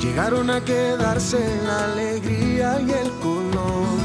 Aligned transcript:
Llegaron 0.05 0.51
a 0.51 0.63
quedarse 0.63 1.39
la 1.65 1.85
alegría 1.85 2.79
y 2.79 2.91
el 2.91 3.09
color. 3.21 4.04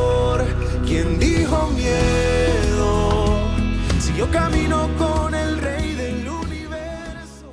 ¿Quién 0.91 1.17
dijo 1.17 1.67
miedo? 1.67 3.47
Si 4.01 4.13
yo 4.13 4.29
camino 4.29 4.89
con 4.97 5.33
el 5.33 5.57
rey 5.57 5.93
del 5.93 6.27
universo. 6.27 7.49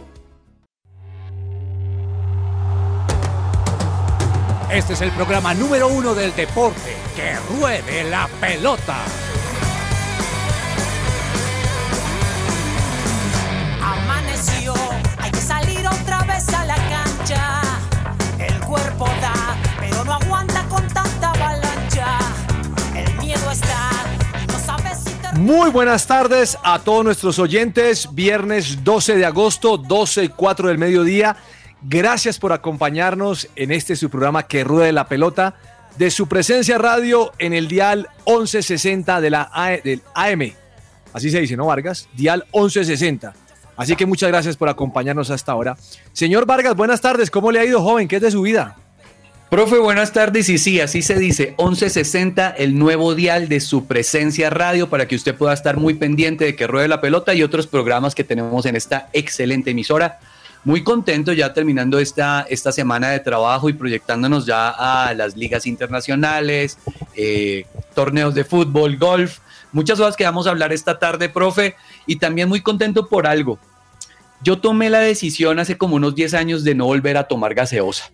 Este 4.73 4.95
es 4.95 5.01
el 5.03 5.13
programa 5.13 5.55
número 5.55 5.87
uno 5.87 6.17
del 6.17 6.35
deporte. 6.35 6.97
Que 7.15 7.37
ruede 7.55 8.11
la 8.11 8.29
pelota. 8.41 9.05
Muy 25.49 25.71
buenas 25.71 26.07
tardes 26.07 26.59
a 26.63 26.79
todos 26.79 27.03
nuestros 27.03 27.39
oyentes. 27.39 28.11
Viernes 28.13 28.85
12 28.85 29.17
de 29.17 29.25
agosto, 29.25 29.79
12 29.79 30.25
y 30.25 30.29
4 30.29 30.69
del 30.69 30.77
mediodía. 30.77 31.37
Gracias 31.81 32.39
por 32.39 32.53
acompañarnos 32.53 33.49
en 33.57 33.73
este 33.73 33.97
su 33.97 34.11
programa 34.11 34.43
que 34.43 34.63
ruede 34.63 34.93
la 34.93 35.09
pelota 35.09 35.55
de 35.97 36.11
su 36.11 36.27
presencia 36.29 36.77
radio 36.77 37.33
en 37.39 37.55
el 37.55 37.67
dial 37.67 38.11
1160 38.27 39.23
de 39.23 39.31
la 39.31 39.49
A- 39.51 39.71
del 39.83 40.03
AM. 40.15 40.53
Así 41.15 41.31
se 41.31 41.41
dice, 41.41 41.57
¿no, 41.57 41.65
Vargas? 41.65 42.11
Dial 42.13 42.45
1160. 42.53 43.33
Así 43.79 43.97
que 43.97 44.05
muchas 44.05 44.29
gracias 44.29 44.55
por 44.59 44.69
acompañarnos 44.69 45.31
hasta 45.31 45.53
ahora. 45.53 45.79
Señor 46.13 46.45
Vargas, 46.45 46.77
buenas 46.77 47.01
tardes. 47.01 47.31
¿Cómo 47.31 47.51
le 47.53 47.61
ha 47.61 47.65
ido, 47.65 47.81
joven? 47.81 48.07
¿Qué 48.07 48.17
es 48.17 48.23
de 48.23 48.31
su 48.33 48.43
vida? 48.43 48.77
Profe, 49.51 49.79
buenas 49.79 50.13
tardes. 50.13 50.51
Y 50.51 50.59
sí, 50.59 50.79
así 50.79 51.01
se 51.01 51.19
dice, 51.19 51.55
1160, 51.59 52.51
el 52.51 52.79
nuevo 52.79 53.15
dial 53.15 53.49
de 53.49 53.61
su 53.61 53.87
presencia 53.87 54.51
radio 54.51 54.91
para 54.91 55.09
que 55.09 55.17
usted 55.17 55.35
pueda 55.35 55.55
estar 55.55 55.79
muy 55.79 55.95
pendiente 55.95 56.45
de 56.45 56.55
que 56.55 56.67
ruede 56.67 56.87
la 56.87 57.01
pelota 57.01 57.33
y 57.33 57.43
otros 57.43 57.67
programas 57.67 58.15
que 58.15 58.25
tenemos 58.25 58.67
en 58.67 58.77
esta 58.77 59.09
excelente 59.15 59.71
emisora. 59.71 60.21
Muy 60.65 60.85
contento 60.85 61.33
ya 61.33 61.55
terminando 61.55 61.99
esta, 61.99 62.45
esta 62.51 62.73
semana 62.73 63.09
de 63.09 63.21
trabajo 63.21 63.71
y 63.71 63.73
proyectándonos 63.73 64.45
ya 64.45 64.69
a 64.69 65.15
las 65.15 65.35
ligas 65.35 65.67
internacionales, 65.67 66.77
eh, 67.17 67.65
torneos 67.95 68.35
de 68.35 68.45
fútbol, 68.45 68.99
golf, 68.99 69.39
muchas 69.73 69.99
cosas 69.99 70.15
que 70.15 70.25
vamos 70.25 70.47
a 70.47 70.51
hablar 70.51 70.75
esta 70.75 70.99
tarde, 70.99 71.31
profe, 71.31 71.75
y 72.07 72.17
también 72.17 72.51
muy 72.51 72.61
contento 72.61 73.09
por 73.09 73.27
algo. 73.27 73.59
Yo 74.43 74.59
tomé 74.59 74.91
la 74.91 75.01
decisión 75.01 75.59
hace 75.59 75.79
como 75.79 75.97
unos 75.97 76.15
10 76.15 76.35
años 76.35 76.65
de 76.65 76.75
no 76.75 76.85
volver 76.85 77.17
a 77.17 77.25
tomar 77.25 77.55
gaseosa. 77.55 78.13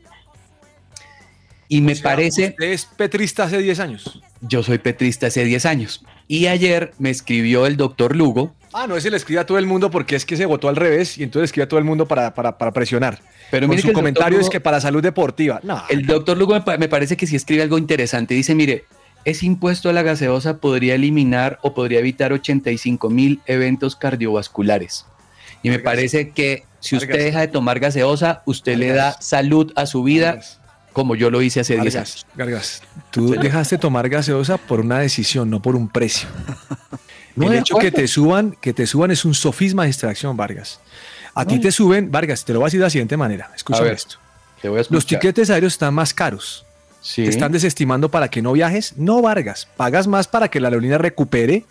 Y 1.68 1.80
me 1.80 1.96
parece... 1.96 2.50
Usted 2.50 2.72
es 2.72 2.84
petrista 2.84 3.44
hace 3.44 3.58
10 3.58 3.80
años. 3.80 4.20
Yo 4.40 4.62
soy 4.62 4.78
petrista 4.78 5.28
hace 5.28 5.44
10 5.44 5.66
años. 5.66 6.04
Y 6.28 6.46
ayer 6.46 6.92
me 6.98 7.10
escribió 7.10 7.66
el 7.66 7.76
doctor 7.76 8.14
Lugo. 8.16 8.54
Ah, 8.72 8.86
no, 8.86 8.96
ese 8.96 9.10
le 9.10 9.16
escribe 9.16 9.40
a 9.40 9.46
todo 9.46 9.58
el 9.58 9.66
mundo 9.66 9.90
porque 9.90 10.16
es 10.16 10.26
que 10.26 10.36
se 10.36 10.46
votó 10.46 10.68
al 10.68 10.76
revés 10.76 11.16
y 11.18 11.22
entonces 11.22 11.48
escribe 11.48 11.64
a 11.64 11.68
todo 11.68 11.78
el 11.78 11.84
mundo 11.84 12.06
para, 12.06 12.34
para, 12.34 12.58
para 12.58 12.72
presionar. 12.72 13.20
Pero 13.50 13.66
Con 13.66 13.70
mire 13.70 13.82
su 13.82 13.88
que 13.88 13.94
comentario 13.94 14.40
es 14.40 14.50
que 14.50 14.60
para 14.60 14.80
salud 14.80 15.02
deportiva. 15.02 15.60
No, 15.62 15.82
El 15.88 16.06
doctor 16.06 16.36
Lugo 16.36 16.58
me, 16.58 16.78
me 16.78 16.88
parece 16.88 17.16
que 17.16 17.26
sí 17.26 17.36
escribe 17.36 17.62
algo 17.62 17.78
interesante. 17.78 18.34
Dice, 18.34 18.54
mire, 18.54 18.84
ese 19.24 19.46
impuesto 19.46 19.88
a 19.88 19.92
la 19.92 20.02
gaseosa 20.02 20.58
podría 20.58 20.96
eliminar 20.96 21.58
o 21.62 21.72
podría 21.72 22.00
evitar 22.00 22.32
85 22.32 23.10
mil 23.10 23.40
eventos 23.46 23.96
cardiovasculares. 23.96 25.06
Y 25.62 25.70
me 25.70 25.78
parece 25.78 26.30
que 26.30 26.64
si 26.80 26.96
usted 26.96 27.18
deja 27.18 27.40
de 27.40 27.48
tomar 27.48 27.80
gaseosa, 27.80 28.42
usted 28.44 28.76
le 28.76 28.90
da 28.90 29.16
salud 29.20 29.72
a 29.76 29.86
su 29.86 30.02
vida. 30.02 30.40
Como 30.94 31.14
yo 31.16 31.28
lo 31.30 31.42
hice 31.42 31.60
hace 31.60 31.74
10 31.74 31.84
Vargas, 31.84 31.96
años. 31.96 32.26
Vargas, 32.34 32.82
tú 33.10 33.30
dejaste 33.32 33.76
tomar 33.76 34.08
gaseosa 34.08 34.56
por 34.56 34.80
una 34.80 35.00
decisión, 35.00 35.50
no 35.50 35.60
por 35.60 35.76
un 35.76 35.88
precio. 35.88 36.26
No, 37.36 37.48
el 37.50 37.58
hecho 37.58 37.78
que 37.78 37.90
te 37.90 38.06
suban, 38.06 38.56
que 38.60 38.72
te 38.72 38.86
suban 38.86 39.10
es 39.10 39.24
un 39.24 39.34
sofisma 39.34 39.82
de 39.82 39.88
distracción, 39.88 40.36
Vargas. 40.36 40.78
A 41.34 41.44
ti 41.44 41.58
te 41.58 41.72
suben, 41.72 42.08
Vargas, 42.12 42.44
te 42.44 42.52
lo 42.52 42.60
voy 42.60 42.66
a 42.66 42.68
decir 42.68 42.78
de 42.78 42.86
la 42.86 42.90
siguiente 42.90 43.16
manera. 43.16 43.50
A 43.52 43.56
Escúchame 43.56 43.86
ver, 43.86 43.94
esto. 43.94 44.18
Te 44.62 44.68
voy 44.68 44.78
a 44.78 44.84
Los 44.88 45.04
tiquetes 45.04 45.50
aéreos 45.50 45.72
están 45.72 45.94
más 45.94 46.14
caros. 46.14 46.64
Sí. 47.00 47.24
¿Te 47.24 47.30
están 47.30 47.50
desestimando 47.50 48.08
para 48.08 48.28
que 48.28 48.40
no 48.40 48.52
viajes? 48.52 48.96
No, 48.96 49.20
Vargas. 49.20 49.66
Pagas 49.76 50.06
más 50.06 50.28
para 50.28 50.48
que 50.48 50.60
la 50.60 50.68
aerolínea 50.68 50.98
recupere 50.98 51.64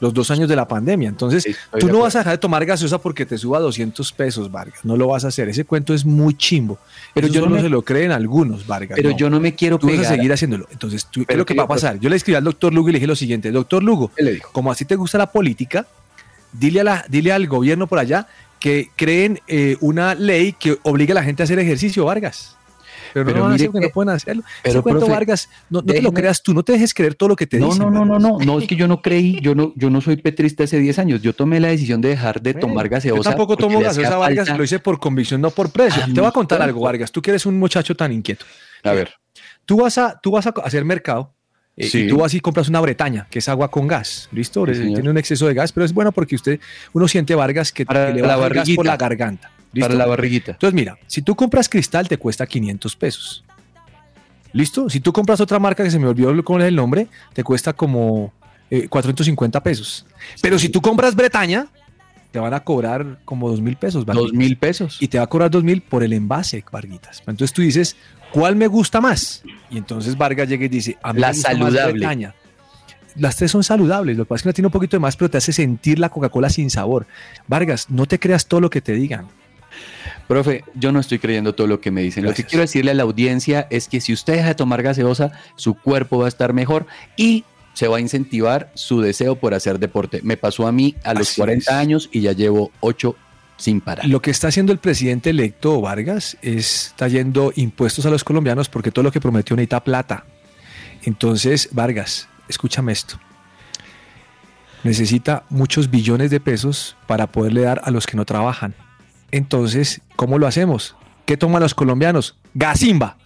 los 0.00 0.12
dos 0.14 0.30
años 0.30 0.48
de 0.48 0.56
la 0.56 0.66
pandemia. 0.66 1.08
Entonces, 1.08 1.44
estoy 1.46 1.80
tú 1.80 1.88
no 1.88 2.00
vas 2.00 2.16
a 2.16 2.20
dejar 2.20 2.32
de 2.34 2.38
tomar 2.38 2.64
gaseosa 2.64 2.98
porque 2.98 3.26
te 3.26 3.36
suba 3.38 3.58
200 3.60 4.12
pesos, 4.12 4.50
Vargas. 4.50 4.80
No 4.84 4.96
lo 4.96 5.06
vas 5.08 5.24
a 5.24 5.28
hacer. 5.28 5.48
Ese 5.48 5.64
cuento 5.64 5.92
es 5.94 6.04
muy 6.04 6.34
chimbo. 6.34 6.78
Pero 7.14 7.26
yo 7.28 7.42
no 7.42 7.50
me- 7.50 7.60
se 7.60 7.68
lo 7.68 7.82
creen 7.82 8.10
algunos, 8.10 8.66
Vargas. 8.66 8.96
Pero 8.96 9.10
yo 9.10 9.28
no 9.30 9.38
me 9.40 9.54
quiero 9.54 9.78
Tú 9.78 9.86
vas 9.88 9.96
pegar. 9.96 10.12
a 10.12 10.16
seguir 10.16 10.32
haciéndolo. 10.32 10.66
Entonces, 10.72 11.06
tú, 11.06 11.24
¿qué 11.26 11.34
es 11.34 11.38
lo 11.38 11.44
que 11.46 11.54
va 11.54 11.64
a 11.64 11.68
pasar? 11.68 11.98
Yo 12.00 12.08
le 12.08 12.16
escribí 12.16 12.36
al 12.36 12.44
doctor 12.44 12.72
Lugo 12.72 12.88
y 12.88 12.92
le 12.92 12.96
dije 12.98 13.06
lo 13.06 13.14
siguiente. 13.16 13.50
Doctor 13.50 13.82
Lugo, 13.82 14.10
como 14.52 14.72
así 14.72 14.84
te 14.84 14.96
gusta 14.96 15.18
la 15.18 15.30
política, 15.30 15.86
dile, 16.52 16.80
a 16.80 16.84
la, 16.84 17.04
dile 17.08 17.32
al 17.32 17.46
gobierno 17.46 17.86
por 17.86 17.98
allá 17.98 18.26
que 18.58 18.90
creen 18.96 19.40
eh, 19.48 19.76
una 19.80 20.14
ley 20.14 20.54
que 20.58 20.78
obligue 20.82 21.12
a 21.12 21.14
la 21.14 21.22
gente 21.22 21.42
a 21.42 21.44
hacer 21.44 21.58
ejercicio, 21.58 22.04
Vargas. 22.04 22.56
Pero 23.12 23.24
no 23.26 23.32
Pero 23.32 23.44
van 23.44 23.52
a 23.54 23.58
que- 23.58 23.68
no 23.80 23.88
pueden 23.90 24.10
hacerlo. 24.14 24.42
pero, 24.62 24.72
Ese 24.74 24.82
cuento, 24.82 24.98
profe, 25.00 25.12
Vargas, 25.12 25.48
no, 25.68 25.80
no 25.80 25.84
te 25.92 26.02
lo 26.02 26.12
creas 26.12 26.42
tú, 26.42 26.54
no 26.54 26.62
te 26.62 26.72
dejes 26.72 26.94
creer 26.94 27.14
todo 27.14 27.28
lo 27.30 27.36
que 27.36 27.46
te 27.46 27.58
No, 27.58 27.66
dicen. 27.66 27.82
no, 27.82 27.90
no, 27.90 28.04
no, 28.04 28.18
no, 28.18 28.38
no, 28.38 28.58
es 28.58 28.66
que 28.68 28.76
yo 28.76 28.86
no 28.88 29.02
creí, 29.02 29.40
yo 29.40 29.54
no, 29.54 29.72
yo 29.76 29.90
no 29.90 30.00
soy 30.00 30.16
petrista 30.16 30.64
hace 30.64 30.78
10 30.78 30.98
años, 30.98 31.22
yo 31.22 31.32
tomé 31.32 31.60
la 31.60 31.68
decisión 31.68 32.00
de 32.00 32.10
dejar 32.10 32.40
de 32.40 32.54
tomar 32.54 32.88
gaseosa. 32.88 33.16
Yo 33.18 33.22
tampoco 33.22 33.56
tomo 33.56 33.80
gaseosa, 33.80 34.16
Vargas, 34.18 34.46
falta- 34.48 34.58
lo 34.58 34.64
hice 34.64 34.78
por 34.78 34.98
convicción, 35.00 35.40
no 35.40 35.50
por 35.50 35.70
precio. 35.70 36.02
Ah, 36.04 36.08
te 36.12 36.20
voy 36.20 36.28
a 36.28 36.32
contar 36.32 36.60
algo. 36.62 36.80
Vargas. 36.80 37.10
Tú 37.12 37.20
que 37.22 37.30
eres 37.30 37.46
un 37.46 37.58
muchacho 37.58 37.94
tan 37.96 38.12
inquieto. 38.12 38.44
A 38.84 38.92
ver, 38.92 39.10
Tú 39.66 39.76
vas 39.82 39.98
a, 39.98 40.18
tú 40.20 40.32
vas 40.32 40.46
a 40.48 40.54
hacer 40.64 40.84
mercado 40.84 41.32
eh, 41.76 41.86
Sí. 41.86 41.98
y 42.00 42.08
tú 42.08 42.16
vas 42.18 42.34
y 42.34 42.40
compras 42.40 42.68
una 42.68 42.80
bretaña, 42.80 43.28
que 43.30 43.38
es 43.38 43.48
agua 43.48 43.70
con 43.70 43.86
gas. 43.86 44.28
¿Listo? 44.32 44.66
Sí. 44.66 44.72
Tiene 44.94 45.08
un 45.10 45.16
exceso 45.16 45.46
de 45.46 45.54
gas, 45.54 45.70
pero 45.72 45.86
es 45.86 45.92
bueno 45.94 46.10
porque 46.10 46.34
usted, 46.34 46.58
uno 46.92 47.06
siente, 47.06 47.34
Vargas, 47.36 47.70
que, 47.72 47.86
que 47.86 47.94
le 47.94 48.20
la 48.20 48.34
baja 48.36 48.48
el 48.48 48.54
gas 48.54 48.70
por 48.74 48.84
la 48.86 48.96
garganta. 48.96 49.50
¿Listo? 49.72 49.88
para 49.88 49.98
la 49.98 50.06
barriguita. 50.06 50.52
Entonces, 50.52 50.74
mira, 50.74 50.98
si 51.06 51.22
tú 51.22 51.36
compras 51.36 51.68
cristal, 51.68 52.08
te 52.08 52.18
cuesta 52.18 52.46
500 52.46 52.96
pesos. 52.96 53.44
¿Listo? 54.52 54.90
Si 54.90 55.00
tú 55.00 55.12
compras 55.12 55.40
otra 55.40 55.58
marca 55.58 55.84
que 55.84 55.90
se 55.90 55.98
me 55.98 56.08
olvidó 56.08 56.32
es 56.32 56.64
el 56.64 56.74
nombre, 56.74 57.06
te 57.32 57.44
cuesta 57.44 57.72
como 57.72 58.32
eh, 58.70 58.88
450 58.88 59.62
pesos. 59.62 60.06
Pero 60.42 60.58
si 60.58 60.68
tú 60.68 60.80
compras 60.80 61.14
Bretaña, 61.14 61.68
te 62.30 62.38
van 62.38 62.54
a 62.54 62.60
cobrar 62.60 63.18
como 63.24 63.48
dos 63.48 63.60
mil 63.60 63.76
pesos. 63.76 64.06
Dos 64.06 64.32
mil 64.32 64.56
pesos. 64.56 64.98
Y 65.00 65.08
te 65.08 65.18
va 65.18 65.24
a 65.24 65.26
cobrar 65.26 65.50
dos 65.50 65.64
mil 65.64 65.82
por 65.82 66.02
el 66.02 66.12
envase, 66.12 66.64
Varguitas. 66.70 67.20
Entonces 67.20 67.52
tú 67.52 67.62
dices, 67.62 67.96
¿cuál 68.32 68.56
me 68.56 68.66
gusta 68.66 69.00
más? 69.00 69.42
Y 69.70 69.78
entonces 69.78 70.16
Vargas 70.16 70.48
llega 70.48 70.64
y 70.64 70.68
dice, 70.68 70.98
a 71.02 71.12
mí 71.12 71.20
La 71.20 71.28
me 71.28 71.32
gusta 71.34 71.50
más 71.50 71.58
saludable. 71.58 71.92
Bretaña. 71.92 72.34
Las 73.16 73.36
tres 73.36 73.50
son 73.50 73.64
saludables, 73.64 74.16
lo 74.16 74.24
que 74.24 74.28
pasa 74.28 74.36
es 74.36 74.42
que 74.42 74.48
una 74.48 74.52
tiene 74.52 74.66
un 74.68 74.72
poquito 74.72 74.96
de 74.96 75.00
más, 75.00 75.16
pero 75.16 75.28
te 75.28 75.38
hace 75.38 75.52
sentir 75.52 75.98
la 75.98 76.10
Coca-Cola 76.10 76.48
sin 76.48 76.70
sabor. 76.70 77.06
Vargas, 77.48 77.90
no 77.90 78.06
te 78.06 78.20
creas 78.20 78.46
todo 78.46 78.60
lo 78.60 78.70
que 78.70 78.80
te 78.80 78.92
digan. 78.92 79.26
Profe, 80.28 80.64
yo 80.74 80.92
no 80.92 81.00
estoy 81.00 81.18
creyendo 81.18 81.54
todo 81.54 81.66
lo 81.66 81.80
que 81.80 81.90
me 81.90 82.02
dicen. 82.02 82.24
Lo 82.24 82.34
que 82.34 82.44
quiero 82.44 82.62
decirle 82.62 82.92
a 82.92 82.94
la 82.94 83.02
audiencia 83.02 83.66
es 83.70 83.88
que 83.88 84.00
si 84.00 84.12
usted 84.12 84.34
deja 84.34 84.48
de 84.48 84.54
tomar 84.54 84.82
gaseosa, 84.82 85.32
su 85.56 85.74
cuerpo 85.74 86.18
va 86.18 86.26
a 86.26 86.28
estar 86.28 86.52
mejor 86.52 86.86
y 87.16 87.44
se 87.74 87.88
va 87.88 87.96
a 87.98 88.00
incentivar 88.00 88.70
su 88.74 89.00
deseo 89.00 89.36
por 89.36 89.54
hacer 89.54 89.78
deporte. 89.78 90.20
Me 90.22 90.36
pasó 90.36 90.66
a 90.66 90.72
mí 90.72 90.94
a 91.04 91.14
los 91.14 91.30
Así 91.30 91.40
40 91.40 91.70
es. 91.70 91.76
años 91.76 92.08
y 92.12 92.20
ya 92.20 92.32
llevo 92.32 92.70
8 92.80 93.16
sin 93.56 93.80
parar. 93.80 94.06
Lo 94.06 94.20
que 94.22 94.30
está 94.30 94.48
haciendo 94.48 94.72
el 94.72 94.78
presidente 94.78 95.30
electo 95.30 95.80
Vargas 95.80 96.36
es 96.42 96.86
está 96.88 97.08
yendo 97.08 97.52
impuestos 97.56 98.06
a 98.06 98.10
los 98.10 98.24
colombianos 98.24 98.68
porque 98.68 98.90
todo 98.90 99.02
lo 99.02 99.12
que 99.12 99.20
prometió 99.20 99.54
necesita 99.56 99.84
plata. 99.84 100.24
Entonces, 101.02 101.68
Vargas, 101.72 102.28
escúchame 102.48 102.92
esto. 102.92 103.18
Necesita 104.82 105.44
muchos 105.50 105.90
billones 105.90 106.30
de 106.30 106.40
pesos 106.40 106.96
para 107.06 107.26
poderle 107.26 107.62
dar 107.62 107.82
a 107.84 107.90
los 107.90 108.06
que 108.06 108.16
no 108.16 108.24
trabajan. 108.24 108.74
Entonces, 109.30 110.00
¿cómo 110.16 110.38
lo 110.38 110.46
hacemos? 110.46 110.96
¿Qué 111.24 111.36
toman 111.36 111.62
los 111.62 111.74
colombianos? 111.74 112.36
Gasimba. 112.54 113.16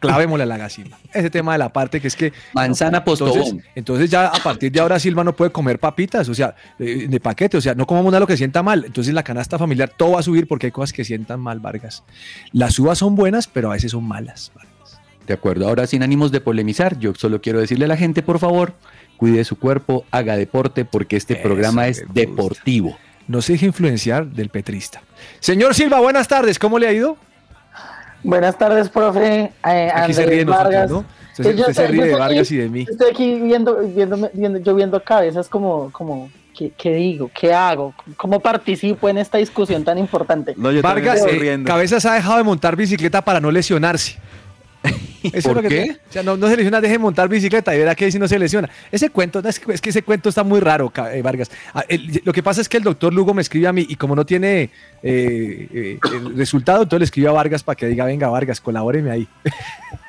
Clavémosle 0.00 0.44
a 0.44 0.46
la 0.46 0.56
gasimba. 0.56 0.98
Ese 1.12 1.28
tema 1.28 1.52
de 1.52 1.58
la 1.58 1.72
parte 1.72 2.00
que 2.00 2.08
es 2.08 2.16
que 2.16 2.32
Manzana 2.54 3.04
postobón. 3.04 3.36
entonces, 3.36 3.64
entonces 3.74 4.10
ya 4.10 4.28
a 4.28 4.42
partir 4.42 4.72
de 4.72 4.80
ahora 4.80 4.98
Silva 4.98 5.22
no 5.24 5.36
puede 5.36 5.52
comer 5.52 5.78
papitas, 5.78 6.26
o 6.30 6.34
sea, 6.34 6.54
eh, 6.78 7.06
de 7.06 7.20
paquete, 7.20 7.58
o 7.58 7.60
sea, 7.60 7.74
no 7.74 7.86
comamos 7.86 8.10
nada 8.10 8.20
lo 8.20 8.26
que 8.26 8.38
sienta 8.38 8.62
mal. 8.62 8.84
Entonces 8.86 9.12
la 9.12 9.22
canasta 9.22 9.58
familiar 9.58 9.92
todo 9.94 10.12
va 10.12 10.20
a 10.20 10.22
subir 10.22 10.48
porque 10.48 10.68
hay 10.68 10.72
cosas 10.72 10.94
que 10.94 11.04
sientan 11.04 11.40
mal, 11.40 11.60
Vargas. 11.60 12.02
Las 12.52 12.78
uvas 12.78 12.96
son 12.96 13.14
buenas, 13.14 13.46
pero 13.46 13.70
a 13.70 13.74
veces 13.74 13.92
son 13.92 14.04
malas. 14.04 14.52
Vargas. 14.54 15.00
De 15.26 15.34
acuerdo, 15.34 15.68
ahora 15.68 15.86
sin 15.86 16.02
ánimos 16.02 16.32
de 16.32 16.40
polemizar, 16.40 16.98
yo 16.98 17.12
solo 17.14 17.42
quiero 17.42 17.60
decirle 17.60 17.84
a 17.84 17.88
la 17.88 17.96
gente, 17.98 18.22
por 18.22 18.38
favor, 18.38 18.72
cuide 19.18 19.44
su 19.44 19.58
cuerpo, 19.58 20.06
haga 20.10 20.36
deporte, 20.36 20.86
porque 20.86 21.16
este 21.16 21.34
Eso 21.34 21.42
programa 21.42 21.88
es 21.88 22.06
gusta. 22.06 22.62
No 23.30 23.40
se 23.40 23.52
deje 23.52 23.66
influenciar 23.66 24.26
del 24.26 24.48
petrista. 24.48 25.00
Señor 25.38 25.72
Silva, 25.76 26.00
buenas 26.00 26.26
tardes, 26.26 26.58
¿cómo 26.58 26.80
le 26.80 26.88
ha 26.88 26.92
ido? 26.92 27.16
Buenas 28.24 28.58
tardes, 28.58 28.88
profe. 28.88 29.52
Eh, 29.68 29.90
Aquí 29.94 30.12
se 30.12 30.26
ríe 30.26 30.38
de 30.38 30.44
nosotros, 30.46 30.72
Vargas. 30.74 30.90
¿no? 30.90 31.04
Usted, 31.38 31.44
yo 31.44 31.50
usted 31.60 31.64
se 31.66 31.70
estoy- 31.70 31.86
ríe 31.96 32.06
de 32.08 32.14
Vargas 32.16 32.46
aquí- 32.48 32.54
y 32.56 32.58
de 32.58 32.68
mí. 32.68 32.86
Estoy 32.90 33.10
aquí 33.12 33.40
viendo, 33.40 33.76
viendo, 33.86 34.30
viendo, 34.32 34.58
yo 34.58 34.74
viendo 34.74 35.00
cabezas 35.04 35.48
como, 35.48 35.92
como, 35.92 36.28
¿qué, 36.58 36.72
qué 36.76 36.92
digo? 36.94 37.30
¿Qué 37.32 37.54
hago? 37.54 37.94
¿Cómo 38.16 38.40
participo 38.40 39.08
en 39.08 39.18
esta 39.18 39.38
discusión 39.38 39.84
tan 39.84 39.96
importante? 39.96 40.54
No, 40.56 40.72
yo 40.72 40.82
Vargas, 40.82 41.20
eh, 41.24 41.28
riendo. 41.38 41.68
Cabezas 41.68 42.04
ha 42.06 42.14
dejado 42.14 42.38
de 42.38 42.42
montar 42.42 42.74
bicicleta 42.74 43.22
para 43.24 43.38
no 43.40 43.52
lesionarse. 43.52 44.18
Eso 45.28 45.36
es 45.36 45.44
¿Por 45.44 45.56
lo 45.56 45.62
que 45.62 45.68
qué? 45.68 45.84
te- 45.84 45.90
o 45.92 46.12
sea, 46.12 46.22
no, 46.22 46.36
no 46.36 46.48
se 46.48 46.56
lesiona, 46.56 46.80
deje 46.80 46.92
de 46.94 46.98
montar 46.98 47.28
bicicleta 47.28 47.74
y 47.74 47.78
verá 47.78 47.94
que 47.94 48.10
si 48.10 48.18
no 48.18 48.26
se 48.28 48.38
lesiona. 48.38 48.68
Ese 48.90 49.10
cuento, 49.10 49.40
es, 49.46 49.58
que, 49.60 49.72
es 49.72 49.80
que 49.80 49.90
ese 49.90 50.02
cuento 50.02 50.28
está 50.28 50.42
muy 50.44 50.60
raro, 50.60 50.92
eh, 51.12 51.22
Vargas. 51.22 51.50
Ah, 51.74 51.84
el- 51.88 52.22
lo 52.24 52.32
que 52.32 52.42
pasa 52.42 52.60
es 52.60 52.68
que 52.68 52.76
el 52.76 52.82
doctor 52.82 53.12
Lugo 53.12 53.34
me 53.34 53.42
escribe 53.42 53.66
a 53.66 53.72
mí 53.72 53.86
y 53.88 53.96
como 53.96 54.14
no 54.16 54.24
tiene 54.26 54.70
eh, 55.02 55.68
eh, 55.72 55.98
el 56.12 56.36
resultado, 56.36 56.82
entonces 56.82 57.00
le 57.00 57.04
escribe 57.04 57.28
a 57.28 57.32
Vargas 57.32 57.62
para 57.62 57.76
que 57.76 57.86
diga, 57.86 58.04
venga 58.04 58.28
Vargas, 58.28 58.60
colabóreme 58.60 59.10
ahí. 59.10 59.28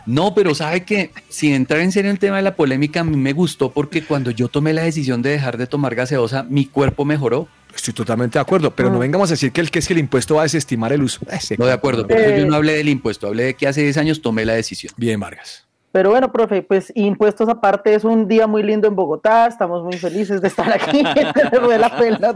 No, 0.07 0.33
pero 0.33 0.55
sabe 0.55 0.83
que 0.83 1.11
sin 1.29 1.53
entrar 1.53 1.79
en 1.79 1.91
serio 1.91 2.09
en 2.09 2.15
el 2.15 2.19
tema 2.19 2.37
de 2.37 2.41
la 2.41 2.55
polémica, 2.55 3.01
a 3.01 3.03
mí 3.03 3.15
me 3.15 3.33
gustó 3.33 3.69
porque 3.71 4.03
cuando 4.03 4.31
yo 4.31 4.47
tomé 4.47 4.73
la 4.73 4.81
decisión 4.81 5.21
de 5.21 5.29
dejar 5.29 5.57
de 5.57 5.67
tomar 5.67 5.93
gaseosa, 5.93 6.41
mi 6.41 6.65
cuerpo 6.65 7.05
mejoró. 7.05 7.47
Estoy 7.75 7.93
totalmente 7.93 8.37
de 8.37 8.41
acuerdo, 8.41 8.71
pero 8.71 8.89
no 8.89 8.99
vengamos 8.99 9.29
a 9.29 9.33
decir 9.33 9.51
que 9.51 9.61
el 9.61 9.71
que 9.71 9.79
es 9.79 9.87
que 9.87 9.93
el 9.93 9.99
impuesto 9.99 10.35
va 10.35 10.41
a 10.41 10.43
desestimar 10.43 10.93
el 10.93 11.01
uso. 11.03 11.21
Ese 11.31 11.55
No, 11.57 11.65
de 11.65 11.73
acuerdo, 11.73 12.05
pero 12.07 12.29
yo 12.29 12.43
Eh. 12.43 12.45
no 12.45 12.55
hablé 12.55 12.73
del 12.73 12.89
impuesto, 12.89 13.27
hablé 13.27 13.43
de 13.45 13.53
que 13.55 13.67
hace 13.67 13.81
10 13.81 13.97
años 13.97 14.21
tomé 14.21 14.45
la 14.45 14.53
decisión. 14.53 14.93
Bien, 14.97 15.19
Vargas. 15.19 15.67
Pero 15.93 16.11
bueno, 16.11 16.31
profe, 16.31 16.61
pues 16.61 16.89
impuestos 16.95 17.49
aparte, 17.49 17.93
es 17.93 18.05
un 18.05 18.25
día 18.29 18.47
muy 18.47 18.63
lindo 18.63 18.87
en 18.87 18.95
Bogotá, 18.95 19.45
estamos 19.47 19.83
muy 19.83 19.97
felices 19.97 20.39
de 20.41 20.47
estar 20.47 20.71
aquí 20.71 21.03
de 21.69 21.77
la 21.77 21.97
pelota, 21.97 22.35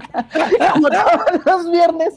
como 0.73 0.89
todos 0.89 1.45
los 1.45 1.71
viernes. 1.71 2.13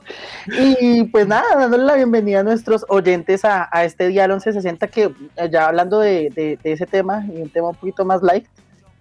Y 0.59 1.05
pues 1.05 1.29
nada, 1.29 1.45
dándole 1.57 1.85
la 1.85 1.95
bienvenida 1.95 2.41
a 2.41 2.43
nuestros 2.43 2.85
oyentes 2.89 3.45
a, 3.45 3.69
a 3.71 3.85
este 3.85 4.09
día 4.09 4.25
al 4.25 4.31
1160, 4.31 4.89
que 4.89 5.05
eh, 5.37 5.49
ya 5.53 5.69
hablando 5.69 6.01
de, 6.01 6.31
de- 6.35 6.59
de 6.61 6.73
ese 6.73 6.87
tema, 6.87 7.25
y 7.33 7.41
un 7.41 7.51
tema 7.51 7.69
un 7.69 7.77
poquito 7.77 8.05
más 8.05 8.21
light, 8.23 8.47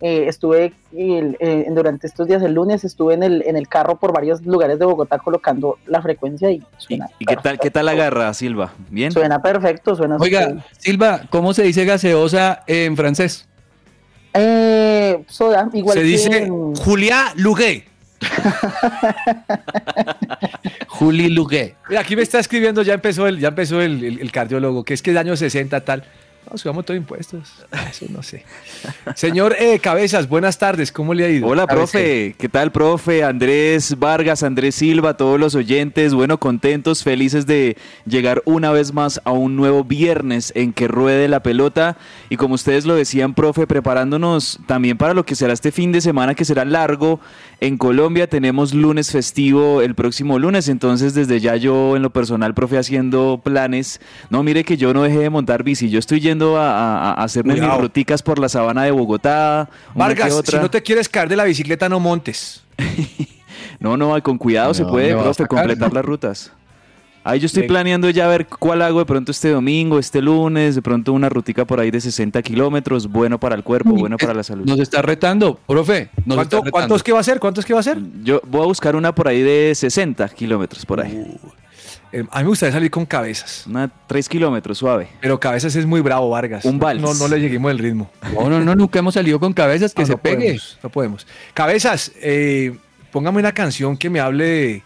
eh, 0.01 0.25
estuve 0.27 0.73
el- 0.95 1.37
eh, 1.39 1.65
durante 1.71 2.05
estos 2.07 2.27
días, 2.27 2.41
el 2.43 2.53
lunes, 2.53 2.83
estuve 2.83 3.13
en 3.15 3.23
el, 3.23 3.43
en 3.47 3.57
el 3.57 3.67
carro 3.67 3.97
por 3.97 4.13
varios 4.13 4.45
lugares 4.45 4.77
de 4.79 4.85
Bogotá 4.85 5.17
colocando 5.17 5.77
la 5.87 6.01
frecuencia 6.01 6.51
y 6.51 6.55
¿Y, 6.57 6.63
suena, 6.77 7.09
y 7.19 7.25
qué 7.25 7.35
tal 7.37 7.59
qué 7.59 7.71
tal 7.71 7.87
agarra, 7.89 8.33
Silva? 8.33 8.73
¿Bien? 8.89 9.11
suena 9.11 9.41
perfecto, 9.41 9.95
suena 9.95 10.17
súper- 10.17 10.47
Oiga, 10.49 10.65
Silva, 10.77 11.21
¿cómo 11.29 11.53
se 11.53 11.63
dice 11.63 11.85
gaseosa 11.85 12.63
en 12.67 12.95
francés? 12.95 13.47
Eh, 14.33 15.23
soda, 15.27 15.67
igual 15.73 15.95
Se 15.97 16.03
que 16.03 16.07
dice 16.07 16.37
en- 16.43 16.75
Julia 16.75 17.33
Lugué. 17.35 17.85
Julie 20.87 21.29
Luguet. 21.29 21.75
Mira, 21.89 22.01
aquí 22.01 22.15
me 22.15 22.21
está 22.23 22.39
escribiendo, 22.39 22.81
ya 22.81 22.93
empezó 22.95 23.27
el, 23.27 23.39
ya 23.39 23.49
empezó 23.49 23.81
el, 23.81 24.03
el- 24.03 24.19
el 24.19 24.31
cardiólogo, 24.31 24.83
que 24.83 24.93
es 24.93 25.01
que 25.01 25.11
es 25.11 25.15
de 25.15 25.19
años 25.19 25.39
60 25.39 25.81
tal. 25.85 26.03
No, 26.49 26.57
subamos 26.57 26.85
todo 26.85 26.95
impuestos. 26.95 27.65
Eso 27.89 28.05
no 28.09 28.23
sé. 28.23 28.43
Señor 29.15 29.55
eh, 29.59 29.79
Cabezas, 29.79 30.29
buenas 30.29 30.57
tardes, 30.57 30.91
¿cómo 30.91 31.13
le 31.13 31.25
ha 31.25 31.29
ido? 31.29 31.47
Hola, 31.47 31.67
profe. 31.67 32.35
¿Qué 32.37 32.47
tal, 32.47 32.71
profe? 32.71 33.23
Andrés 33.23 33.97
Vargas, 33.97 34.43
Andrés 34.43 34.75
Silva, 34.75 35.17
todos 35.17 35.39
los 35.39 35.55
oyentes. 35.55 36.13
Bueno, 36.13 36.39
contentos, 36.39 37.03
felices 37.03 37.45
de 37.47 37.75
llegar 38.05 38.41
una 38.45 38.71
vez 38.71 38.93
más 38.93 39.19
a 39.25 39.31
un 39.31 39.55
nuevo 39.55 39.83
viernes 39.83 40.53
en 40.55 40.73
que 40.73 40.87
ruede 40.87 41.27
la 41.27 41.41
pelota. 41.41 41.97
Y 42.29 42.37
como 42.37 42.55
ustedes 42.55 42.85
lo 42.85 42.95
decían, 42.95 43.33
profe, 43.33 43.67
preparándonos 43.67 44.59
también 44.67 44.97
para 44.97 45.13
lo 45.13 45.25
que 45.25 45.35
será 45.35 45.53
este 45.53 45.71
fin 45.71 45.91
de 45.91 46.01
semana, 46.01 46.35
que 46.35 46.45
será 46.45 46.63
largo. 46.63 47.19
En 47.59 47.77
Colombia 47.77 48.27
tenemos 48.27 48.73
lunes 48.75 49.11
festivo 49.11 49.81
el 49.81 49.95
próximo 49.95 50.37
lunes. 50.37 50.67
Entonces, 50.69 51.15
desde 51.15 51.39
ya 51.39 51.55
yo, 51.55 51.95
en 51.95 52.03
lo 52.03 52.11
personal, 52.11 52.53
profe, 52.53 52.77
haciendo 52.77 53.41
planes. 53.43 53.99
No, 54.29 54.43
mire 54.43 54.63
que 54.63 54.77
yo 54.77 54.93
no 54.93 55.01
dejé 55.01 55.19
de 55.19 55.29
montar 55.31 55.63
bici. 55.63 55.89
Yo 55.89 55.97
estoy 55.97 56.19
yendo 56.19 56.57
a, 56.57 56.69
a- 56.71 57.13
a 57.13 57.23
hacerme 57.23 57.55
mis 57.55 57.63
ruticas 57.79 58.21
por 58.21 58.37
la 58.37 58.47
sabana 58.47 58.83
de 58.83 58.91
Bogotá. 58.91 59.69
Vargas, 59.95 60.41
si 60.45 60.55
no 60.57 60.69
te 60.69 60.83
quieres 60.83 61.09
caer 61.09 61.29
de 61.29 61.35
la 61.35 61.45
bicicleta, 61.45 61.89
no 61.89 61.99
montes. 61.99 62.63
No, 63.79 63.95
no, 63.95 64.21
con 64.23 64.37
cuidado 64.39 64.73
se 64.73 64.83
puede, 64.85 65.13
profe, 65.13 65.43
sacar, 65.43 65.47
completar 65.47 65.89
¿no? 65.89 65.95
las 65.95 66.05
rutas. 66.05 66.51
Ahí 67.27 67.39
yo 67.41 67.45
estoy 67.47 67.63
Venga. 67.63 67.73
planeando 67.73 68.09
ya 68.09 68.27
ver 68.27 68.47
cuál 68.47 68.81
hago 68.81 68.99
de 68.99 69.05
pronto 69.05 69.31
este 69.31 69.49
domingo, 69.49 69.99
este 69.99 70.21
lunes, 70.21 70.75
de 70.75 70.81
pronto 70.81 71.11
una 71.13 71.27
rutica 71.29 71.65
por 71.65 71.79
ahí 71.79 71.91
de 71.91 71.99
60 71.99 72.41
kilómetros, 72.41 73.07
bueno 73.07 73.37
para 73.39 73.55
el 73.55 73.63
cuerpo, 73.63 73.91
bueno 73.91 74.17
para 74.17 74.33
la 74.33 74.43
salud. 74.43 74.65
Nos 74.65 74.79
está 74.79 75.01
retando, 75.01 75.59
profe. 75.67 76.09
Nos 76.25 76.35
¿Cuánto, 76.37 76.41
está 76.41 76.57
retando. 76.57 76.71
¿Cuántos 76.71 77.03
que 77.03 77.11
va 77.11 77.17
a 77.17 77.21
hacer? 77.21 77.39
¿Cuántos 77.39 77.65
que 77.65 77.73
va 77.73 77.79
a 77.79 77.81
hacer? 77.81 77.99
Yo 78.23 78.39
voy 78.47 78.61
a 78.61 78.65
buscar 78.65 78.95
una 78.95 79.13
por 79.13 79.27
ahí 79.27 79.41
de 79.41 79.73
60 79.75 80.29
kilómetros 80.29 80.85
por 80.85 81.01
ahí. 81.01 81.37
Eh, 82.13 82.23
a 82.31 82.37
mí 82.37 82.43
me 82.43 82.49
gustaría 82.49 82.71
salir 82.71 82.89
con 82.89 83.05
cabezas. 83.05 83.65
Una 83.67 83.91
3 84.07 84.29
kilómetros, 84.29 84.77
suave. 84.77 85.09
Pero 85.19 85.37
cabezas 85.39 85.75
es 85.75 85.85
muy 85.85 85.99
bravo, 85.99 86.29
Vargas. 86.29 86.63
Un 86.63 86.79
vals. 86.79 87.01
No, 87.01 87.13
no 87.13 87.27
le 87.27 87.41
lleguemos 87.41 87.69
el 87.71 87.79
ritmo. 87.79 88.09
No, 88.33 88.49
no, 88.49 88.61
no, 88.61 88.75
nunca 88.75 88.99
hemos 88.99 89.13
salido 89.15 89.37
con 89.41 89.51
cabezas 89.51 89.93
que 89.93 90.03
Ah, 90.03 90.05
se 90.05 90.11
no 90.13 90.17
pegue. 90.17 90.35
podemos, 90.37 90.79
no 90.81 90.89
podemos. 90.89 91.27
Cabezas, 91.53 92.13
eh, 92.21 92.77
póngame 93.11 93.39
una 93.39 93.51
canción 93.51 93.97
que 93.97 94.09
me 94.09 94.21
hable 94.21 94.45
de. 94.45 94.83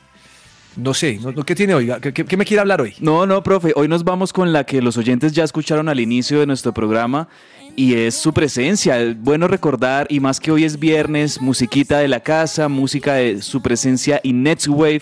No 0.78 0.94
sé, 0.94 1.20
no, 1.22 1.44
¿qué 1.44 1.54
tiene 1.54 1.74
hoy? 1.74 1.92
¿Qué, 2.02 2.14
qué- 2.14 2.24
qué 2.26 2.38
me 2.38 2.46
quiere 2.46 2.62
hablar 2.62 2.80
hoy? 2.82 2.94
No, 3.02 3.26
no, 3.26 3.44
profe, 3.44 3.74
hoy 3.76 3.88
nos 3.90 4.06
vamos 4.06 4.32
con 4.32 4.54
la 4.54 4.64
que 4.66 4.82
los 4.82 4.96
oyentes 4.98 5.34
ya 5.34 5.44
escucharon 5.44 5.90
al 5.90 6.00
inicio 6.00 6.40
de 6.40 6.46
nuestro 6.48 6.74
programa 6.74 7.28
y 7.76 7.96
es 7.96 8.16
su 8.16 8.34
presencia. 8.34 9.00
Es 9.00 9.20
bueno 9.22 9.48
recordar, 9.48 10.08
y 10.10 10.20
más 10.20 10.40
que 10.40 10.52
hoy 10.52 10.64
es 10.66 10.80
viernes, 10.80 11.42
musiquita 11.42 12.00
de 12.00 12.08
la 12.08 12.20
casa, 12.20 12.68
música 12.68 13.14
de 13.16 13.42
su 13.42 13.62
presencia 13.62 14.20
y 14.24 14.34
Next 14.34 14.68
Wave, 14.68 15.02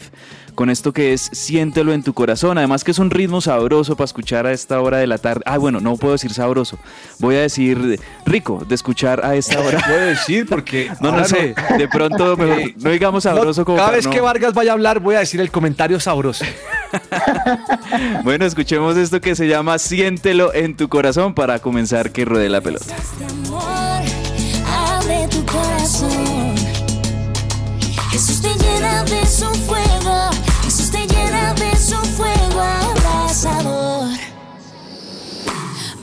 con 0.55 0.69
esto 0.69 0.91
que 0.91 1.13
es 1.13 1.29
Siéntelo 1.31 1.93
en 1.93 2.03
tu 2.03 2.13
corazón. 2.13 2.57
Además 2.57 2.83
que 2.83 2.91
es 2.91 2.99
un 2.99 3.09
ritmo 3.09 3.39
sabroso 3.41 3.95
para 3.95 4.05
escuchar 4.05 4.45
a 4.45 4.51
esta 4.51 4.81
hora 4.81 4.97
de 4.97 5.07
la 5.07 5.17
tarde. 5.17 5.41
Ah, 5.45 5.57
bueno, 5.57 5.79
no 5.79 5.95
puedo 5.97 6.13
decir 6.13 6.33
sabroso, 6.33 6.77
voy 7.19 7.35
a 7.35 7.41
decir 7.41 7.99
rico 8.25 8.63
de 8.67 8.75
escuchar 8.75 9.23
a 9.25 9.35
esta 9.35 9.59
hora. 9.65 9.79
Puedo 9.85 9.99
decir 10.05 10.45
porque. 10.47 10.89
No, 11.01 11.11
no 11.13 11.23
sé, 11.25 11.55
de 11.77 11.87
pronto 11.87 12.35
mejor, 12.37 12.61
no 12.77 12.89
digamos 12.89 13.23
sabroso 13.23 13.61
No, 13.61 13.65
como 13.65 13.77
Cada 13.77 13.91
vez 13.91 14.05
no- 14.05 14.11
que 14.11 14.19
Vargas 14.21 14.53
vaya 14.53 14.71
a 14.71 14.73
hablar, 14.73 14.99
voy 14.99 15.15
a 15.15 15.19
decir 15.19 15.39
el 15.39 15.49
comentario 15.51 15.99
sabroso. 15.99 16.43
Bueno, 18.23 18.45
escuchemos 18.45 18.97
esto 18.97 19.21
que 19.21 19.35
se 19.35 19.47
llama 19.47 19.77
Siéntelo 19.79 20.53
en 20.53 20.75
tu 20.75 20.89
corazón 20.89 21.33
para 21.33 21.59
comenzar 21.59 22.11
que 22.11 22.25
ruede 22.25 22.49
la 22.49 22.61
pelota. 22.61 22.95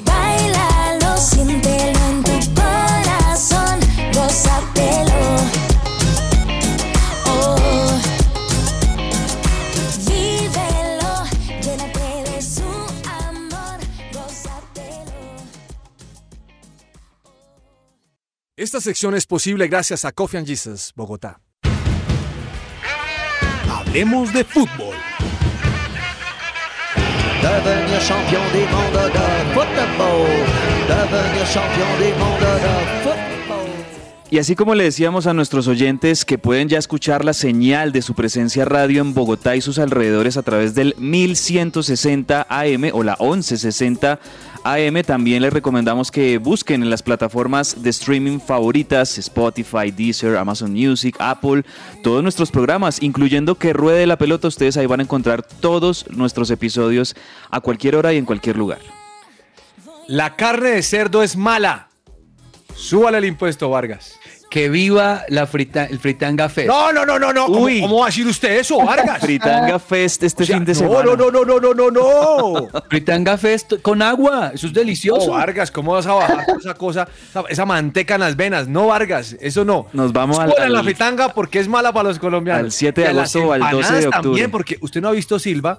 Bailalo, 0.04 1.16
siéntelo 1.18 1.98
en 2.10 2.22
tu 2.22 2.65
Esta 18.58 18.80
sección 18.80 19.14
es 19.14 19.26
posible 19.26 19.68
gracias 19.68 20.06
a 20.06 20.12
Coffee 20.12 20.38
and 20.38 20.46
Jesus, 20.46 20.90
Bogotá. 20.96 21.42
Hablemos 23.70 24.32
de 24.32 24.44
fútbol. 24.44 24.96
Devenir 27.42 28.00
champion 28.00 28.42
du 28.54 28.60
monde 28.74 29.10
de 29.12 29.52
football. 29.52 30.26
Devenir 30.88 31.46
champion 31.52 31.98
du 31.98 32.18
monde 32.18 32.46
de 32.46 33.02
football. 33.02 33.26
Y 34.30 34.38
así 34.38 34.56
como 34.56 34.74
le 34.74 34.84
decíamos 34.84 35.26
a 35.26 35.34
nuestros 35.34 35.68
oyentes 35.68 36.24
que 36.24 36.38
pueden 36.38 36.68
ya 36.68 36.78
escuchar 36.78 37.26
la 37.26 37.34
señal 37.34 37.92
de 37.92 38.00
su 38.00 38.14
presencia 38.14 38.64
radio 38.64 39.02
en 39.02 39.12
Bogotá 39.12 39.54
y 39.54 39.60
sus 39.60 39.78
alrededores 39.78 40.38
a 40.38 40.42
través 40.42 40.74
del 40.74 40.94
1160 40.98 42.46
AM 42.48 42.90
o 42.92 43.02
la 43.04 43.16
1160 43.20 44.18
AM, 44.72 45.02
también 45.04 45.42
les 45.42 45.52
recomendamos 45.52 46.10
que 46.10 46.38
busquen 46.38 46.82
en 46.82 46.90
las 46.90 47.02
plataformas 47.02 47.84
de 47.84 47.90
streaming 47.90 48.40
favoritas, 48.40 49.16
Spotify, 49.16 49.92
Deezer, 49.92 50.36
Amazon 50.36 50.72
Music, 50.72 51.14
Apple, 51.20 51.64
todos 52.02 52.22
nuestros 52.22 52.50
programas, 52.50 53.00
incluyendo 53.00 53.54
que 53.54 53.72
ruede 53.72 54.06
la 54.06 54.18
pelota, 54.18 54.48
ustedes 54.48 54.76
ahí 54.76 54.86
van 54.86 54.98
a 54.98 55.04
encontrar 55.04 55.44
todos 55.44 56.10
nuestros 56.10 56.50
episodios 56.50 57.14
a 57.50 57.60
cualquier 57.60 57.94
hora 57.94 58.12
y 58.12 58.16
en 58.16 58.24
cualquier 58.24 58.56
lugar. 58.56 58.80
La 60.08 60.34
carne 60.34 60.70
de 60.70 60.82
cerdo 60.82 61.22
es 61.22 61.36
mala. 61.36 61.88
Súbale 62.74 63.18
el 63.18 63.24
impuesto, 63.24 63.70
Vargas. 63.70 64.18
Que 64.48 64.68
viva 64.68 65.24
la 65.28 65.46
frita, 65.46 65.86
el 65.86 65.98
Fritanga 65.98 66.48
Fest. 66.48 66.68
No, 66.68 66.92
no, 66.92 67.04
no, 67.04 67.18
no, 67.18 67.32
no. 67.32 67.46
¿Cómo, 67.46 67.60
Uy. 67.62 67.80
cómo 67.80 67.98
va 67.98 68.04
a 68.04 68.06
decir 68.06 68.26
usted 68.26 68.58
eso, 68.60 68.78
Vargas? 68.84 69.18
Fritanga 69.20 69.78
Fest 69.80 70.22
este 70.22 70.44
O 70.44 70.46
sea, 70.46 70.56
fin 70.56 70.64
de 70.64 70.72
no, 70.72 70.78
semana. 70.78 71.02
No, 71.04 71.16
no, 71.16 71.30
no, 71.30 71.44
no, 71.44 71.58
no, 71.60 71.74
no, 71.74 71.90
no. 71.90 72.68
Fritanga 72.88 73.36
Fest 73.38 73.74
con 73.82 74.00
agua. 74.02 74.52
Eso 74.54 74.68
es 74.68 74.72
delicioso. 74.72 75.26
No, 75.26 75.32
Vargas, 75.32 75.70
¿cómo 75.72 75.92
vas 75.92 76.06
a 76.06 76.14
bajar 76.14 76.46
esa 76.60 76.74
cosa, 76.74 77.08
esa, 77.48 77.66
manteca 77.66 78.14
en 78.14 78.20
las 78.20 78.36
venas? 78.36 78.68
No, 78.68 78.86
Vargas, 78.86 79.36
eso 79.40 79.64
no. 79.64 79.88
Nos 79.92 80.12
vamos 80.12 80.38
al- 80.38 80.54
la 80.72 80.82
fritanga 80.84 81.34
porque 81.34 81.58
es 81.58 81.66
mala 81.68 81.92
para 81.92 82.08
los 82.10 82.18
colombianos. 82.20 82.64
al 82.66 82.72
7 82.72 83.00
de 83.00 83.06
a 83.08 83.10
agosto 83.10 83.48
o 83.48 83.52
al 83.52 83.60
12 83.60 83.94
de 83.94 84.06
octubre. 84.06 84.22
También, 84.22 84.50
porque 84.52 84.78
usted 84.80 85.00
no 85.00 85.08
ha 85.08 85.12
visto 85.12 85.38
Silva, 85.40 85.78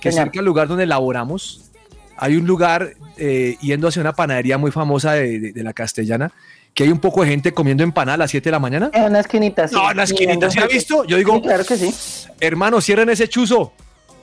que 0.00 0.12
Señor. 0.12 0.26
cerca 0.26 0.38
del 0.38 0.46
lugar 0.46 0.68
donde 0.68 0.84
elaboramos, 0.84 1.70
hay 2.16 2.36
un 2.36 2.46
lugar 2.46 2.92
eh, 3.18 3.56
yendo 3.60 3.88
hacia 3.88 4.00
una 4.00 4.12
panadería 4.14 4.58
muy 4.58 4.70
famosa 4.70 5.12
de, 5.14 5.40
de- 5.40 5.52
de 5.52 5.62
la 5.64 5.72
castellana, 5.72 6.32
que 6.76 6.84
hay 6.84 6.92
un 6.92 6.98
poco 6.98 7.22
de 7.22 7.28
gente 7.30 7.52
comiendo 7.54 7.82
empanada 7.82 8.16
a 8.16 8.18
las 8.18 8.30
7 8.30 8.44
de 8.44 8.50
la 8.50 8.58
mañana. 8.58 8.90
En 8.92 9.04
una 9.04 9.20
esquinita, 9.20 9.66
sí. 9.66 9.74
No, 9.74 9.90
en 9.90 9.96
la 9.96 10.02
esquinita, 10.02 10.50
¿sí 10.50 10.58
ha 10.60 10.66
visto? 10.66 11.04
Yo 11.04 11.16
digo, 11.16 11.36
Sí, 11.36 11.40
claro 11.40 11.64
que 11.64 11.74
sí. 11.74 11.94
hermano, 12.38 12.82
cierren 12.82 13.08
ese 13.08 13.30
chuzo. 13.30 13.72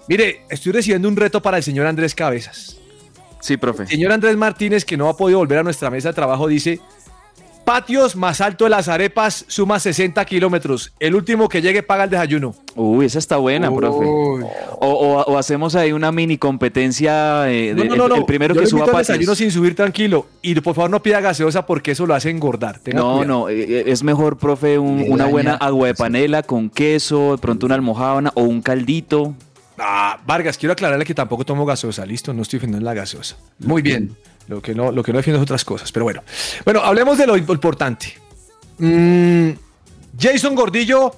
Mire, 0.07 0.41
estoy 0.51 0.71
recibiendo 0.71 1.07
un 1.07 1.15
reto 1.15 1.41
para 1.41 1.57
el 1.57 1.63
señor 1.63 1.87
Andrés 1.87 2.13
Cabezas. 2.13 2.77
Sí, 3.41 3.57
profe. 3.57 3.83
El 3.83 3.89
señor 3.89 4.11
Andrés 4.11 4.37
Martínez, 4.37 4.85
que 4.85 4.95
no 4.97 5.09
ha 5.09 5.17
podido 5.17 5.39
volver 5.39 5.57
a 5.57 5.63
nuestra 5.63 5.89
mesa 5.89 6.09
de 6.09 6.13
trabajo, 6.13 6.47
dice: 6.47 6.79
Patios 7.65 8.15
más 8.17 8.41
alto 8.41 8.65
de 8.65 8.69
las 8.71 8.87
arepas 8.89 9.45
suma 9.47 9.79
60 9.79 10.23
kilómetros. 10.25 10.91
El 10.99 11.15
último 11.15 11.47
que 11.47 11.61
llegue 11.61 11.81
paga 11.81 12.03
el 12.03 12.09
desayuno. 12.09 12.55
Uy, 12.75 13.05
esa 13.05 13.19
está 13.19 13.37
buena, 13.37 13.73
profe. 13.73 14.05
O, 14.05 14.39
o- 14.81 15.23
o 15.23 15.37
hacemos 15.37 15.73
ahí 15.75 15.93
una 15.93 16.11
mini 16.11 16.37
competencia 16.37 17.49
eh, 17.49 17.73
de- 17.73 17.75
No, 17.75 17.83
no, 17.85 17.95
no, 17.95 18.03
el, 18.05 18.09
no. 18.09 18.15
el 18.17 18.25
primero 18.25 18.53
Yo 18.53 18.61
que 18.61 18.67
suba 18.67 18.85
patios. 18.87 19.07
desayuno 19.07 19.35
sin 19.35 19.51
subir 19.51 19.75
tranquilo. 19.75 20.27
Y 20.41 20.55
por 20.59 20.75
favor 20.75 20.89
no 20.91 21.01
pida 21.01 21.21
gaseosa 21.21 21.65
porque 21.65 21.91
eso 21.91 22.05
lo 22.05 22.13
hace 22.15 22.29
engordar. 22.29 22.79
Tenga 22.79 22.99
No, 22.99 23.17
cuidado. 23.17 23.25
no, 23.27 23.49
eh, 23.49 23.83
es 23.89 24.03
mejor, 24.03 24.37
profe, 24.37 24.77
un- 24.77 25.05
una 25.07 25.23
daña. 25.23 25.31
buena 25.31 25.53
agua 25.55 25.87
de 25.87 25.95
panela 25.95 26.43
con 26.43 26.69
queso, 26.69 27.31
de 27.33 27.37
pronto 27.37 27.65
una 27.65 27.75
almohábana 27.75 28.31
o 28.35 28.43
un 28.43 28.61
caldito. 28.61 29.33
Ah, 29.79 30.19
Vargas, 30.27 30.57
quiero 30.57 30.73
aclararle 30.73 31.03
que 31.05 31.15
tampoco 31.15 31.45
tomo 31.45 31.65
gaseosa. 31.65 32.05
Listo, 32.05 32.33
no 32.33 32.41
estoy 32.43 32.57
defendiendo 32.59 32.85
la 32.85 32.93
gaseosa. 32.93 33.37
Muy 33.59 33.81
bien. 33.81 34.15
Lo 34.47 34.61
que 34.61 34.75
no, 34.75 34.91
lo 34.91 35.03
que 35.03 35.13
no 35.13 35.17
defiendo 35.17 35.39
es 35.39 35.43
otras 35.43 35.63
cosas, 35.63 35.91
pero 35.91 36.03
bueno. 36.05 36.23
Bueno, 36.65 36.81
hablemos 36.81 37.17
de 37.17 37.27
lo 37.27 37.37
importante. 37.37 38.13
Mm, 38.77 39.51
Jason 40.19 40.55
Gordillo, 40.55 41.15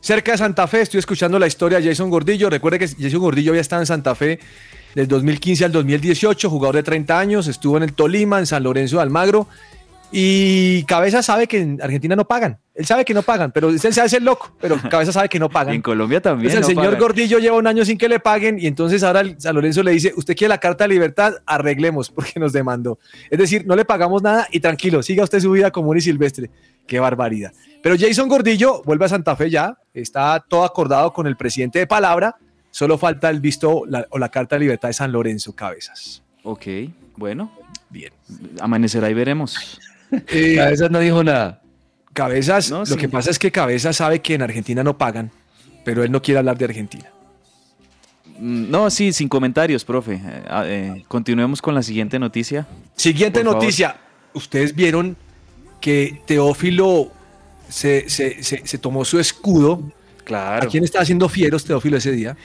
cerca 0.00 0.32
de 0.32 0.38
Santa 0.38 0.66
Fe, 0.66 0.82
estoy 0.82 0.98
escuchando 0.98 1.38
la 1.38 1.46
historia 1.46 1.80
de 1.80 1.88
Jason 1.88 2.10
Gordillo. 2.10 2.48
Recuerde 2.48 2.78
que 2.78 2.88
Jason 2.88 3.20
Gordillo 3.20 3.54
ya 3.54 3.60
estado 3.60 3.82
en 3.82 3.86
Santa 3.86 4.14
Fe 4.14 4.40
del 4.94 5.08
2015 5.08 5.64
al 5.66 5.72
2018, 5.72 6.50
jugador 6.50 6.76
de 6.76 6.82
30 6.82 7.18
años, 7.18 7.46
estuvo 7.46 7.76
en 7.76 7.82
el 7.82 7.92
Tolima, 7.92 8.38
en 8.38 8.46
San 8.46 8.62
Lorenzo 8.62 8.96
de 8.96 9.02
Almagro. 9.02 9.48
Y 10.14 10.84
Cabeza 10.84 11.22
sabe 11.22 11.46
que 11.46 11.58
en 11.58 11.80
Argentina 11.82 12.14
no 12.14 12.26
pagan. 12.28 12.58
Él 12.74 12.84
sabe 12.86 13.04
que 13.04 13.14
no 13.14 13.22
pagan, 13.22 13.50
pero 13.50 13.70
él 13.70 13.80
se 13.80 13.88
hace 14.00 14.18
el 14.18 14.24
loco, 14.24 14.54
pero 14.60 14.76
Cabeza 14.90 15.10
sabe 15.12 15.28
que 15.28 15.38
no 15.38 15.48
pagan. 15.48 15.74
En 15.74 15.80
Colombia 15.82 16.20
también. 16.20 16.50
Entonces 16.50 16.70
el 16.70 16.76
no 16.76 16.80
señor 16.82 16.94
pagan. 16.94 17.00
Gordillo 17.00 17.38
lleva 17.38 17.56
un 17.56 17.66
año 17.66 17.84
sin 17.84 17.96
que 17.96 18.08
le 18.08 18.20
paguen 18.20 18.58
y 18.58 18.66
entonces 18.66 19.02
ahora 19.02 19.22
San 19.38 19.54
Lorenzo 19.54 19.82
le 19.82 19.92
dice, 19.92 20.12
usted 20.16 20.36
quiere 20.36 20.50
la 20.50 20.58
carta 20.58 20.84
de 20.84 20.88
libertad, 20.88 21.34
arreglemos 21.46 22.10
porque 22.14 22.38
nos 22.38 22.52
demandó. 22.52 22.98
Es 23.30 23.38
decir, 23.38 23.66
no 23.66 23.74
le 23.74 23.84
pagamos 23.86 24.22
nada 24.22 24.46
y 24.50 24.60
tranquilo, 24.60 25.02
siga 25.02 25.24
usted 25.24 25.40
su 25.40 25.50
vida 25.50 25.70
común 25.70 25.96
y 25.96 26.00
silvestre. 26.02 26.50
Qué 26.86 27.00
barbaridad. 27.00 27.52
Pero 27.82 27.94
Jason 27.98 28.28
Gordillo 28.28 28.82
vuelve 28.84 29.06
a 29.06 29.08
Santa 29.08 29.34
Fe 29.34 29.48
ya, 29.50 29.78
está 29.94 30.44
todo 30.46 30.64
acordado 30.64 31.12
con 31.12 31.26
el 31.26 31.36
presidente 31.36 31.78
de 31.78 31.86
Palabra, 31.86 32.36
solo 32.70 32.98
falta 32.98 33.30
el 33.30 33.40
visto 33.40 33.84
la- 33.86 34.06
o 34.10 34.18
la 34.18 34.28
carta 34.30 34.56
de 34.56 34.60
libertad 34.60 34.88
de 34.88 34.94
San 34.94 35.10
Lorenzo 35.12 35.54
Cabezas. 35.54 36.22
Ok, 36.42 36.66
bueno. 37.16 37.50
Bien. 37.90 38.12
Amanecerá 38.60 39.10
y 39.10 39.14
veremos. 39.14 39.78
Eh, 40.28 40.54
Cabezas 40.56 40.90
no 40.90 40.98
dijo 41.00 41.24
nada. 41.24 41.60
Cabezas, 42.12 42.70
No, 42.70 42.80
lo 42.80 42.86
sí. 42.86 42.96
que 42.96 43.08
pasa 43.08 43.30
es 43.30 43.38
que 43.38 43.50
Cabezas 43.50 43.96
sabe 43.96 44.20
que 44.20 44.34
en 44.34 44.42
Argentina 44.42 44.84
no 44.84 44.98
pagan, 44.98 45.30
pero 45.84 46.04
él 46.04 46.10
no 46.12 46.20
quiere 46.20 46.38
hablar 46.38 46.58
de 46.58 46.66
Argentina. 46.66 47.08
Mm, 48.38 48.70
No, 48.70 48.90
sí, 48.90 49.12
sin 49.12 49.28
comentarios, 49.28 49.84
profe. 49.84 50.14
Eh, 50.14 50.42
ah, 50.48 50.64
eh, 50.66 51.04
continuemos 51.08 51.62
con 51.62 51.74
la 51.74 51.82
siguiente 51.82 52.18
noticia. 52.18 52.66
Siguiente 52.96 53.40
Por 53.40 53.46
favor. 53.48 53.62
noticia. 53.62 53.96
Ustedes 54.34 54.74
vieron 54.74 55.16
que 55.80 56.20
Teófilo 56.26 57.10
se, 57.68 58.08
se- 58.08 58.42
se- 58.42 58.66
se 58.66 58.78
tomó 58.78 59.04
su 59.04 59.18
escudo. 59.18 59.82
Claro. 60.24 60.66
¿A 60.66 60.70
quién 60.70 60.84
estaba 60.84 61.02
haciendo 61.02 61.28
fieros 61.28 61.64
Teófilo 61.64 61.96
ese 61.96 62.12
día? 62.12 62.36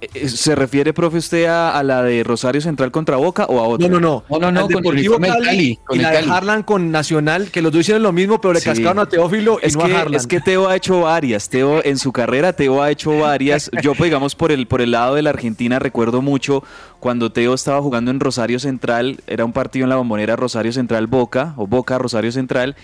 Eh, 0.00 0.28
¿Se 0.28 0.54
refiere, 0.54 0.92
profe, 0.92 1.18
usted 1.18 1.46
a, 1.46 1.76
a 1.76 1.82
la 1.82 2.02
de 2.04 2.22
Rosario 2.22 2.60
Central 2.60 2.92
contra 2.92 3.16
Boca 3.16 3.46
o 3.46 3.58
a 3.58 3.64
otra? 3.66 3.88
No, 3.88 3.98
no, 3.98 4.22
no. 4.28 4.38
No, 4.38 4.52
no, 4.52 4.62
con 4.68 4.76
el 4.76 4.82
Deportivo 5.02 5.18
Cali 5.18 5.44
Cali, 5.44 5.78
con 5.84 5.98
y 5.98 6.02
la 6.02 6.10
de. 6.12 6.18
Harlan 6.30 6.62
con 6.62 6.92
Nacional, 6.92 7.50
que 7.50 7.62
los 7.62 7.72
dos 7.72 7.80
hicieron 7.80 8.04
lo 8.04 8.12
mismo, 8.12 8.40
pero 8.40 8.54
le 8.54 8.60
Sí. 8.60 8.66
cascaron 8.66 9.00
a 9.00 9.06
Teófilo 9.06 9.58
y 9.60 9.66
Es 9.66 9.76
no 9.76 9.84
que, 9.86 9.92
a 9.94 10.00
Harlan. 10.02 10.14
es 10.14 10.26
que 10.28 10.40
Teo 10.40 10.68
ha 10.68 10.76
hecho 10.76 11.00
varias. 11.00 11.48
Teo 11.48 11.84
en 11.84 11.98
su 11.98 12.12
carrera, 12.12 12.52
Teo 12.52 12.80
ha 12.80 12.90
hecho 12.92 13.18
varias. 13.18 13.70
Yo, 13.82 13.94
pues, 13.96 14.08
digamos, 14.08 14.36
por 14.36 14.52
el, 14.52 14.66
por 14.68 14.80
el 14.82 14.92
lado 14.92 15.16
de 15.16 15.22
la 15.22 15.30
Argentina, 15.30 15.80
recuerdo 15.80 16.22
mucho 16.22 16.62
cuando 17.00 17.32
Teo 17.32 17.52
estaba 17.54 17.82
jugando 17.82 18.12
en 18.12 18.20
Rosario 18.20 18.60
Central, 18.60 19.20
era 19.26 19.44
un 19.44 19.52
partido 19.52 19.82
en 19.84 19.90
la 19.90 19.96
bombonera 19.96 20.36
Rosario 20.36 20.72
Central 20.72 21.08
Boca, 21.08 21.54
o 21.56 21.66
Boca 21.66 21.98
Rosario 21.98 22.30
Central. 22.30 22.76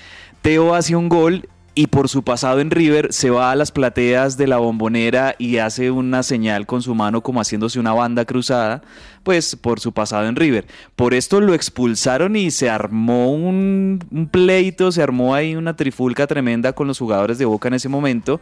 Teo 0.42 0.74
hace 0.74 0.94
un 0.96 1.08
gol 1.08 1.48
y 1.74 1.88
por 1.88 2.08
su 2.08 2.22
pasado 2.22 2.60
en 2.60 2.70
River 2.70 3.12
se 3.12 3.30
va 3.30 3.50
a 3.50 3.56
las 3.56 3.72
plateas 3.72 4.36
de 4.36 4.46
la 4.46 4.58
bombonera 4.58 5.34
y 5.38 5.56
hace 5.58 5.90
una 5.90 6.22
señal 6.22 6.66
con 6.66 6.82
su 6.82 6.94
mano 6.94 7.22
como 7.22 7.40
haciéndose 7.40 7.80
una 7.80 7.92
banda 7.92 8.24
cruzada, 8.24 8.82
pues 9.24 9.56
por 9.56 9.80
su 9.80 9.92
pasado 9.92 10.26
en 10.26 10.36
River. 10.36 10.66
Por 10.94 11.14
esto 11.14 11.40
lo 11.40 11.54
expulsaron 11.54 12.36
y 12.36 12.50
se 12.50 12.70
armó 12.70 13.32
un, 13.32 14.04
un 14.10 14.28
pleito, 14.28 14.92
se 14.92 15.02
armó 15.02 15.34
ahí 15.34 15.56
una 15.56 15.74
trifulca 15.74 16.26
tremenda 16.26 16.72
con 16.72 16.86
los 16.86 16.98
jugadores 16.98 17.38
de 17.38 17.44
Boca 17.44 17.68
en 17.68 17.74
ese 17.74 17.88
momento. 17.88 18.40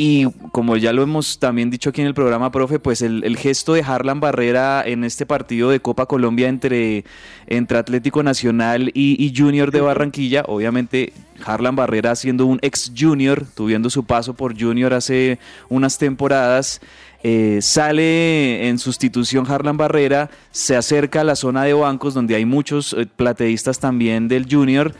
Y 0.00 0.26
como 0.52 0.76
ya 0.76 0.92
lo 0.92 1.02
hemos 1.02 1.40
también 1.40 1.70
dicho 1.70 1.90
aquí 1.90 2.02
en 2.02 2.06
el 2.06 2.14
programa, 2.14 2.52
profe, 2.52 2.78
pues 2.78 3.02
el, 3.02 3.24
el 3.24 3.36
gesto 3.36 3.74
de 3.74 3.82
Harlan 3.82 4.20
Barrera 4.20 4.80
en 4.86 5.02
este 5.02 5.26
partido 5.26 5.70
de 5.70 5.80
Copa 5.80 6.06
Colombia 6.06 6.46
entre, 6.46 7.04
entre 7.48 7.78
Atlético 7.78 8.22
Nacional 8.22 8.92
y, 8.94 9.16
y 9.18 9.34
Junior 9.36 9.72
de 9.72 9.80
Barranquilla, 9.80 10.44
obviamente 10.46 11.12
Harlan 11.44 11.74
Barrera 11.74 12.14
siendo 12.14 12.46
un 12.46 12.60
ex 12.62 12.92
Junior, 12.96 13.44
tuviendo 13.56 13.90
su 13.90 14.04
paso 14.04 14.34
por 14.34 14.56
Junior 14.56 14.94
hace 14.94 15.40
unas 15.68 15.98
temporadas, 15.98 16.80
eh, 17.24 17.58
sale 17.60 18.68
en 18.68 18.78
sustitución 18.78 19.50
Harlan 19.50 19.78
Barrera, 19.78 20.30
se 20.52 20.76
acerca 20.76 21.22
a 21.22 21.24
la 21.24 21.34
zona 21.34 21.64
de 21.64 21.72
bancos 21.72 22.14
donde 22.14 22.36
hay 22.36 22.44
muchos 22.44 22.92
eh, 22.92 23.06
plateístas 23.16 23.80
también 23.80 24.28
del 24.28 24.46
Junior. 24.48 24.94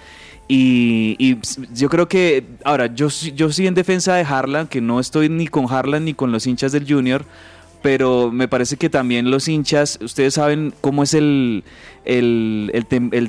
Y, 0.48 1.14
y 1.18 1.38
yo 1.74 1.90
creo 1.90 2.08
que, 2.08 2.42
ahora, 2.64 2.86
yo, 2.86 3.08
yo 3.08 3.52
sí 3.52 3.66
en 3.66 3.74
defensa 3.74 4.14
de 4.14 4.22
Harlan, 4.22 4.66
que 4.66 4.80
no 4.80 4.98
estoy 4.98 5.28
ni 5.28 5.46
con 5.46 5.70
Harlan 5.70 6.06
ni 6.06 6.14
con 6.14 6.32
los 6.32 6.46
hinchas 6.46 6.72
del 6.72 6.90
Junior, 6.90 7.24
pero 7.82 8.30
me 8.32 8.48
parece 8.48 8.76
que 8.76 8.90
también 8.90 9.30
los 9.30 9.48
hinchas, 9.48 9.98
ustedes 10.02 10.34
saben 10.34 10.74
cómo 10.80 11.02
es 11.02 11.14
el, 11.14 11.62
el, 12.04 12.70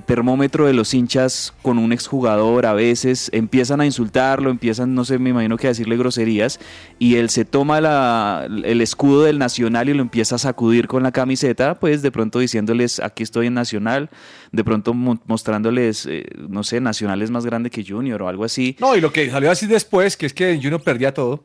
termómetro 0.05 0.65
de 0.65 0.73
los 0.73 0.93
hinchas 0.93 1.53
con 1.61 1.77
un 1.77 1.91
exjugador, 1.93 2.65
a 2.65 2.73
veces 2.73 3.29
empiezan 3.33 3.81
a 3.81 3.85
insultarlo, 3.85 4.49
empiezan, 4.49 4.95
no 4.95 5.05
sé, 5.05 5.19
me 5.19 5.31
imagino 5.31 5.57
que 5.57 5.67
a 5.67 5.71
decirle 5.71 5.97
groserías, 5.97 6.59
y 6.97 7.15
él 7.15 7.29
se 7.29 7.45
toma 7.45 7.81
la- 7.81 8.47
el 8.63 8.81
escudo 8.81 9.23
del 9.23 9.37
Nacional 9.37 9.89
y 9.89 9.93
lo 9.93 10.01
empieza 10.01 10.35
a 10.35 10.39
sacudir 10.39 10.87
con 10.87 11.03
la 11.03 11.11
camiseta, 11.11 11.79
pues 11.79 12.01
de 12.01 12.11
pronto 12.11 12.39
diciéndoles, 12.39 12.99
aquí 12.99 13.23
estoy 13.23 13.47
en 13.47 13.53
Nacional, 13.53 14.09
de 14.51 14.63
pronto 14.63 14.93
mo- 14.93 15.19
mostrándoles, 15.27 16.05
eh, 16.05 16.25
no 16.49 16.63
sé, 16.63 16.79
Nacional 16.81 17.21
es 17.21 17.31
más 17.31 17.45
grande 17.45 17.69
que 17.69 17.83
Junior 17.85 18.21
o 18.23 18.29
algo 18.29 18.43
así. 18.45 18.75
No, 18.79 18.95
y 18.95 19.01
lo 19.01 19.11
que 19.11 19.29
salió 19.29 19.51
así 19.51 19.67
después, 19.67 20.17
que 20.17 20.25
es 20.25 20.33
que 20.33 20.55
Junior 20.55 20.81
perdía 20.81 21.13
todo. 21.13 21.43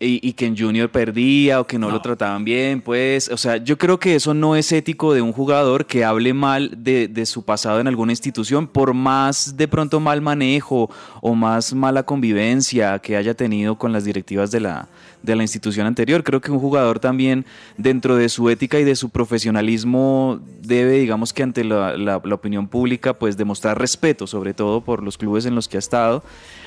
Y, 0.00 0.26
y 0.28 0.32
que 0.32 0.44
en 0.46 0.56
Junior 0.58 0.90
perdía 0.90 1.60
o 1.60 1.66
que 1.66 1.78
no, 1.78 1.88
lo 1.90 2.02
trataban 2.02 2.44
bien, 2.44 2.80
pues, 2.82 3.28
o 3.30 3.36
sea, 3.36 3.56
yo 3.58 3.78
creo 3.78 3.98
que 3.98 4.16
eso 4.16 4.34
no 4.34 4.56
es 4.56 4.70
ético 4.72 5.14
de 5.14 5.22
un 5.22 5.32
jugador 5.32 5.86
que 5.86 6.04
hable 6.04 6.34
mal 6.34 6.72
de, 6.76 7.08
de 7.08 7.24
su 7.26 7.44
pasado 7.44 7.80
en 7.80 7.86
alguna 7.86 8.12
institución, 8.12 8.66
por 8.66 8.92
más 8.92 9.56
de 9.56 9.68
pronto 9.68 10.00
mal 10.00 10.20
manejo 10.20 10.90
o 11.22 11.34
más 11.34 11.72
mala 11.72 12.02
convivencia 12.02 12.98
que 12.98 13.16
haya 13.16 13.34
tenido 13.34 13.76
con 13.78 13.92
las 13.92 14.04
directivas 14.04 14.50
de 14.50 14.60
la, 14.60 14.88
de 15.22 15.36
la 15.36 15.42
institución 15.42 15.86
anterior. 15.86 16.22
Creo 16.24 16.40
que 16.40 16.50
un 16.50 16.58
jugador 16.58 16.98
también, 16.98 17.46
dentro 17.78 18.16
de 18.16 18.28
su 18.28 18.50
ética 18.50 18.78
y 18.80 18.84
de 18.84 18.96
su 18.96 19.08
profesionalismo, 19.10 20.40
debe, 20.60 20.98
digamos 20.98 21.32
que 21.32 21.42
ante 21.44 21.64
la, 21.64 21.96
la- 21.96 22.20
la 22.22 22.34
opinión 22.34 22.66
pública, 22.68 23.14
pues 23.14 23.36
demostrar 23.36 23.78
respeto, 23.78 24.26
sobre 24.26 24.54
todo 24.54 24.80
por 24.82 25.02
los 25.02 25.16
clubes 25.16 25.46
en 25.46 25.54
los 25.54 25.68
que 25.68 25.76
ha 25.76 25.78
estado. 25.78 26.22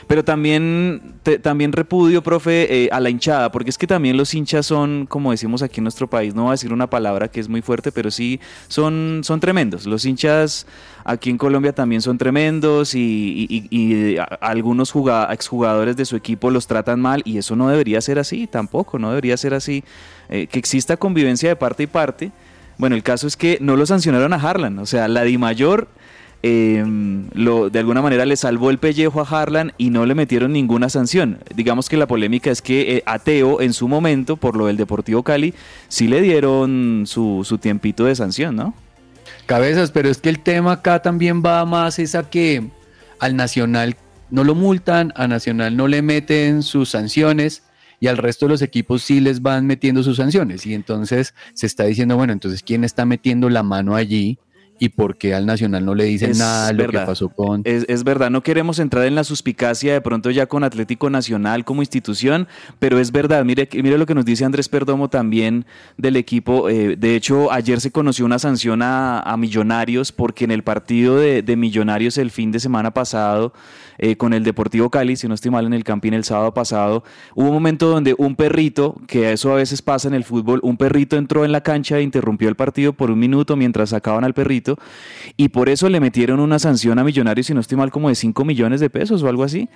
Pero 0.08 0.24
también, 0.24 1.16
te- 1.22 1.38
también 1.38 1.74
repudio, 1.74 2.24
profe, 2.24 2.86
eh, 2.86 2.90
a 2.94 3.02
la 3.02 3.10
hinchada, 3.10 3.52
porque 3.52 3.70
es 3.70 3.78
que 3.78 3.88
también 3.88 4.16
los 4.16 4.34
hinchas 4.34 4.66
son, 4.66 5.06
como 5.06 5.32
decimos 5.32 5.62
aquí 5.62 5.82
en 5.82 5.84
nuestro 5.84 6.10
país, 6.10 6.34
no 6.34 6.44
voy 6.44 6.50
a 6.50 6.52
decir 6.54 6.72
una 6.72 6.90
palabra 6.90 7.28
que 7.28 7.42
es 7.42 7.50
muy 7.50 7.62
fuerte, 7.62 7.92
pero 7.92 8.10
sí 8.10 8.40
son, 8.70 9.20
son 9.26 9.42
tremendos. 9.42 9.86
Los 9.86 10.06
hinchas 10.06 10.66
aquí 11.04 11.30
en 11.30 11.38
Colombia 11.38 11.74
también 11.74 12.02
son 12.02 12.18
tremendos 12.18 12.96
y, 12.96 13.48
y- 13.50 13.68
y- 13.70 14.14
y 14.14 14.18
a- 14.18 14.24
algunos 14.24 14.92
juga- 14.92 15.28
exjugadores 15.34 15.98
de 15.98 16.06
su 16.06 16.16
equipo 16.16 16.52
los 16.52 16.68
tratan 16.68 17.02
mal 17.02 17.22
y 17.26 17.38
eso 17.38 17.58
no 17.58 17.68
debería 17.68 18.00
ser 18.00 18.18
así, 18.18 18.48
tampoco, 18.48 18.98
no 19.00 19.10
debería 19.10 19.36
ser 19.36 19.54
así. 19.54 19.84
Eh, 20.30 20.48
que 20.48 20.58
exista 20.58 20.96
convivencia 20.96 21.50
de 21.50 21.58
parte 21.58 21.84
y 21.84 21.88
parte. 21.88 22.32
Bueno, 22.78 22.96
el 22.96 23.04
caso 23.04 23.28
es 23.28 23.36
que 23.36 23.58
no 23.60 23.76
lo 23.76 23.86
sancionaron 23.86 24.32
a 24.32 24.38
Harlan, 24.38 24.80
o 24.80 24.86
sea, 24.86 25.10
la 25.10 25.24
Di 25.24 25.38
Mayor 25.38 25.90
lo, 26.44 27.70
de 27.70 27.79
alguna 27.79 28.01
manera 28.01 28.25
le 28.25 28.38
salvó 28.38 28.70
el 28.70 28.77
pellejo 28.77 29.22
a 29.22 29.24
Harlan 29.24 29.74
y 29.77 29.89
no 29.89 30.06
le 30.06 30.15
metieron 30.15 30.53
ninguna 30.53 30.89
sanción. 30.89 31.39
Digamos 31.56 31.89
que 31.89 31.98
la 31.98 32.08
polémica 32.08 32.51
es 32.51 32.62
que 32.62 32.98
eh, 32.98 33.03
a 33.06 33.20
Teo 33.20 33.62
en 33.62 33.74
su 33.74 33.88
momento, 33.88 34.38
por 34.38 34.56
lo 34.56 34.67
del 34.67 34.77
Deportivo 34.77 35.24
Cali, 35.24 35.53
sí 35.88 36.08
le 36.08 36.22
dieron 36.22 37.03
su, 37.06 37.44
su 37.44 37.58
tiempito 37.58 38.06
de 38.06 38.15
sanción, 38.15 38.56
¿no? 38.56 38.74
Cabezas, 39.46 39.91
pero 39.91 40.10
es 40.10 40.20
que 40.20 40.29
el 40.29 40.39
tema 40.39 40.74
acá 40.74 41.01
también 41.01 41.41
va 41.44 41.63
más 41.65 42.00
es 42.00 42.15
a 42.15 42.29
que 42.29 42.67
al 43.20 43.36
Nacional 43.36 43.96
no 44.29 44.44
lo 44.44 44.56
multan, 44.56 45.13
a 45.15 45.27
Nacional 45.27 45.75
no 45.75 45.88
le 45.88 46.01
meten 46.01 46.63
sus 46.63 46.89
sanciones 46.89 47.63
y 48.00 48.08
al 48.08 48.17
resto 48.17 48.46
de 48.46 48.51
los 48.51 48.62
equipos 48.62 49.03
sí 49.03 49.20
les 49.20 49.41
van 49.41 49.65
metiendo 49.65 50.03
sus 50.03 50.17
sanciones. 50.17 50.65
Y 50.65 50.74
entonces 50.74 51.34
se 51.53 51.65
está 51.65 51.86
diciendo, 51.86 52.15
bueno, 52.15 52.34
entonces 52.34 52.62
¿quién 52.62 52.84
está 52.84 53.06
metiendo 53.06 53.50
la 53.50 53.63
mano 53.63 53.96
allí? 53.96 54.38
¿Y 54.79 54.89
por 54.89 55.17
qué 55.17 55.34
al 55.34 55.46
Nacional 55.46 55.84
no 55.86 55.96
le 55.96 56.03
dicen 56.05 56.31
Es 56.31 56.39
nada 56.39 56.72
lo 56.72 56.77
verdad. 56.79 57.01
que 57.01 57.07
pasó 57.07 57.29
con... 57.29 57.62
Es, 57.63 57.86
es 57.88 58.03
verdad, 58.03 58.29
no 58.29 58.43
queremos 58.43 58.79
entrar 58.79 59.05
en 59.05 59.15
la 59.15 59.24
suspicacia 59.24 59.93
de 59.93 60.01
pronto 60.01 60.29
ya 60.29 60.46
con 60.46 60.63
Atlético 60.63 61.10
Nacional 61.10 61.65
como 61.65 61.81
institución, 61.81 62.48
pero 62.79 63.00
es 63.00 63.12
verdad, 63.12 63.43
mire, 63.43 63.67
mire 63.74 63.98
lo 63.98 64.05
que 64.05 64.13
nos 64.15 64.25
dice 64.25 64.46
Andrés 64.46 64.69
Perdomo 64.69 65.10
también 65.10 65.65
del 65.98 66.15
equipo. 66.15 66.69
eh, 66.69 66.96
de 66.98 67.15
hecho, 67.15 67.51
ayer 67.51 67.81
se 67.81 67.91
conoció 67.91 68.25
una 68.25 68.39
sanción 68.39 68.81
a, 68.81 69.19
a 69.22 69.36
Millonarios 69.38 70.12
porque 70.12 70.46
en 70.46 70.51
el 70.51 70.63
partido 70.63 71.17
de, 71.17 71.41
de 71.41 71.55
Millonarios 71.55 72.17
el 72.17 72.31
fin 72.31 72.51
de 72.51 72.60
semana 72.60 72.91
pasado, 72.93 73.53
eh, 73.98 74.16
con 74.18 74.34
el 74.34 74.44
Deportivo 74.44 74.89
Cali, 74.89 75.16
si 75.16 75.27
no 75.27 75.34
estoy 75.34 75.51
mal, 75.51 75.66
en 75.66 75.74
el 75.74 75.84
Campín 75.84 76.13
el 76.13 76.24
sábado 76.24 76.54
pasado, 76.54 77.04
hubo 77.36 77.48
un 77.48 77.54
momento 77.54 77.89
donde 77.89 78.16
un 78.18 78.36
perrito, 78.36 78.96
que 79.08 79.32
eso 79.32 79.51
a 79.51 79.56
veces 79.56 79.82
pasa 79.82 80.08
en 80.08 80.13
el 80.13 80.24
fútbol, 80.24 80.60
un 80.63 80.77
perrito 80.77 81.18
entró 81.18 81.46
en 81.46 81.51
la 81.51 81.62
cancha 81.62 81.98
e 81.98 82.01
interrumpió 82.01 82.50
el 82.50 82.56
partido 82.56 82.94
por 82.94 83.12
un 83.12 83.20
minuto 83.20 83.56
mientras 83.56 83.89
sacaban 83.89 84.24
al 84.24 84.34
perrito 84.34 84.77
y 85.36 85.50
por 85.50 85.70
eso 85.70 85.89
le 85.89 86.00
metieron 86.00 86.39
una 86.39 86.60
sanción 86.60 87.00
a 87.00 87.04
Millonarios, 87.04 87.48
si 87.48 87.54
no 87.54 87.60
estoy 87.60 87.77
mal, 87.77 87.92
como 87.92 88.10
de 88.10 88.16
5 88.16 88.46
millones 88.46 88.80
de 88.80 88.89
pesos 88.89 89.24
o 89.24 89.27
algo 89.27 89.44
así. 89.44 89.70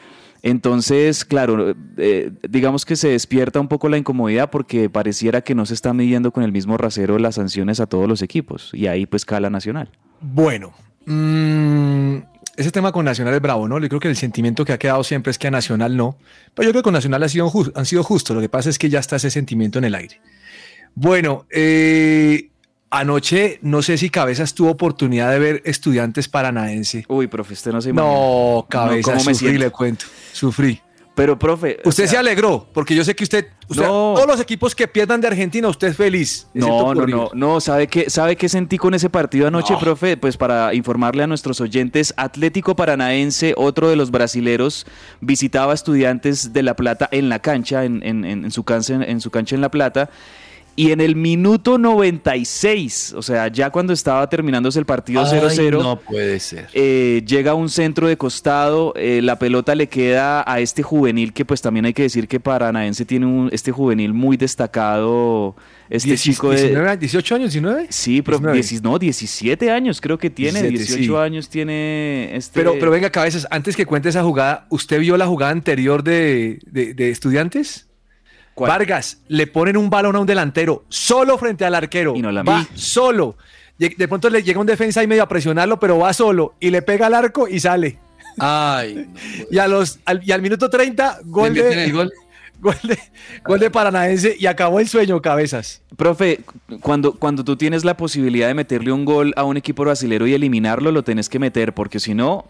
Entonces, 0.44 1.24
claro, 1.24 1.76
eh, 1.98 2.32
digamos 2.50 2.86
que 2.86 2.96
se 2.96 3.10
despierta 3.10 3.60
un 3.60 3.68
poco 3.68 3.90
la 3.90 3.98
incomodidad 3.98 4.50
porque 4.50 4.90
pareciera 4.90 5.42
que 5.42 5.54
no 5.54 5.66
se 5.66 5.76
está 5.76 5.94
midiendo 5.94 6.32
con 6.32 6.44
el 6.44 6.52
mismo 6.52 6.78
rasero 6.78 7.20
las 7.20 7.36
sanciones 7.36 7.80
a 7.80 7.86
todos 7.86 8.08
los 8.08 8.22
equipos 8.22 8.72
y 8.74 8.88
ahí 8.88 9.06
pues 9.06 9.24
cala 9.24 9.50
Nacional. 9.50 9.90
Bueno, 10.20 10.74
mm, 11.06 12.18
ese 12.58 12.72
tema 12.72 12.92
con 12.92 13.06
Nacional 13.06 13.34
es 13.34 13.42
bravo, 13.42 13.68
¿no? 13.68 13.80
Yo 13.80 13.88
creo 13.88 14.00
que 14.00 14.08
el 14.08 14.18
sentimiento 14.18 14.66
que 14.66 14.74
ha 14.74 14.80
quedado 14.80 15.04
siempre 15.04 15.32
es 15.32 15.38
que 15.38 15.48
a 15.48 15.52
Nacional 15.52 15.96
no. 15.96 16.18
Pero 16.54 16.68
yo 16.68 16.72
creo 16.72 16.82
que 16.82 16.86
con 16.86 16.94
Nacional 16.94 17.24
ha 17.24 17.30
sido 17.30 17.52
han 17.76 17.86
sido 17.86 18.04
justos. 18.04 18.36
Lo 18.36 18.42
que 18.42 18.50
pasa 18.50 18.70
es 18.70 18.78
que 18.78 18.90
ya 18.90 19.00
está 19.00 19.16
ese 19.16 19.32
sentimiento 19.32 19.80
en 19.80 19.86
el 19.86 19.96
aire. 19.96 20.22
Bueno, 20.94 21.46
eh, 21.50 22.50
anoche 22.90 23.60
no 23.62 23.82
sé 23.82 23.98
si 23.98 24.10
Cabezas 24.10 24.54
tuvo 24.54 24.72
oportunidad 24.72 25.32
de 25.32 25.40
ver 25.40 25.62
Estudiantes 25.66 26.28
Paranaense. 26.28 27.06
Uy, 27.08 27.28
profe, 27.28 27.54
usted 27.54 27.72
no 27.72 27.82
se 27.82 27.94
No, 27.94 28.68
Cabezas, 28.70 29.06
¿cómo 29.06 29.26
me 29.26 29.34
sufrí, 29.34 29.48
siento? 29.48 29.66
le 29.66 29.72
cuento. 29.72 30.06
Sufrí. 30.34 30.82
Pero, 31.22 31.38
profe. 31.38 31.78
o 31.86 31.90
Usted 31.90 32.06
sea, 32.06 32.12
se 32.14 32.18
alegró, 32.18 32.68
porque 32.74 32.96
yo 32.96 33.04
sé 33.04 33.16
que 33.16 33.24
usted, 33.24 33.46
usted- 33.68 33.84
No. 33.84 34.14
todos 34.16 34.26
los 34.26 34.40
equipos 34.42 34.74
que 34.74 34.88
pierdan 34.88 35.22
de 35.22 35.28
Argentina, 35.28 35.68
usted 35.68 35.90
es 35.90 35.96
feliz. 35.96 36.48
No, 36.56 36.96
no, 36.96 37.06
no, 37.06 37.30
no, 37.36 37.62
¿sabe 37.62 37.86
qué, 37.86 38.10
¿sabe 38.10 38.36
qué 38.36 38.50
sentí 38.50 38.80
con 38.80 38.96
ese 38.96 39.08
partido 39.08 39.46
anoche, 39.48 39.74
No. 39.74 39.80
profe? 39.80 40.18
Pues 40.18 40.36
para 40.36 40.74
informarle 40.74 41.22
a 41.22 41.28
nuestros 41.28 41.62
oyentes, 41.62 42.12
Atlético 42.18 42.76
Paranaense, 42.76 43.54
otro 43.56 43.88
de 43.88 43.96
los 43.98 44.10
brasileros, 44.10 44.88
visitaba 45.20 45.74
a 45.74 45.76
estudiantes 45.76 46.54
de 46.54 46.64
La 46.64 46.76
Plata 46.76 47.08
en 47.12 47.30
la 47.30 47.38
cancha, 47.38 47.86
en, 47.86 48.02
en- 48.04 48.26
en- 48.26 48.46
en 48.46 48.52
su, 48.52 48.64
cancha, 48.64 48.96
en 49.04 49.22
su 49.22 49.30
cancha 49.30 49.54
en 49.54 49.62
La 49.62 49.70
Plata, 49.70 50.10
y 50.76 50.92
en 50.92 51.02
el 51.02 51.16
minuto 51.16 51.78
96, 51.78 53.14
o 53.18 53.22
sea, 53.22 53.48
ya 53.50 53.70
cuando 53.70 53.94
estaba 53.94 54.28
terminándose 54.30 54.80
el 54.80 54.86
partido 54.86 55.22
Ay, 55.26 55.40
0-0, 55.40 55.82
No 55.82 56.00
puede 56.00 56.40
ser. 56.40 56.68
eh, 56.74 57.24
llega 57.28 57.54
un 57.54 57.70
centro 57.70 58.08
de 58.08 58.18
costado, 58.18 58.94
eh, 58.96 59.22
la 59.22 59.38
pelota 59.38 59.76
le 59.76 59.88
queda 59.88 60.44
a 60.50 60.60
este 60.60 60.82
juvenil 60.84 61.34
que 61.34 61.46
pues 61.46 61.62
también 61.62 61.86
hay 61.86 61.94
que 61.94 62.04
decir 62.04 62.28
que 62.28 62.40
Paranaense 62.40 63.06
tiene 63.06 63.26
un, 63.26 63.50
este 63.52 63.72
juvenil 63.72 64.14
muy 64.14 64.38
destacado, 64.38 65.56
este 65.90 66.16
chico 66.18 66.50
de... 66.52 66.58
19, 66.62 66.98
18 66.98 67.36
años, 67.36 67.52
19. 67.52 67.88
Sí, 67.90 68.22
pero 68.22 68.38
19. 68.38 68.62
10 68.62 68.82
no, 68.84 68.98
17 69.00 69.72
años 69.72 70.00
creo 70.02 70.18
que 70.18 70.30
tiene, 70.30 70.62
17, 70.64 71.00
18 71.02 71.04
sí. 71.04 71.18
años 71.26 71.50
tiene 71.50 72.36
este... 72.36 72.60
Pero, 72.60 72.76
pero 72.80 72.92
venga, 72.92 73.10
cabezas, 73.10 73.46
antes 73.52 73.76
que 73.76 73.86
cuente 73.86 74.10
esa 74.10 74.24
jugada, 74.24 74.66
¿usted 74.70 75.00
vio 75.00 75.18
la 75.18 75.28
jugada 75.28 75.52
anterior 75.52 76.04
de, 76.04 76.60
de- 76.66 76.94
de 76.94 77.10
estudiantes? 77.10 77.88
Vargas, 78.56 79.20
le 79.28 79.48
ponen 79.48 79.78
un 79.78 79.90
balón 79.90 80.16
a 80.16 80.20
un 80.20 80.28
delantero, 80.28 80.86
solo 80.90 81.38
frente 81.38 81.66
al 81.66 81.76
arquero. 81.76 82.16
Y 82.16 82.22
no 82.22 82.32
la 82.32 82.44
va 82.44 82.68
solo. 82.76 83.38
De 83.78 84.08
pronto 84.08 84.30
le 84.30 84.44
llega 84.44 84.60
un 84.60 84.68
defensa 84.68 85.02
y 85.02 85.08
medio 85.08 85.24
a 85.24 85.28
presionarlo, 85.28 85.80
pero 85.80 85.98
va 85.98 86.14
solo 86.14 86.54
y 86.60 86.70
le 86.70 86.84
pega 86.84 87.08
al 87.08 87.16
arco 87.16 87.48
y 87.48 87.60
sale. 87.60 87.98
Ay, 88.38 89.08
Y, 89.52 89.58
a 89.58 89.68
los, 89.68 90.00
al, 90.06 90.22
y 90.24 90.32
al 90.32 90.42
minuto 90.42 90.70
30, 90.70 91.22
gol 91.26 91.54
¿Le 91.54 91.64
meten 91.64 91.78
de, 91.78 91.84
el 91.86 91.94
gol? 91.94 92.12
gol 92.60 92.76
de, 92.84 93.00
gol 93.44 93.60
de 93.60 93.72
Paranaense 93.72 94.36
y 94.38 94.46
acabó 94.46 94.80
el 94.80 94.88
sueño, 94.88 95.20
cabezas. 95.22 95.82
Profe, 95.98 96.42
cuando, 96.82 97.14
cuando 97.14 97.44
tú 97.44 97.56
tienes 97.56 97.84
la 97.84 97.98
posibilidad 97.98 98.48
de 98.48 98.54
meterle 98.54 98.92
un 98.92 99.04
gol 99.04 99.34
a 99.36 99.44
un 99.44 99.58
equipo 99.58 99.84
brasilero 99.84 100.28
y 100.28 100.34
eliminarlo, 100.34 100.92
lo 100.92 101.04
tenés 101.04 101.28
que 101.28 101.40
meter, 101.40 101.74
porque 101.74 102.00
si 102.00 102.14
no... 102.14 102.46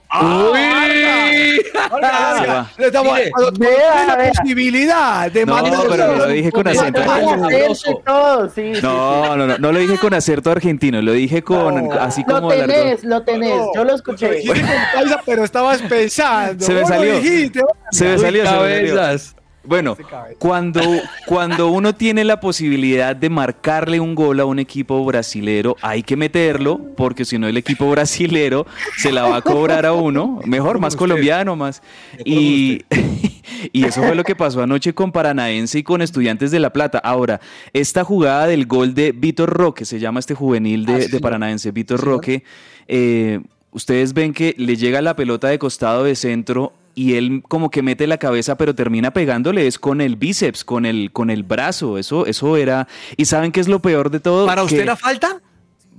Le 2.77 2.85
estamos- 2.87 3.13
Mire, 3.13 3.31
vea, 3.59 4.05
la 4.07 4.15
vea. 4.15 4.31
posibilidad 4.31 5.31
de 5.31 5.45
No, 5.45 5.57
pero 5.89 6.15
lo 6.15 6.27
dije 6.27 6.51
con 6.51 6.67
acento 6.67 7.01
argentino. 7.01 8.01
todo, 8.05 8.49
sí, 8.49 8.75
sí, 8.75 8.81
No, 8.81 9.35
no, 9.37 9.47
no, 9.47 9.57
no 9.57 9.71
lo 9.71 9.79
dije 9.79 9.97
con 9.97 10.13
acento 10.13 10.51
argentino, 10.51 11.01
lo 11.01 11.11
dije 11.13 11.41
con 11.43 11.91
así 11.93 12.23
Lo 12.27 12.35
como 12.35 12.51
argot- 12.51 12.59
tenés, 12.67 13.03
lo 13.03 13.21
tenés, 13.23 13.61
yo 13.75 13.83
lo 13.83 13.95
escuché. 13.95 14.31
Dijiste 14.31 14.61
con 14.61 15.01
paisa, 15.01 15.21
pero 15.25 15.43
estabas 15.43 15.81
pensando. 15.83 16.63
Se 16.65 16.73
me 16.73 16.81
Vos 16.81 16.89
lo 16.89 16.95
salió. 16.95 17.19
dijiste, 17.19 17.61
Se 17.91 18.05
me 18.05 18.17
salió, 18.17 18.45
se 18.45 18.51
me 18.51 18.57
salió. 18.57 18.95
cabezas. 18.95 19.35
Bueno, 19.63 19.95
cuando, 20.39 20.81
cuando 21.27 21.67
uno 21.69 21.93
tiene 21.93 22.23
la 22.23 22.39
posibilidad 22.39 23.15
de 23.15 23.29
marcarle 23.29 23.99
un 23.99 24.15
gol 24.15 24.39
a 24.39 24.45
un 24.45 24.57
equipo 24.57 25.03
brasilero, 25.05 25.75
hay 25.81 26.01
que 26.01 26.17
meterlo, 26.17 26.81
porque 26.97 27.25
si 27.25 27.37
no 27.37 27.47
el 27.47 27.57
equipo 27.57 27.89
brasilero 27.91 28.65
se 28.97 29.11
la 29.11 29.23
va 29.23 29.37
a 29.37 29.41
cobrar 29.41 29.85
a 29.85 29.93
uno, 29.93 30.39
mejor, 30.45 30.79
más 30.79 30.95
colombiano, 30.95 31.55
más. 31.55 31.83
Y, 32.25 32.81
y 33.71 33.85
eso 33.85 34.01
fue 34.01 34.15
lo 34.15 34.23
que 34.23 34.35
pasó 34.35 34.63
anoche 34.63 34.95
con 34.95 35.11
Paranaense 35.11 35.77
y 35.77 35.83
con 35.83 36.01
Estudiantes 36.01 36.49
de 36.49 36.59
La 36.59 36.73
Plata. 36.73 36.97
Ahora, 36.97 37.39
esta 37.71 38.03
jugada 38.03 38.47
del 38.47 38.65
gol 38.65 38.95
de 38.95 39.11
Vitor 39.11 39.49
Roque, 39.49 39.85
se 39.85 39.99
llama 39.99 40.19
este 40.19 40.33
juvenil 40.33 40.87
de, 40.87 41.07
de 41.07 41.19
Paranaense, 41.19 41.71
Vitor 41.71 41.99
Roque, 41.99 42.43
eh, 42.87 43.41
ustedes 43.71 44.13
ven 44.13 44.33
que 44.33 44.55
le 44.57 44.75
llega 44.75 45.03
la 45.03 45.15
pelota 45.15 45.49
de 45.49 45.59
costado 45.59 46.03
de 46.03 46.15
centro 46.15 46.73
y 46.95 47.13
él 47.13 47.41
como 47.47 47.69
que 47.69 47.81
mete 47.81 48.07
la 48.07 48.17
cabeza 48.17 48.57
pero 48.57 48.75
termina 48.75 49.11
pegándole 49.11 49.67
es 49.67 49.79
con 49.79 50.01
el 50.01 50.15
bíceps, 50.15 50.63
con 50.63 50.85
el, 50.85 51.11
con 51.11 51.29
el 51.29 51.43
brazo, 51.43 51.97
eso, 51.97 52.25
eso 52.25 52.57
era... 52.57 52.87
¿Y 53.17 53.25
saben 53.25 53.51
qué 53.51 53.59
es 53.59 53.67
lo 53.67 53.81
peor 53.81 54.09
de 54.11 54.19
todo? 54.19 54.45
¿Para 54.45 54.63
usted 54.63 54.79
era 54.81 54.95
falta? 54.95 55.41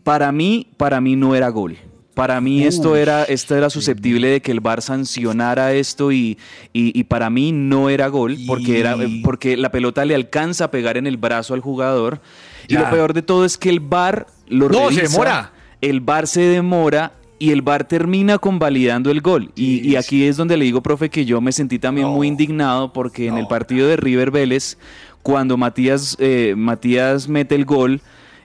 Para 0.04 0.32
mí, 0.32 0.68
para 0.76 1.00
mí 1.00 1.16
no 1.16 1.34
era 1.34 1.48
gol. 1.48 1.76
Para 2.14 2.42
mí 2.42 2.62
esto 2.64 2.94
era, 2.94 3.24
esto 3.24 3.56
era 3.56 3.70
susceptible 3.70 4.28
de 4.28 4.42
que 4.42 4.52
el 4.52 4.60
VAR 4.60 4.82
sancionara 4.82 5.72
esto 5.72 6.12
y, 6.12 6.36
y- 6.74 6.98
y 6.98 7.04
para 7.04 7.30
mí 7.30 7.52
no 7.52 7.88
era 7.88 8.08
gol 8.08 8.36
porque, 8.46 8.80
era, 8.80 8.96
porque 9.24 9.56
la 9.56 9.70
pelota 9.72 10.04
le 10.04 10.14
alcanza 10.14 10.64
a 10.64 10.70
pegar 10.70 10.98
en 10.98 11.06
el 11.06 11.16
brazo 11.16 11.54
al 11.54 11.60
jugador. 11.60 12.20
Y 12.68 12.74
lo 12.74 12.90
peor 12.90 13.14
de 13.14 13.22
todo 13.22 13.46
es 13.46 13.56
que 13.56 13.70
el 13.70 13.80
VAR 13.80 14.26
lo 14.46 14.68
No, 14.68 14.90
se 14.90 15.02
demora. 15.02 15.52
El 15.80 16.00
VAR 16.02 16.26
se 16.26 16.42
demora 16.42 17.12
y 17.42 17.50
el 17.50 17.60
VAR 17.60 17.82
termina 17.82 18.38
convalidando 18.38 19.10
el 19.10 19.20
gol. 19.20 19.50
Y, 19.56 19.80
y 19.80 19.96
aquí 19.96 20.26
es 20.26 20.36
donde 20.36 20.56
le 20.56 20.64
digo, 20.64 20.80
profe, 20.80 21.10
que 21.10 21.24
yo 21.24 21.40
me 21.40 21.50
sentí 21.50 21.80
también 21.80 22.06
muy 22.06 22.28
indignado 22.28 22.92
porque 22.92 23.26
en 23.26 23.36
el 23.36 23.48
partido 23.48 23.88
de 23.88 23.96
River 23.96 24.30
Vélez, 24.30 24.78
cuando 25.22 25.56
Matías, 25.56 26.16
eh, 26.20 26.54
Matías 26.56 27.26
mete 27.26 27.56
el 27.56 27.64
gol, 27.64 28.00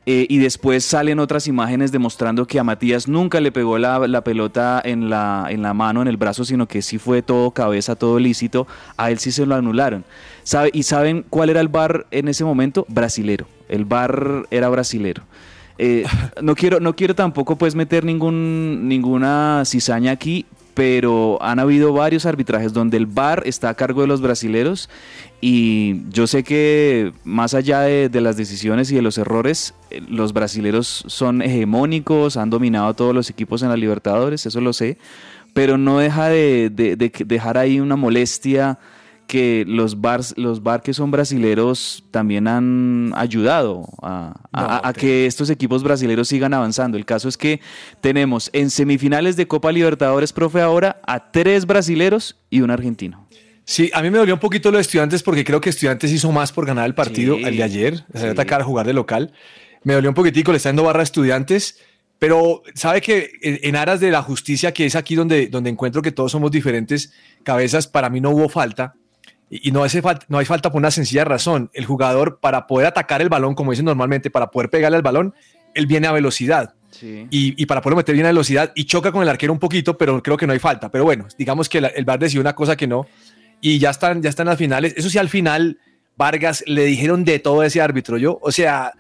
eh, 0.08 0.26
y 0.28 0.40
después 0.40 0.84
salen 0.84 1.20
otras 1.20 1.48
imágenes 1.48 1.92
demostrando 1.92 2.48
que 2.48 2.58
a 2.58 2.64
Matías 2.64 3.08
nunca 3.08 3.40
le 3.40 3.52
pegó 3.52 3.78
la, 3.78 4.00
la 4.08 4.24
pelota 4.24 4.82
en 4.84 5.12
la, 5.12 5.46
en 5.48 5.62
la 5.62 5.76
mano, 5.76 6.02
en 6.02 6.08
el 6.08 6.18
brazo, 6.18 6.44
sino 6.44 6.66
que 6.68 6.82
sí 6.82 6.98
fue 6.98 7.22
todo 7.22 7.52
cabeza, 7.52 7.96
todo 7.96 8.18
lícito. 8.18 8.66
A 8.96 9.12
él 9.12 9.20
sí 9.20 9.32
se 9.32 9.46
lo 9.46 9.54
anularon. 9.54 10.06
¿Sabe, 10.42 10.72
¿Y 10.74 10.82
saben 10.82 11.24
cuál 11.30 11.52
era 11.52 11.62
el 11.62 11.68
bar 11.68 12.08
en 12.10 12.30
ese 12.30 12.44
momento? 12.44 12.84
Brasilero. 12.90 13.46
El 13.70 13.86
bar 13.86 14.48
era 14.50 14.70
brasilero. 14.70 15.22
Eh, 15.78 16.06
no 16.42 16.56
quiero, 16.56 16.80
no 16.80 16.96
quiero 16.96 17.16
tampoco 17.16 17.56
pues 17.56 17.76
meter 17.76 18.04
ninguna 18.04 19.64
cizaña 19.66 20.12
aquí, 20.12 20.46
pero 20.74 21.42
han 21.42 21.58
habido 21.58 21.92
varios 21.92 22.26
arbitrajes 22.26 22.72
donde 22.72 22.98
el 22.98 23.08
VAR 23.08 23.42
está 23.46 23.70
a 23.70 23.74
cargo 23.74 24.02
de 24.02 24.08
los 24.08 24.22
brasileros 24.22 24.90
y 25.42 26.02
yo 26.10 26.28
sé 26.28 26.44
que 26.44 27.14
más 27.24 27.54
allá 27.54 27.82
de, 27.82 28.22
las 28.22 28.38
decisiones 28.38 28.92
y 28.92 28.96
de 28.96 29.02
los 29.02 29.18
errores, 29.18 29.74
eh, 29.90 30.02
los 30.08 30.34
brasileros 30.34 31.04
son 31.08 31.42
hegemónicos, 31.42 32.38
han 32.38 32.50
dominado 32.50 32.94
todos 32.94 33.16
los 33.16 33.30
equipos 33.30 33.64
en 33.64 33.70
la 33.70 33.78
Libertadores, 33.78 34.46
eso 34.46 34.62
lo 34.62 34.72
sé, 34.74 34.98
pero 35.54 35.80
no 35.80 35.98
deja 35.98 36.30
de, 36.30 36.70
dejar 37.26 37.58
ahí 37.58 37.80
una 37.80 37.96
molestia 37.96 38.78
que 39.28 39.66
los 39.68 40.00
bars, 40.02 40.34
los 40.38 40.64
bar 40.64 40.82
que 40.82 40.94
son 40.94 41.12
brasileros 41.12 42.04
también 42.12 42.48
han 42.48 43.12
ayudado 43.16 43.84
a, 44.02 44.34
a- 44.54 44.88
a 44.88 44.94
que 44.94 45.26
estos 45.26 45.50
equipos 45.50 45.84
brasileros 45.84 46.30
sigan 46.30 46.54
avanzando. 46.54 46.98
El 46.98 47.06
caso 47.06 47.28
es 47.28 47.38
que 47.38 47.60
tenemos 48.02 48.50
en 48.54 48.70
semifinales 48.70 49.36
de 49.36 49.48
Copa 49.48 49.72
Libertadores, 49.72 50.32
profe, 50.34 50.62
ahora 50.62 51.02
a 51.06 51.32
tres 51.32 51.66
brasileros 51.66 52.38
y 52.50 52.62
un 52.62 52.72
argentino. 52.72 53.28
Sí, 53.66 53.92
a 53.94 54.02
mí 54.02 54.10
me 54.10 54.18
dolió 54.18 54.34
un 54.34 54.40
poquito 54.40 54.72
lo 54.72 54.78
de 54.78 54.82
estudiantes 54.84 55.22
porque 55.24 55.44
creo 55.44 55.60
que 55.60 55.70
estudiantes 55.70 56.10
hizo 56.14 56.32
más 56.32 56.54
por 56.54 56.66
ganar 56.66 56.86
el 56.86 56.96
partido 56.96 57.36
Sí, 57.36 57.44
el 57.44 57.58
de 57.58 57.64
ayer, 57.64 58.06
sí. 58.16 58.26
atacar, 58.28 58.62
a 58.62 58.64
jugar 58.64 58.86
de 58.88 58.94
local. 58.94 59.34
Me 59.84 59.94
dolió 59.94 60.10
un 60.10 60.16
poquitico, 60.16 60.52
le 60.52 60.58
está 60.58 60.70
dando 60.70 60.84
barra 60.84 61.02
a 61.02 61.04
estudiantes, 61.04 61.80
pero 62.18 62.64
sabe 62.76 63.02
que 63.02 63.30
en, 63.42 63.60
en 63.62 63.76
aras 63.76 64.00
de 64.00 64.10
la 64.10 64.24
justicia, 64.24 64.72
que 64.74 64.86
es 64.86 64.96
aquí 64.96 65.16
donde, 65.16 65.48
donde 65.48 65.70
encuentro 65.70 66.02
que 66.02 66.14
todos 66.14 66.32
somos 66.32 66.50
diferentes 66.50 67.12
cabezas, 67.44 67.88
para 67.88 68.10
mí 68.10 68.22
no 68.22 68.30
hubo 68.30 68.48
falta. 68.48 68.96
Y, 69.50 69.70
y 69.70 69.72
no, 69.72 69.84
hace 69.84 70.02
falta, 70.02 70.26
no 70.30 70.38
hay 70.38 70.46
falta 70.46 70.72
por 70.72 70.80
una 70.80 70.92
sencilla 70.92 71.24
razón. 71.24 71.70
El 71.74 71.86
jugador, 71.86 72.40
para 72.40 72.68
poder 72.68 72.88
atacar 72.88 73.22
el 73.22 73.30
balón, 73.30 73.56
como 73.56 73.72
dicen 73.72 73.86
normalmente, 73.86 74.30
para 74.30 74.52
poder 74.52 74.70
pegarle 74.70 74.98
al 74.98 75.04
balón, 75.04 75.34
él 75.74 75.88
viene 75.88 76.08
a 76.08 76.12
velocidad. 76.12 76.74
Y, 77.02 77.28
y 77.62 77.66
para 77.68 77.82
poderlo 77.82 77.98
meter 77.98 78.16
bien 78.16 78.26
a 78.26 78.30
velocidad 78.30 78.72
y 78.74 78.86
choca 78.86 79.12
con 79.12 79.22
el 79.22 79.30
arquero 79.30 79.54
un 79.54 79.60
poquito, 79.60 79.98
pero 79.98 80.24
creo 80.24 80.36
que 80.36 80.48
no 80.48 80.54
hay 80.54 80.60
falta. 80.60 80.90
Pero 80.90 81.04
bueno, 81.04 81.28
digamos 81.38 81.70
que 81.70 81.80
la- 81.82 81.90
el 81.90 82.06
VAR 82.06 82.18
decidió 82.20 82.42
una 82.42 82.56
cosa 82.56 82.76
que 82.76 82.88
no. 82.88 83.06
Y 83.62 83.78
ya 83.78 83.92
están, 83.92 84.22
ya 84.24 84.30
están 84.30 84.48
las 84.48 84.58
finales. 84.58 84.94
Eso 84.98 85.10
sí, 85.10 85.18
al 85.20 85.30
final, 85.30 85.80
Vargas 86.16 86.64
le 86.66 86.86
dijeron 86.86 87.24
de 87.24 87.38
todo 87.40 87.62
a 87.62 87.68
ese 87.68 87.82
árbitro. 87.82 88.18
Yo, 88.18 88.40
o 88.42 88.52
sea, 88.52 88.94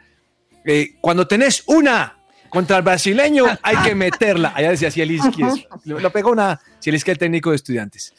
eh, 0.65 0.95
cuando 1.01 1.27
tenés 1.27 1.63
una 1.67 2.19
contra 2.49 2.77
el 2.77 2.83
brasileño, 2.83 3.45
hay 3.63 3.77
que 3.77 3.95
meterla. 3.95 4.53
Allá 4.55 4.69
decía 4.69 4.91
Zielinski. 4.91 5.41
eso. 5.43 5.55
Lo, 5.85 5.99
lo 5.99 6.11
pegó 6.11 6.31
una 6.31 6.59
Zielinski, 6.83 7.11
el 7.11 7.17
técnico 7.17 7.49
de 7.49 7.55
estudiantes. 7.55 8.13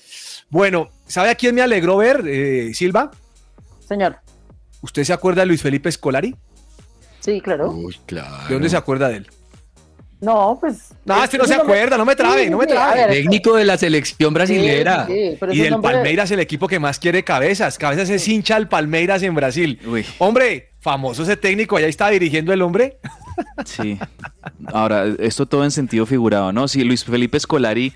Bueno, 0.50 0.88
¿sabe 1.08 1.30
a 1.30 1.34
quién 1.34 1.54
me 1.54 1.62
alegró 1.62 1.96
ver, 1.96 2.22
eh, 2.26 2.72
Silva? 2.74 3.10
Señor. 3.86 4.16
¿Usted 4.80 5.02
se 5.04 5.12
acuerda 5.12 5.42
de 5.42 5.46
Luis 5.46 5.60
Felipe 5.62 5.90
Scolari? 5.90 6.36
Sí, 7.20 7.40
claro. 7.40 7.74
¿De 8.48 8.54
dónde 8.54 8.68
se 8.70 8.76
acuerda 8.76 9.08
de 9.08 9.16
él? 9.16 9.30
No, 10.20 10.56
pues. 10.60 10.92
No, 11.04 11.22
este 11.22 11.38
no 11.38 11.44
se 11.44 11.54
acuerda, 11.54 11.96
no 11.96 12.04
me 12.04 12.16
trabe, 12.16 12.50
no 12.50 12.58
me 12.58 12.66
trabe. 12.66 13.02
ver, 13.06 13.10
Técnico 13.10 13.54
de 13.54 13.64
la 13.64 13.78
selección 13.78 14.34
brasilera. 14.34 15.06
Sí, 15.06 15.12
sí, 15.12 15.36
pero 15.38 15.52
y 15.52 15.58
del 15.58 15.70
nombre- 15.72 15.92
Palmeiras, 15.92 16.30
el 16.32 16.40
equipo 16.40 16.66
que 16.66 16.80
más 16.80 16.98
quiere 16.98 17.22
cabezas. 17.22 17.78
Cabezas 17.78 18.10
es 18.10 18.26
hincha 18.26 18.56
al 18.56 18.68
Palmeiras 18.68 19.22
en 19.22 19.34
Brasil. 19.34 19.78
Hombre, 20.18 20.72
famoso 20.80 21.22
ese 21.22 21.36
técnico, 21.36 21.76
allá 21.76 21.86
está 21.86 22.08
dirigiendo 22.10 22.52
el 22.52 22.62
hombre. 22.62 22.98
Sí. 23.64 23.96
Ahora, 24.66 25.04
esto 25.20 25.46
todo 25.46 25.62
en 25.62 25.70
sentido 25.70 26.04
figurado, 26.06 26.52
¿no? 26.52 26.66
Sí, 26.66 26.82
Luis 26.82 27.04
Felipe 27.04 27.38
Scolari, 27.38 27.92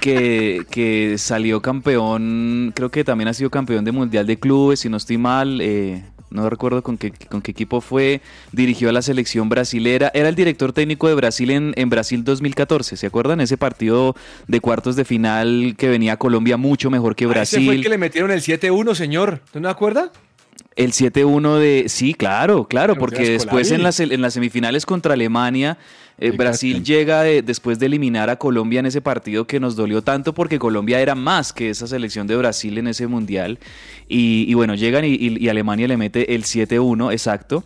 que, 0.00 0.64
que 0.70 1.16
salió 1.18 1.60
campeón, 1.62 2.72
creo 2.74 2.90
que 2.90 3.04
también 3.04 3.28
ha 3.28 3.34
sido 3.34 3.50
campeón 3.50 3.84
de 3.84 3.92
Mundial 3.92 4.26
de 4.26 4.38
Clubes, 4.38 4.80
si 4.80 4.88
no 4.88 4.96
estoy 4.96 5.18
mal, 5.18 5.60
eh, 5.60 6.04
no 6.30 6.50
recuerdo 6.50 6.82
con 6.82 6.98
qué, 6.98 7.12
con 7.30 7.40
qué 7.42 7.52
equipo 7.52 7.80
fue, 7.80 8.20
dirigió 8.52 8.88
a 8.88 8.92
la 8.92 9.02
selección 9.02 9.48
brasilera, 9.48 10.10
era 10.14 10.28
el 10.28 10.34
director 10.34 10.72
técnico 10.72 11.08
de 11.08 11.14
Brasil 11.14 11.50
en, 11.50 11.72
en 11.76 11.88
Brasil 11.90 12.24
2014, 12.24 12.96
¿se 12.96 13.06
acuerdan? 13.06 13.40
Ese 13.40 13.56
partido 13.56 14.14
de 14.48 14.60
cuartos 14.60 14.96
de 14.96 15.04
final 15.04 15.74
que 15.78 15.88
venía 15.88 16.16
Colombia 16.16 16.56
mucho 16.56 16.90
mejor 16.90 17.14
que 17.14 17.24
Ah, 17.26 17.42
Ese 17.42 17.56
fue 17.56 17.60
el 17.60 17.66
Brasil. 17.66 17.82
que 17.82 17.88
le 17.88 17.98
metieron 17.98 18.30
el 18.30 18.40
7-1, 18.40 18.94
señor. 18.94 19.40
¿Tú 19.52 19.60
no 19.60 19.68
acuerdas? 19.68 20.10
El 20.76 20.92
7-1 20.92 21.58
de... 21.58 21.84
Sí, 21.88 22.14
claro, 22.14 22.66
claro, 22.66 22.96
porque 22.96 23.30
después 23.30 23.70
en 23.70 23.84
las, 23.84 24.00
en 24.00 24.20
las 24.20 24.34
semifinales 24.34 24.84
contra 24.86 25.14
Alemania, 25.14 25.78
eh, 26.18 26.30
Brasil 26.36 26.84
llega 26.84 27.22
de- 27.22 27.42
después 27.42 27.78
de 27.78 27.86
eliminar 27.86 28.30
a 28.30 28.36
Colombia 28.36 28.80
en 28.80 28.86
ese 28.86 29.00
partido 29.00 29.46
que 29.46 29.58
nos 29.60 29.74
dolió 29.76 30.02
tanto 30.02 30.32
porque 30.34 30.58
Colombia 30.58 31.00
era 31.00 31.14
más 31.14 31.52
que 31.52 31.70
esa 31.70 31.86
selección 31.86 32.26
de 32.26 32.36
Brasil 32.36 32.78
en 32.78 32.86
ese 32.88 33.06
mundial. 33.06 33.58
Y, 34.08 34.44
y 34.48 34.54
bueno, 34.54 34.74
llegan 34.74 35.04
y, 35.04 35.08
y- 35.14 35.38
y 35.44 35.48
Alemania 35.48 35.88
le 35.88 35.96
mete 35.96 36.34
el 36.34 36.44
7-1, 36.44 37.10
exacto. 37.12 37.64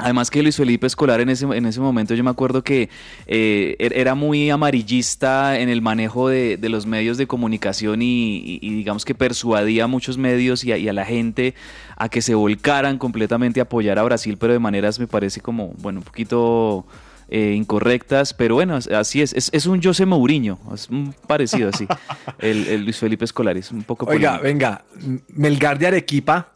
Además 0.00 0.30
que 0.30 0.42
Luis 0.44 0.56
Felipe 0.56 0.86
Escolar 0.86 1.20
en 1.20 1.28
ese, 1.28 1.44
en 1.44 1.66
ese 1.66 1.80
momento 1.80 2.14
yo 2.14 2.22
me 2.22 2.30
acuerdo 2.30 2.62
que 2.62 2.88
eh, 3.26 3.74
er- 3.80 3.92
era 3.96 4.14
muy 4.14 4.48
amarillista 4.48 5.58
en 5.58 5.68
el 5.68 5.82
manejo 5.82 6.28
de, 6.28 6.56
de 6.56 6.68
los 6.68 6.86
medios 6.86 7.16
de 7.18 7.26
comunicación 7.26 8.00
y, 8.02 8.36
y- 8.36 8.58
y 8.62 8.70
digamos 8.76 9.04
que 9.04 9.16
persuadía 9.16 9.84
a 9.84 9.86
muchos 9.88 10.16
medios 10.16 10.62
y 10.62 10.70
a, 10.70 10.78
y 10.78 10.88
a 10.88 10.92
la 10.92 11.04
gente 11.04 11.54
a 11.96 12.08
que 12.08 12.22
se 12.22 12.36
volcaran 12.36 12.96
completamente 12.98 13.58
a 13.58 13.64
apoyar 13.64 13.98
a 13.98 14.04
Brasil, 14.04 14.36
pero 14.38 14.52
de 14.52 14.60
maneras 14.60 15.00
me 15.00 15.08
parece 15.08 15.40
como, 15.40 15.72
bueno, 15.78 15.98
un 15.98 16.04
poquito 16.04 16.86
eh, 17.28 17.52
incorrectas, 17.56 18.32
pero 18.34 18.54
bueno, 18.54 18.76
as- 18.76 18.86
así 18.88 19.20
es. 19.22 19.32
Es, 19.34 19.50
es 19.52 19.66
un 19.66 19.82
José 19.82 20.06
Mourinho, 20.06 20.58
es 20.74 20.88
un 20.88 21.14
parecido 21.26 21.68
así, 21.70 21.86
el, 22.38 22.66
el 22.68 22.84
Luis 22.84 22.98
Felipe 22.98 23.24
Escolar, 23.24 23.56
es 23.56 23.70
un 23.70 23.82
poco 23.82 24.06
Oiga, 24.06 24.38
polémico. 24.38 24.44
venga, 24.44 24.84
Melgar 25.28 25.78
de 25.78 25.86
Arequipa 25.88 26.52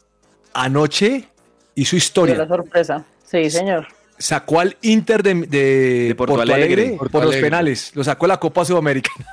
anoche 0.53 1.25
hizo 1.75 1.91
Dio 1.91 1.97
historia. 1.97 2.35
la 2.35 2.47
sorpresa. 2.47 3.05
Sí, 3.25 3.49
señor. 3.49 3.87
Sacó 4.17 4.59
al 4.59 4.77
Inter 4.83 5.23
de, 5.23 5.33
de 5.33 6.13
Porto 6.15 6.35
Porto, 6.35 6.53
Alegre, 6.53 6.73
Alegre. 6.73 6.89
por 6.97 7.09
Porto 7.09 7.25
los 7.25 7.33
Alegre. 7.33 7.49
penales. 7.49 7.91
Lo 7.95 8.03
sacó 8.03 8.25
a 8.25 8.29
la 8.29 8.39
Copa 8.39 8.63
Sudamericana. 8.63 9.25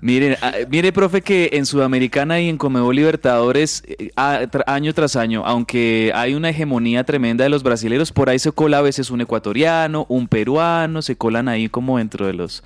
Mire, 0.00 0.36
ah, 0.42 0.52
mire, 0.68 0.92
profe, 0.92 1.22
que 1.22 1.50
en 1.52 1.66
Sudamericana 1.66 2.40
y 2.40 2.48
en 2.48 2.56
Comebol 2.58 2.96
Libertadores, 2.96 3.82
eh, 3.86 4.10
a- 4.16 4.42
tra- 4.42 4.64
año 4.66 4.92
tras 4.94 5.16
año, 5.16 5.42
aunque 5.46 6.12
hay 6.14 6.34
una 6.34 6.50
hegemonía 6.50 7.04
tremenda 7.04 7.44
de 7.44 7.50
los 7.50 7.62
brasileros, 7.62 8.12
por 8.12 8.28
ahí 8.28 8.38
se 8.38 8.52
cola 8.52 8.78
a 8.78 8.82
veces 8.82 9.10
un 9.10 9.20
ecuatoriano, 9.20 10.06
un 10.08 10.28
peruano, 10.28 11.02
se 11.02 11.16
colan 11.16 11.48
ahí 11.48 11.68
como 11.68 11.98
dentro 11.98 12.26
de 12.26 12.32
los, 12.34 12.62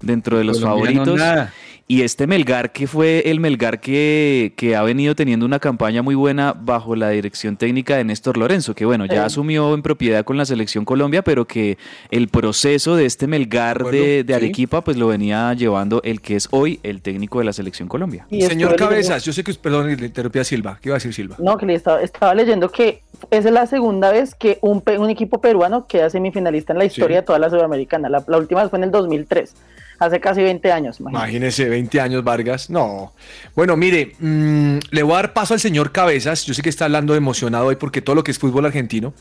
dentro 0.00 0.38
de 0.38 0.44
los 0.44 0.58
favoritos. 0.60 1.18
nada. 1.18 1.52
Y 1.90 2.02
este 2.02 2.26
Melgar, 2.26 2.70
que 2.72 2.86
fue 2.86 3.30
el 3.30 3.40
Melgar 3.40 3.80
que, 3.80 4.52
que 4.58 4.76
ha 4.76 4.82
venido 4.82 5.14
teniendo 5.14 5.46
una 5.46 5.58
campaña 5.58 6.02
muy 6.02 6.14
buena 6.14 6.52
bajo 6.52 6.94
la 6.94 7.08
dirección 7.08 7.56
técnica 7.56 7.96
de 7.96 8.04
Néstor 8.04 8.36
Lorenzo, 8.36 8.74
que 8.74 8.84
bueno, 8.84 9.06
ya 9.06 9.12
Sí. 9.14 9.18
asumió 9.20 9.72
en 9.72 9.80
propiedad 9.80 10.22
con 10.22 10.36
la 10.36 10.44
selección 10.44 10.84
Colombia, 10.84 11.22
pero 11.22 11.46
que 11.46 11.78
el 12.10 12.28
proceso 12.28 12.94
de 12.94 13.06
este 13.06 13.26
Melgar 13.26 13.84
Bueno, 13.84 13.96
de, 13.96 14.22
de 14.22 14.26
sí. 14.26 14.32
Arequipa, 14.34 14.84
pues 14.84 14.98
lo 14.98 15.06
venía 15.06 15.54
llevando 15.54 16.02
el 16.04 16.20
que 16.20 16.36
es 16.36 16.48
hoy 16.50 16.78
el 16.82 17.00
técnico 17.00 17.38
de 17.38 17.46
la 17.46 17.54
selección 17.54 17.88
Colombia. 17.88 18.26
Y 18.28 18.42
Señor 18.42 18.76
Cabezas, 18.76 19.24
yo 19.24 19.32
sé 19.32 19.42
que, 19.42 19.54
perdón, 19.54 19.86
le 19.96 20.06
interrumpí 20.06 20.40
a 20.40 20.44
Silva. 20.44 20.78
¿Qué 20.82 20.90
iba 20.90 20.96
a 20.96 20.98
decir 20.98 21.14
Silva? 21.14 21.36
No, 21.38 21.56
que 21.56 21.64
le 21.64 21.72
estaba, 21.72 22.02
estaba 22.02 22.34
leyendo 22.34 22.68
que 22.70 23.00
esa 23.30 23.48
es 23.48 23.54
la 23.54 23.66
segunda 23.66 24.12
vez 24.12 24.34
que 24.34 24.58
un, 24.60 24.82
pe- 24.82 24.98
un 24.98 25.08
equipo 25.08 25.40
peruano 25.40 25.86
queda 25.86 26.10
semifinalista 26.10 26.74
en 26.74 26.80
la 26.80 26.84
historia 26.84 27.16
Sí. 27.16 27.20
de 27.22 27.26
toda 27.26 27.38
la 27.38 27.48
Sudamericana. 27.48 28.10
La, 28.10 28.22
la 28.28 28.36
última 28.36 28.60
vez 28.60 28.68
fue 28.68 28.78
en 28.78 28.84
el 28.84 28.90
2003, 28.90 29.54
hace 29.98 30.20
casi 30.20 30.42
20 30.42 30.72
años. 30.72 31.00
imagínate. 31.00 31.26
Imagínese, 31.26 31.68
20 31.68 32.00
años 32.00 32.24
Vargas. 32.24 32.70
No. 32.70 33.12
Bueno, 33.54 33.76
mire, 33.76 34.14
mm, 34.18 34.78
le 34.90 35.02
voy 35.02 35.12
a 35.12 35.16
dar 35.16 35.32
paso 35.32 35.54
al 35.54 35.60
señor 35.60 35.92
Cabezas. 35.92 36.44
Yo 36.44 36.54
sé 36.54 36.62
que 36.62 36.68
está 36.68 36.84
hablando 36.84 37.14
emocionado 37.14 37.66
hoy 37.66 37.76
porque 37.76 38.02
todo 38.02 38.16
lo 38.16 38.24
que 38.24 38.30
es 38.30 38.38
fútbol 38.38 38.66
argentino. 38.66 39.14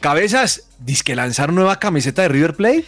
Cabezas, 0.00 0.68
que 1.04 1.16
lanzar 1.16 1.52
nueva 1.52 1.78
camiseta 1.78 2.22
de 2.22 2.28
River 2.28 2.54
Plate. 2.54 2.84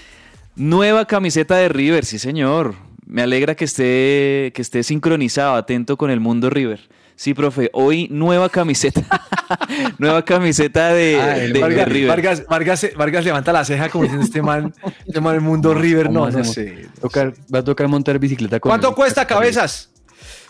Nueva 0.55 1.07
camiseta 1.07 1.57
de 1.57 1.69
River, 1.69 2.05
sí 2.05 2.19
señor. 2.19 2.75
Me 3.07 3.23
alegra 3.23 3.55
que 3.55 3.65
esté, 3.65 4.53
que 4.55 4.63
esté 4.63 4.83
sincronizado, 4.83 5.55
atento 5.55 5.97
con 5.97 6.11
el 6.11 6.21
mundo 6.21 6.51
River. 6.51 6.81
Sí, 7.17 7.33
profe, 7.33 7.71
hoy 7.73 8.09
nueva 8.11 8.49
camiseta. 8.51 9.03
nueva 9.99 10.23
camiseta 10.23 10.93
de, 10.93 11.19
Ah, 11.21 11.27
de 11.53 11.59
Vargas, 11.61 11.89
River. 11.89 12.09
Vargas, 12.09 12.47
Vargas, 12.47 12.87
Vargas 12.97 13.25
levanta 13.25 13.53
la 13.53 13.65
ceja 13.65 13.89
como 13.89 14.05
diciendo 14.05 14.27
este 14.27 14.43
man, 14.43 14.75
este 15.07 15.21
man 15.21 15.33
del 15.33 15.41
mundo 15.43 15.73
River. 15.75 16.07
¿Cómo 16.07 16.27
No, 16.31 16.39
no 16.39 16.45
sé. 16.45 16.89
Tocar- 17.01 17.33
va 17.53 17.61
a 17.61 17.65
tocar 17.65 17.89
montar 17.89 18.19
bicicleta 18.19 18.61
con 18.61 18.69
¿Cuánto 18.71 18.95
cuesta 18.95 19.27
Cabezas? 19.27 19.91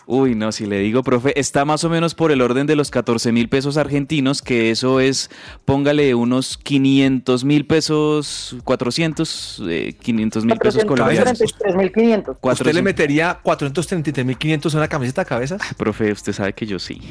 Uy, 0.09 0.35
no, 0.35 0.53
si 0.53 0.65
le 0.65 0.79
digo, 0.79 1.03
profe, 1.03 1.37
está 1.37 1.65
más 1.65 1.83
o 1.83 1.89
menos 1.89 2.15
por 2.15 2.31
el 2.31 2.41
orden 2.41 2.65
de 2.65 2.77
los 2.77 2.91
14 2.91 3.33
mil 3.33 3.49
pesos 3.49 3.75
argentinos, 3.75 4.41
que 4.41 4.71
eso 4.71 5.01
es, 5.01 5.29
póngale 5.65 6.15
unos 6.15 6.57
500 6.57 7.43
mil 7.43 7.65
pesos, 7.67 8.55
400, 8.63 9.63
eh, 9.67 9.97
500 10.01 10.45
mil 10.45 10.57
pesos 10.57 10.85
colombianos. 10.85 11.37
433.500. 11.37 12.37
¿Usted 12.41 12.73
le 12.73 12.81
metería 12.81 13.39
433.500 13.43 14.73
a 14.73 14.77
una 14.77 14.87
camiseta 14.87 15.23
a 15.23 15.25
cabezas? 15.25 15.61
Profe, 15.75 16.13
usted 16.13 16.31
sabe 16.31 16.53
que 16.53 16.65
yo 16.65 16.79
sí. 16.79 17.01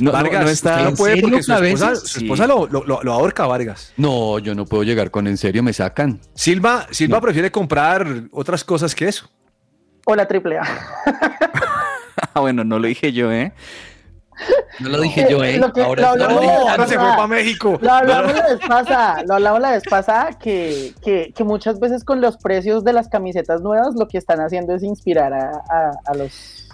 No, 0.00 0.06
no- 0.10 0.12
Vargas, 0.12 0.42
no 0.42 0.48
está- 0.50 0.70
usted 0.72 0.82
no 0.82 0.88
¿En 0.90 0.96
puede 0.96 1.20
porque 1.22 1.42
su 1.44 1.52
esposa, 1.52 1.94
su 1.94 2.18
esposa 2.18 2.46
lo, 2.48 2.66
lo- 2.66 2.84
lo- 2.84 3.00
lo 3.04 3.12
ahorca, 3.12 3.46
Vargas. 3.46 3.92
No, 3.96 4.40
yo 4.40 4.56
no 4.56 4.64
puedo 4.66 4.82
llegar 4.82 5.12
con 5.12 5.28
en 5.28 5.36
serio, 5.36 5.62
me 5.62 5.72
sacan. 5.72 6.18
Silva, 6.34 6.88
Silva 6.90 7.20
prefiere 7.20 7.52
comprar 7.52 8.24
otras 8.32 8.64
cosas 8.64 8.92
que 8.96 9.06
eso. 9.06 9.30
O 10.04 10.16
la 10.16 10.26
triple 10.26 10.58
A. 10.58 10.64
Ah, 12.34 12.40
bueno, 12.40 12.64
no 12.64 12.78
lo 12.78 12.86
dije 12.88 13.12
yo, 13.12 13.32
¿eh? 13.32 13.52
No 14.78 14.88
lo 14.90 15.00
dije 15.00 15.26
yo, 15.28 15.42
¿eh? 15.42 15.58
Lo 15.58 15.72
que- 15.72 15.82
Ahora 15.82 16.02
lo 16.02 16.08
hablamos- 16.10 16.44
ahora 16.70 16.86
se 16.86 16.94
fue 16.94 17.08
para 17.08 17.26
México. 17.26 17.78
Lo 17.82 17.90
hablamos 17.92 18.32
la 18.36 18.46
vez 18.46 18.58
pasada, 18.68 19.24
lo 19.26 19.34
hablamos 19.34 19.60
la 19.60 19.70
vez 19.72 19.82
pasada 19.90 20.38
que, 20.38 20.92
que, 21.02 21.32
que 21.34 21.42
muchas 21.44 21.80
veces 21.80 22.04
con 22.04 22.20
los 22.20 22.36
precios 22.36 22.84
de 22.84 22.92
las 22.92 23.08
camisetas 23.08 23.60
nuevas 23.62 23.96
lo 23.98 24.06
que 24.06 24.18
están 24.18 24.38
haciendo 24.40 24.74
es 24.76 24.84
inspirar 24.84 25.32
a, 25.32 25.50
a- 25.68 25.92
a 26.06 26.14
los 26.14 26.64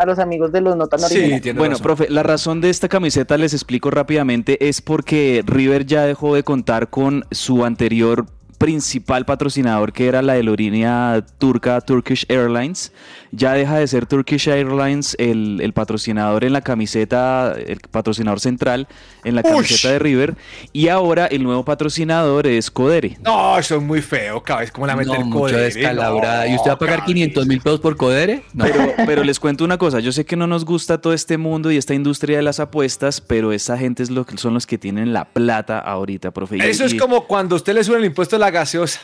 a 0.00 0.06
los 0.06 0.20
amigos 0.20 0.52
de 0.52 0.60
los 0.60 0.76
no 0.76 0.86
tan 0.86 1.02
originales. 1.02 1.56
Bueno, 1.56 1.76
profe, 1.78 2.08
la 2.08 2.22
razón 2.22 2.60
de 2.60 2.70
esta 2.70 2.88
camiseta 2.88 3.36
les 3.36 3.52
explico 3.52 3.90
rápidamente 3.90 4.68
es 4.68 4.80
porque 4.80 5.42
River 5.44 5.86
ya 5.86 6.02
dejó 6.04 6.36
de 6.36 6.44
contar 6.44 6.88
con 6.88 7.24
su 7.32 7.64
anterior 7.64 8.26
principal 8.58 9.24
patrocinador 9.24 9.92
que 9.92 10.08
era 10.08 10.20
la 10.20 10.32
aerolínea 10.34 11.24
turca 11.38 11.80
Turkish 11.80 12.26
Airlines. 12.28 12.92
Ya 13.30 13.52
deja 13.52 13.78
de 13.78 13.86
ser 13.86 14.06
Turkish 14.06 14.48
Airlines 14.48 15.14
el, 15.18 15.60
el 15.62 15.72
patrocinador 15.72 16.44
en 16.44 16.52
la 16.52 16.60
camiseta, 16.62 17.54
el 17.54 17.78
patrocinador 17.90 18.40
central 18.40 18.88
en 19.24 19.34
la 19.36 19.42
Ush. 19.42 19.48
camiseta 19.50 19.90
de 19.92 19.98
River. 19.98 20.36
Y 20.72 20.88
ahora 20.88 21.26
el 21.26 21.42
nuevo 21.44 21.64
patrocinador 21.64 22.46
es 22.46 22.70
Codere. 22.70 23.16
No, 23.22 23.58
eso 23.58 23.76
es 23.76 23.82
muy 23.82 24.02
feo, 24.02 24.42
cabeza. 24.42 24.72
¿Cómo 24.72 24.86
la 24.86 24.96
mete 24.96 25.16
No, 25.18 25.30
codere? 25.30 25.58
descalabrada. 25.64 26.46
No, 26.46 26.52
¿Y 26.52 26.56
usted 26.56 26.70
va 26.70 26.74
a 26.74 26.78
pagar 26.78 27.04
500 27.04 27.46
mil 27.46 27.60
pesos 27.60 27.80
por 27.80 27.96
Codere? 27.96 28.42
No. 28.54 28.64
Pero, 28.64 28.92
pero 29.06 29.24
les 29.24 29.38
cuento 29.38 29.64
una 29.64 29.78
cosa, 29.78 30.00
yo 30.00 30.10
sé 30.12 30.24
que 30.24 30.36
no 30.36 30.46
nos 30.46 30.64
gusta 30.64 31.00
todo 31.00 31.12
este 31.12 31.38
mundo 31.38 31.70
y 31.70 31.76
esta 31.76 31.94
industria 31.94 32.38
de 32.38 32.42
las 32.42 32.58
apuestas, 32.60 33.20
pero 33.20 33.52
esa 33.52 33.78
gente 33.78 34.02
es 34.02 34.10
lo, 34.10 34.24
que- 34.26 34.36
son 34.38 34.54
los 34.54 34.66
que 34.66 34.78
tienen 34.78 35.12
la 35.12 35.26
plata 35.26 35.78
ahorita, 35.78 36.30
profe. 36.32 36.56
Y- 36.56 36.60
Eso 36.60 36.84
es 36.84 36.94
como 36.94 37.26
cuando 37.26 37.56
usted 37.56 37.74
le 37.74 37.84
sube 37.84 37.98
el 37.98 38.04
impuesto 38.06 38.36
a 38.36 38.38
la 38.38 38.47
gaseosa. 38.50 39.00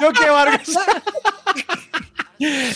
Yo 0.00 0.12
qué 0.12 0.30
Vargas. 0.30 0.68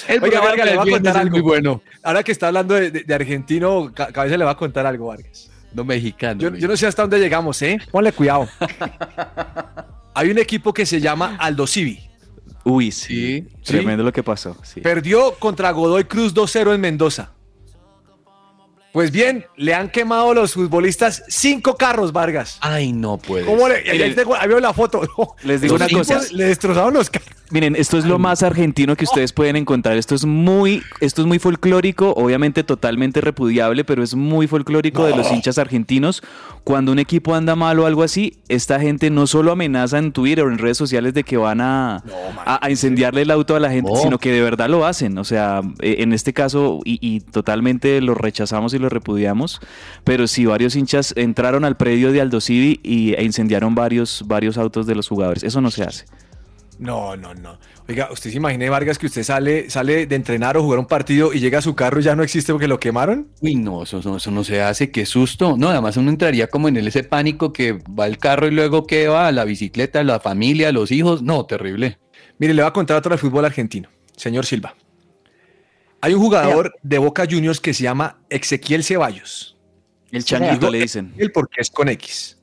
El 0.08 0.22
Oiga, 0.22 0.40
Vargas, 0.40 0.66
le 0.66 0.76
voy 0.76 0.88
a 0.88 0.92
contar 0.92 1.16
algo. 1.16 1.30
muy 1.30 1.40
bueno. 1.40 1.82
Ahora 2.02 2.22
que 2.22 2.32
está 2.32 2.48
hablando 2.48 2.74
de, 2.74 2.90
de- 2.90 3.04
de 3.04 3.14
argentino, 3.14 3.92
ca- 3.94 4.12
cabeza 4.12 4.36
le 4.36 4.44
va 4.44 4.50
a 4.52 4.56
contar 4.56 4.86
algo, 4.86 5.06
Vargas. 5.06 5.50
No 5.72 5.84
mexicano. 5.84 6.40
Yo, 6.40 6.54
yo 6.54 6.68
no 6.68 6.76
sé 6.76 6.86
hasta 6.86 7.02
dónde 7.02 7.18
llegamos, 7.20 7.62
¿eh? 7.62 7.78
Ponle 7.90 8.12
cuidado. 8.12 8.48
Hay 10.14 10.30
un 10.30 10.38
equipo 10.38 10.74
que 10.74 10.84
se 10.84 11.00
llama 11.00 11.36
Aldo 11.38 11.66
Civi. 11.66 12.00
Uy, 12.64 12.90
sí, 12.92 13.46
Sí. 13.62 13.72
tremendo 13.72 14.04
lo 14.04 14.12
que 14.12 14.22
pasó. 14.22 14.56
sí. 14.62 14.80
Perdió 14.80 15.34
contra 15.38 15.70
Godoy 15.70 16.04
Cruz 16.04 16.34
2-0 16.34 16.74
en 16.74 16.80
Mendoza. 16.80 17.30
Pues 18.92 19.10
bien, 19.10 19.46
le 19.56 19.74
han 19.74 19.88
quemado 19.90 20.34
los 20.34 20.52
futbolistas 20.52 21.22
cinco 21.28 21.76
carros, 21.76 22.12
Vargas. 22.12 22.58
Ay, 22.60 22.92
no 22.92 23.16
puede. 23.16 23.46
¿Cómo 23.46 23.66
le, 23.68 23.76
ahí 23.90 24.14
tengo- 24.14 24.34
ahí 24.36 24.46
veo 24.48 24.60
la 24.60 24.74
foto. 24.74 25.00
Les 25.44 25.60
digo 25.62 25.78
Los 25.78 25.90
una 25.90 25.98
cosa. 25.98 26.20
Le 26.32 26.44
destrozaron 26.44 26.92
los 26.94 27.08
carros. 27.08 27.30
Miren, 27.52 27.76
esto 27.76 27.98
es 27.98 28.06
lo 28.06 28.18
más 28.18 28.42
argentino 28.42 28.96
que 28.96 29.04
ustedes 29.04 29.32
pueden 29.34 29.56
encontrar. 29.56 29.98
Esto 29.98 30.14
es 30.14 30.24
muy, 30.24 30.82
esto 31.00 31.20
es 31.20 31.26
muy 31.28 31.38
folclórico, 31.38 32.14
obviamente 32.16 32.64
totalmente 32.64 33.20
repudiable, 33.20 33.84
pero 33.84 34.02
es 34.02 34.14
muy 34.14 34.46
folclórico 34.46 35.04
de 35.04 35.14
los 35.14 35.30
hinchas 35.30 35.58
argentinos. 35.58 36.22
Cuando 36.64 36.92
un 36.92 36.98
equipo 36.98 37.34
anda 37.34 37.54
mal 37.54 37.78
o 37.78 37.84
algo 37.86 38.04
así, 38.04 38.38
esta 38.48 38.80
gente 38.80 39.10
no 39.10 39.26
solo 39.26 39.52
amenaza 39.52 39.98
en 39.98 40.12
Twitter 40.12 40.44
o 40.44 40.50
en 40.50 40.56
redes 40.56 40.78
sociales 40.78 41.12
de 41.12 41.24
que 41.24 41.36
van 41.36 41.60
a, 41.60 41.96
a, 42.46 42.64
a 42.64 42.70
incendiarle 42.70 43.20
el 43.22 43.30
auto 43.30 43.54
a 43.54 43.60
la 43.60 43.70
gente, 43.70 43.90
No. 43.92 43.98
sino 44.00 44.18
que 44.18 44.32
de 44.32 44.40
verdad 44.40 44.70
lo 44.70 44.86
hacen. 44.86 45.18
O 45.18 45.24
sea, 45.24 45.60
eh, 45.80 45.96
en 45.98 46.14
este 46.14 46.32
caso, 46.32 46.80
y, 46.86 46.98
y 47.06 47.20
totalmente 47.20 48.00
lo 48.00 48.14
rechazamos 48.14 48.72
y 48.72 48.78
lo 48.78 48.88
repudiamos, 48.88 49.60
pero 50.04 50.26
sí, 50.26 50.46
varios 50.46 50.74
hinchas 50.74 51.12
entraron 51.16 51.66
al 51.66 51.76
predio 51.76 52.12
de 52.12 52.22
Aldo 52.22 52.40
Civi 52.40 52.80
y, 52.82 53.12
e 53.12 53.24
incendiaron 53.24 53.74
varios, 53.74 54.24
varios 54.26 54.56
autos 54.56 54.86
de 54.86 54.94
los 54.94 55.06
jugadores. 55.08 55.42
Eso 55.42 55.60
no 55.60 55.70
se 55.70 55.82
hace. 55.84 56.04
No, 56.82 57.16
no, 57.16 57.32
no. 57.32 57.60
Oiga, 57.88 58.08
¿usted 58.10 58.30
se 58.30 58.38
imagina, 58.38 58.68
Vargas, 58.68 58.98
que 58.98 59.06
usted 59.06 59.22
sale, 59.22 59.70
sale 59.70 60.06
de 60.06 60.16
entrenar 60.16 60.56
o 60.56 60.64
jugar 60.64 60.80
un 60.80 60.86
partido 60.86 61.32
y 61.32 61.38
llega 61.38 61.58
a 61.58 61.62
su 61.62 61.76
carro 61.76 62.00
y 62.00 62.02
ya 62.02 62.16
no 62.16 62.24
existe 62.24 62.52
porque 62.52 62.66
lo 62.66 62.80
quemaron? 62.80 63.28
Uy, 63.40 63.54
no, 63.54 63.84
eso, 63.84 64.00
no, 64.04 64.16
eso 64.16 64.32
no 64.32 64.42
se 64.42 64.60
hace, 64.60 64.90
qué 64.90 65.06
susto. 65.06 65.56
No, 65.56 65.68
además 65.68 65.96
uno 65.96 66.10
entraría 66.10 66.48
como 66.48 66.66
en 66.66 66.76
el, 66.76 66.88
ese 66.88 67.04
pánico 67.04 67.52
que 67.52 67.74
va 67.74 68.08
el 68.08 68.18
carro 68.18 68.48
y 68.48 68.50
luego 68.50 68.84
qué 68.84 69.06
va, 69.06 69.30
la 69.30 69.44
bicicleta, 69.44 70.02
la 70.02 70.18
familia, 70.18 70.72
los 70.72 70.90
hijos. 70.90 71.22
No, 71.22 71.46
terrible. 71.46 72.00
Mire, 72.38 72.52
le 72.52 72.62
voy 72.62 72.68
a 72.68 72.72
contar 72.72 72.96
otro 72.96 73.10
del 73.10 73.20
fútbol 73.20 73.44
argentino. 73.44 73.88
Señor 74.16 74.44
Silva. 74.44 74.74
Hay 76.00 76.14
un 76.14 76.20
jugador 76.20 76.74
de 76.82 76.98
Boca 76.98 77.26
Juniors 77.30 77.60
que 77.60 77.72
se 77.72 77.84
llama 77.84 78.18
Ezequiel 78.28 78.82
Ceballos. 78.82 79.56
El 80.10 80.24
changuito 80.24 80.68
le 80.68 80.80
dicen. 80.80 81.06
Ezequiel 81.10 81.30
porque 81.30 81.60
es 81.60 81.70
con 81.70 81.88
X. 81.88 82.40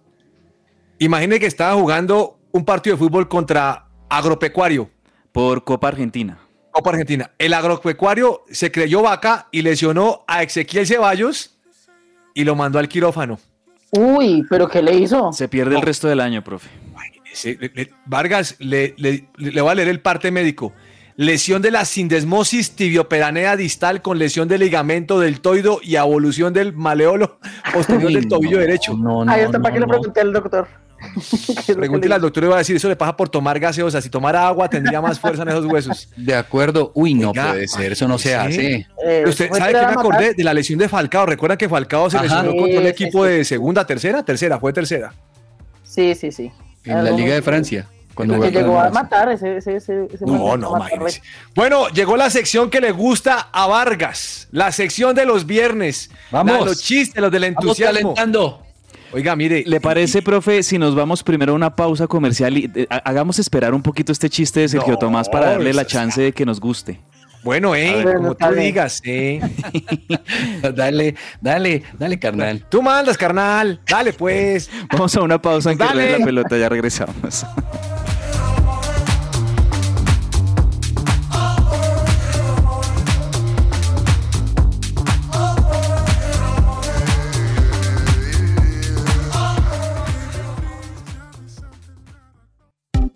Imagine 0.99 1.41
que 1.41 1.45
estaba 1.45 1.73
jugando 1.73 2.39
un 2.53 2.63
partido 2.63 2.95
de 2.95 2.99
fútbol 2.99 3.27
contra 3.27 3.88
Agropecuario. 4.09 4.89
Por 5.31 5.63
Copa 5.63 5.87
Argentina. 5.89 6.39
Copa 6.71 6.89
Argentina. 6.91 7.31
El 7.37 7.53
agropecuario 7.53 8.43
se 8.49 8.71
creyó 8.71 9.01
vaca 9.03 9.47
y 9.51 9.61
lesionó 9.61 10.23
a 10.27 10.43
Ezequiel 10.43 10.87
Ceballos 10.87 11.57
y 12.33 12.43
lo 12.43 12.55
mandó 12.55 12.79
al 12.79 12.87
quirófano. 12.89 13.39
Uy, 13.91 14.45
pero 14.49 14.67
¿qué 14.67 14.81
le 14.81 14.95
hizo? 14.95 15.31
Se 15.33 15.47
pierde 15.47 15.75
el 15.75 15.81
resto 15.81 16.07
del 16.07 16.19
año, 16.19 16.43
profe. 16.43 16.69
Ese- 17.31 17.57
le- 17.59 17.71
le- 17.73 17.91
Vargas, 18.05 18.55
le, 18.59 18.93
le- 18.97 19.27
le 19.37 19.61
voy 19.61 19.71
a 19.71 19.75
leer 19.75 19.87
el 19.87 19.99
parte 20.01 20.31
médico. 20.31 20.73
Lesión 21.15 21.61
de 21.61 21.69
la 21.71 21.85
sindesmosis 21.85 22.71
tibioperanea 22.75 23.55
distal 23.55 24.01
con 24.01 24.17
lesión 24.17 24.47
del 24.47 24.61
ligamento 24.61 25.19
deltoido 25.19 25.79
y 25.83 25.95
evolución 25.95 26.53
del 26.53 26.73
maleolo 26.73 27.39
posterior 27.73 28.11
del 28.11 28.27
tobillo 28.27 28.57
no, 28.57 28.61
derecho. 28.61 28.93
No, 28.95 29.25
no, 29.25 29.31
Ahí 29.31 29.41
está 29.41 29.57
no, 29.57 29.63
para 29.63 29.73
que 29.73 29.79
le 29.81 29.85
no. 29.85 29.91
pregunté 29.91 30.21
al 30.21 30.33
doctor. 30.33 30.67
¿Qué 31.13 31.19
es 31.19 31.47
lo 31.49 31.55
que 31.65 31.75
Pregúntele 31.75 32.09
le 32.09 32.15
al 32.15 32.21
doctor 32.21 32.43
y 32.43 32.47
va 32.47 32.55
a 32.55 32.57
decir, 32.59 32.75
eso 32.75 32.87
le 32.89 32.95
pasa 32.95 33.15
por 33.15 33.29
tomar 33.29 33.59
gaseosa. 33.59 34.01
Si 34.01 34.09
tomara 34.09 34.47
agua 34.47 34.69
tendría 34.69 35.01
más 35.01 35.19
fuerza 35.19 35.43
en 35.43 35.49
esos 35.49 35.65
huesos. 35.65 36.09
De 36.17 36.35
acuerdo. 36.35 36.91
Uy, 36.95 37.13
no 37.13 37.29
Oiga, 37.31 37.49
puede 37.51 37.67
ser, 37.67 37.91
eso 37.93 38.07
no 38.07 38.17
se 38.17 38.35
hace. 38.35 38.87
Eh, 39.05 39.23
usted 39.27 39.47
¿fue 39.49 39.57
sabe 39.59 39.73
que 39.73 39.79
me 39.85 39.91
acordé 39.93 40.33
de 40.33 40.43
la 40.43 40.53
lesión 40.53 40.77
de 40.79 40.89
Falcao. 40.89 41.25
¿Recuerdan 41.25 41.57
que 41.57 41.69
Falcao 41.69 42.09
se 42.09 42.17
Ajá. 42.17 42.23
lesionó 42.23 42.51
contra 42.55 42.77
un 42.79 42.83
Sí, 42.85 42.89
equipo 42.89 43.23
sí, 43.25 43.31
de 43.31 43.45
segunda, 43.45 43.85
tercera? 43.85 44.23
Tercera, 44.23 44.59
fue 44.59 44.73
tercera. 44.73 45.13
Sí, 45.83 46.13
sí, 46.15 46.31
sí. 46.31 46.51
En 46.85 47.03
la 47.03 47.11
Liga 47.11 47.33
de 47.33 47.41
Francia. 47.41 47.87
Cuando 48.13 48.39
Que 48.41 48.51
llegó 48.51 48.77
a 48.79 48.89
matar 48.89 49.31
ese, 49.31 49.57
ese, 49.57 49.77
ese, 49.77 50.05
ese 50.13 50.25
No, 50.25 50.57
no, 50.57 50.75
imagínese. 50.75 51.21
Bueno, 51.55 51.87
llegó 51.89 52.17
la 52.17 52.29
sección 52.29 52.69
que 52.69 52.81
le 52.81 52.91
gusta 52.91 53.47
a 53.51 53.65
Vargas. 53.67 54.49
La 54.51 54.73
sección 54.73 55.15
de 55.15 55.25
los 55.25 55.45
viernes. 55.45 56.09
Vamos. 56.29 56.59
La- 56.59 56.65
los 56.65 56.81
chistes, 56.83 57.21
los 57.21 57.31
del 57.31 57.43
Vamos 57.43 57.63
entusiasmo. 57.63 58.13
calentando. 58.15 58.63
Oiga, 59.11 59.35
mire. 59.35 59.63
¿Le 59.65 59.81
parece, 59.81 60.21
profe, 60.21 60.61
si 60.63 60.77
nos 60.77 60.93
vamos 60.95 61.23
primero 61.23 61.53
a 61.53 61.55
una 61.55 61.75
pausa 61.75 62.07
comercial 62.07 62.57
y 62.57 62.71
eh, 62.75 62.85
ha- 62.89 62.97
hagamos 62.97 63.39
esperar 63.39 63.73
un 63.73 63.81
poquito 63.81 64.11
este 64.11 64.29
chiste 64.29 64.59
de 64.61 64.67
Sergio 64.69 64.93
No, 64.93 64.99
Tomás 64.99 65.27
para 65.29 65.47
darle 65.51 65.73
la 65.73 65.85
chance 65.85 66.21
de 66.21 66.31
que 66.31 66.45
nos 66.45 66.59
guste? 66.59 66.99
Bueno, 67.41 67.73
eh, 67.73 68.03
ver, 68.03 68.17
como 68.17 68.35
tú 68.35 68.51
digas, 68.53 69.01
eh. 69.05 69.39
Dale, 70.75 71.15
dale, 71.39 71.83
dale, 71.97 72.19
carnal. 72.19 72.65
Tú 72.69 72.81
mandas, 72.81 73.17
carnal. 73.17 73.79
Dale, 73.87 74.11
pues. 74.13 74.69
Vamos 74.91 75.15
a 75.15 75.21
una 75.21 75.41
pausa 75.41 75.71
en 75.71 75.77
que 75.77 75.83
Dale. 75.85 76.19
la 76.19 76.25
pelota, 76.25 76.57
ya 76.57 76.67
regresamos. 76.69 77.45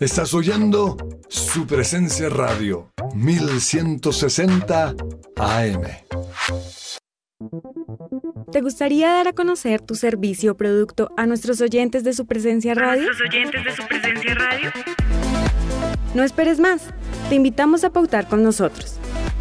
Estás 0.00 0.34
oyendo 0.34 0.96
su 1.28 1.66
presencia 1.66 2.28
radio 2.28 2.90
1160 3.14 4.94
AM. 5.36 5.82
¿Te 8.50 8.60
gustaría 8.60 9.10
dar 9.10 9.28
a 9.28 9.32
conocer 9.32 9.80
tu 9.80 9.94
servicio 9.94 10.52
o 10.52 10.56
producto 10.56 11.10
a 11.16 11.26
nuestros 11.26 11.60
oyentes 11.60 12.04
de 12.04 12.12
su 12.12 12.26
presencia 12.26 12.74
radio? 12.74 13.04
nuestros 13.04 13.28
oyentes 13.28 13.64
de 13.64 13.76
su 13.76 13.86
presencia 13.86 14.34
radio? 14.34 14.70
No 16.14 16.22
esperes 16.22 16.58
más. 16.60 16.82
Te 17.28 17.34
invitamos 17.34 17.84
a 17.84 17.90
pautar 17.90 18.28
con 18.28 18.42
nosotros. 18.42 18.98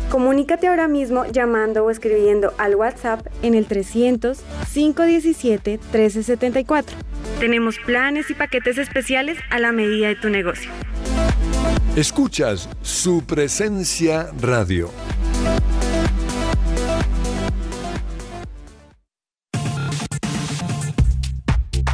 Comunícate 0.10 0.68
ahora 0.68 0.88
mismo 0.88 1.26
llamando 1.26 1.84
o 1.86 1.90
escribiendo 1.90 2.54
al 2.58 2.76
WhatsApp 2.76 3.26
en 3.42 3.56
el 3.56 3.66
300 3.66 4.40
517 4.74 5.72
1374. 5.72 6.98
Tenemos 7.40 7.78
planes 7.80 8.30
y 8.30 8.34
paquetes 8.34 8.78
especiales 8.78 9.38
a 9.50 9.60
la 9.60 9.72
medida 9.72 10.08
de 10.08 10.16
tu 10.16 10.30
negocio. 10.30 10.72
Escuchas 11.96 12.70
su 12.82 13.26
presencia 13.26 14.30
radio. 14.40 14.92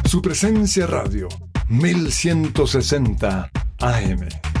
Su 0.04 0.20
presencia 0.20 0.86
radio 0.86 1.28
1160 1.68 3.50
AM. 3.78 4.51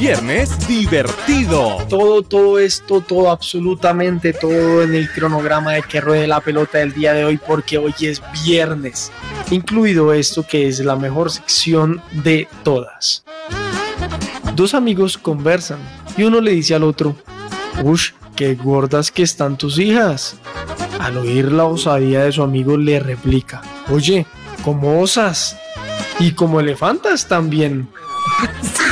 Viernes 0.00 0.66
divertido. 0.66 1.76
Todo, 1.90 2.22
todo 2.22 2.58
esto, 2.58 3.02
todo, 3.02 3.30
absolutamente 3.30 4.32
todo 4.32 4.82
en 4.82 4.94
el 4.94 5.12
cronograma 5.12 5.72
de 5.72 5.82
que 5.82 6.00
ruede 6.00 6.26
la 6.26 6.40
pelota 6.40 6.78
del 6.78 6.94
día 6.94 7.12
de 7.12 7.26
hoy, 7.26 7.36
porque 7.36 7.76
hoy 7.76 7.92
es 8.00 8.22
viernes. 8.42 9.12
Incluido 9.50 10.14
esto 10.14 10.46
que 10.46 10.68
es 10.68 10.80
la 10.80 10.96
mejor 10.96 11.30
sección 11.30 12.00
de 12.12 12.48
todas. 12.62 13.24
Dos 14.56 14.72
amigos 14.72 15.18
conversan 15.18 15.80
y 16.16 16.22
uno 16.22 16.40
le 16.40 16.52
dice 16.52 16.74
al 16.74 16.84
otro, 16.84 17.14
Ush, 17.82 18.12
qué 18.34 18.54
gordas 18.54 19.10
que 19.10 19.22
están 19.22 19.58
tus 19.58 19.78
hijas. 19.78 20.36
Al 20.98 21.18
oír 21.18 21.52
la 21.52 21.66
osadía 21.66 22.24
de 22.24 22.32
su 22.32 22.42
amigo 22.42 22.78
le 22.78 23.00
replica, 23.00 23.60
Oye, 23.90 24.24
como 24.64 25.02
osas 25.02 25.58
y 26.18 26.32
como 26.32 26.58
elefantas 26.58 27.28
también. 27.28 27.90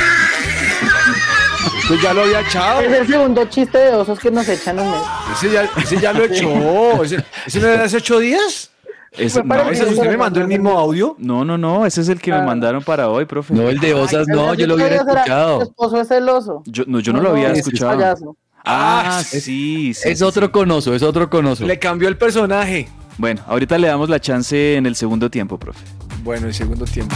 Pues 1.89 2.01
ya 2.01 2.13
lo 2.13 2.21
había 2.21 2.39
echado. 2.41 2.81
Es 2.81 2.93
el 2.93 3.07
segundo 3.07 3.45
chiste 3.45 3.77
de 3.77 3.89
osos 3.95 4.17
que 4.19 4.29
nos 4.31 4.47
echan 4.47 4.79
un 4.79 4.89
mes. 4.91 5.01
Ese 5.35 5.51
ya, 5.51 5.67
ese 5.75 5.97
ya 5.99 6.13
lo 6.13 6.23
echó. 6.23 7.03
¿Ese, 7.03 7.25
ese 7.47 7.59
no 7.59 7.67
era 7.67 7.83
hace 7.83 7.97
ocho 7.97 8.19
días? 8.19 8.69
No, 9.17 9.23
ese- 9.25 9.41
¿Ese 9.71 9.85
usted 9.85 10.07
me 10.11 10.17
mandó 10.17 10.39
el 10.39 10.47
mismo 10.47 10.77
audio? 10.77 11.15
no, 11.17 11.43
no, 11.43 11.57
no, 11.57 11.85
ese 11.87 12.01
es 12.01 12.09
el 12.09 12.21
que 12.21 12.31
me 12.31 12.41
mandaron 12.43 12.83
para 12.83 13.09
hoy, 13.09 13.25
profe. 13.25 13.53
No, 13.55 13.67
el 13.67 13.79
de 13.79 13.93
osas 13.95 14.27
no, 14.27 14.53
yo 14.53 14.67
lo 14.67 14.75
hubiera 14.75 14.97
escuchado. 14.97 15.57
Tu 15.57 15.63
esposo 15.63 15.99
es 15.99 16.11
el 16.11 16.29
oso. 16.29 16.61
Yo 16.67 16.83
no, 16.87 16.99
yo 16.99 17.11
no 17.11 17.19
lo 17.21 17.31
había 17.31 17.51
es 17.51 17.57
escuchado. 17.59 17.97
payaso. 17.97 18.37
Ah, 18.63 19.17
Ah, 19.17 19.23
sí, 19.23 19.41
sí. 19.41 19.89
Es 20.03 20.19
sí, 20.19 20.23
otro 20.23 20.45
sí. 20.45 20.51
conoso, 20.51 20.93
es 20.93 21.01
otro 21.01 21.27
conoso. 21.29 21.65
Le 21.65 21.79
cambió 21.79 22.07
el 22.07 22.17
personaje. 22.17 22.87
Bueno, 23.17 23.41
ahorita 23.47 23.77
le 23.79 23.87
damos 23.87 24.09
la 24.09 24.19
chance 24.19 24.75
en 24.75 24.85
el 24.85 24.95
segundo 24.95 25.29
tiempo, 25.31 25.57
profe. 25.57 25.83
Bueno, 26.23 26.45
el 26.45 26.53
segundo 26.53 26.85
tiempo. 26.85 27.15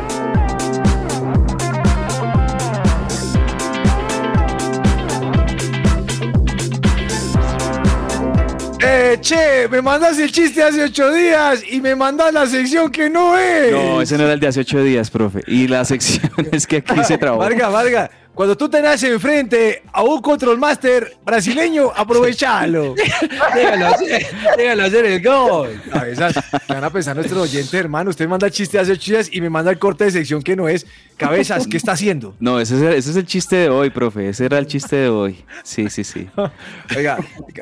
Che, 9.19 9.67
me 9.69 9.81
mandas 9.81 10.17
el 10.19 10.31
chiste 10.31 10.63
hace 10.63 10.83
ocho 10.83 11.11
días 11.11 11.63
y 11.69 11.81
me 11.81 11.95
mandas 11.95 12.33
la 12.33 12.47
sección 12.47 12.89
que 12.89 13.09
no 13.09 13.37
es. 13.37 13.71
No, 13.71 14.01
ese 14.01 14.17
no 14.17 14.23
era 14.23 14.33
el 14.33 14.39
de 14.39 14.47
hace 14.47 14.61
ocho 14.61 14.81
días, 14.83 15.09
profe. 15.09 15.41
Y 15.47 15.67
la 15.67 15.83
sección 15.91 16.31
es 16.51 16.65
que 16.65 16.77
aquí 16.77 17.03
se 17.03 17.17
trabó. 17.17 17.39
Varga, 17.39 17.69
Varga, 17.69 18.09
cuando 18.33 18.55
tú 18.55 18.69
tenés 18.69 19.03
enfrente 19.03 19.83
a 19.91 20.03
un 20.03 20.21
control 20.21 20.57
master 20.57 21.17
brasileño, 21.25 21.91
aprovechalo. 21.93 22.95
déjalo, 23.55 23.87
hacer, 23.87 24.27
déjalo 24.57 24.83
hacer 24.83 25.05
el 25.05 25.21
gol. 25.21 25.81
Cabezas, 25.91 26.35
¿qué 26.65 26.73
van 26.73 26.83
a 26.83 26.89
pensar 26.89 27.15
nuestros 27.15 27.41
oyentes, 27.41 27.73
hermano? 27.73 28.11
Usted 28.11 28.27
manda 28.29 28.47
el 28.47 28.53
chiste 28.53 28.79
hace 28.79 28.93
ocho 28.93 29.11
días 29.11 29.29
y 29.31 29.41
me 29.41 29.49
manda 29.49 29.71
el 29.71 29.79
corte 29.79 30.05
de 30.05 30.11
sección 30.11 30.41
que 30.41 30.55
no 30.55 30.69
es. 30.69 30.87
Cabezas, 31.17 31.67
¿qué 31.67 31.75
está 31.75 31.91
haciendo? 31.91 32.35
No, 32.39 32.59
ese 32.59 32.77
es, 32.77 32.81
el, 32.81 32.93
ese 32.93 33.11
es 33.11 33.15
el 33.17 33.25
chiste 33.25 33.57
de 33.57 33.69
hoy, 33.69 33.89
profe. 33.89 34.29
Ese 34.29 34.45
era 34.45 34.57
el 34.57 34.67
chiste 34.67 34.95
de 34.95 35.09
hoy. 35.09 35.43
Sí, 35.63 35.89
sí, 35.89 36.05
sí. 36.05 36.29
Oiga, 36.95 37.17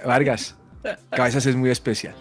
Vargas, 0.05 0.55
Cabezas 1.09 1.45
es 1.45 1.55
muy 1.55 1.69
especial. 1.69 2.13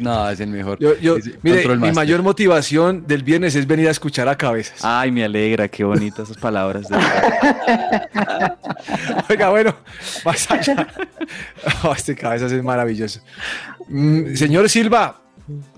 No, 0.00 0.28
es 0.30 0.40
el 0.40 0.48
mejor. 0.48 0.78
Yo, 0.78 0.96
yo- 0.98 1.16
Es 1.16 1.26
mire, 1.42 1.56
Control 1.58 1.76
mi 1.76 1.80
Master. 1.88 1.94
mayor 1.94 2.22
motivación 2.22 3.06
del 3.06 3.22
viernes 3.22 3.54
es 3.54 3.66
venir 3.66 3.88
a 3.88 3.90
escuchar 3.90 4.28
a 4.28 4.36
Cabezas. 4.36 4.78
Ay, 4.82 5.10
me 5.12 5.24
alegra, 5.24 5.68
qué 5.68 5.84
bonitas 5.84 6.30
esas 6.30 6.40
palabras. 6.40 6.88
de- 6.88 6.96
Oiga, 9.30 9.50
bueno, 9.50 9.74
más 10.24 10.50
allá. 10.50 10.86
Oh, 11.82 11.92
este 11.92 12.14
Cabezas 12.14 12.52
es 12.52 12.62
maravilloso. 12.62 13.20
Mm, 13.88 14.34
señor 14.34 14.68
Silva, 14.68 15.20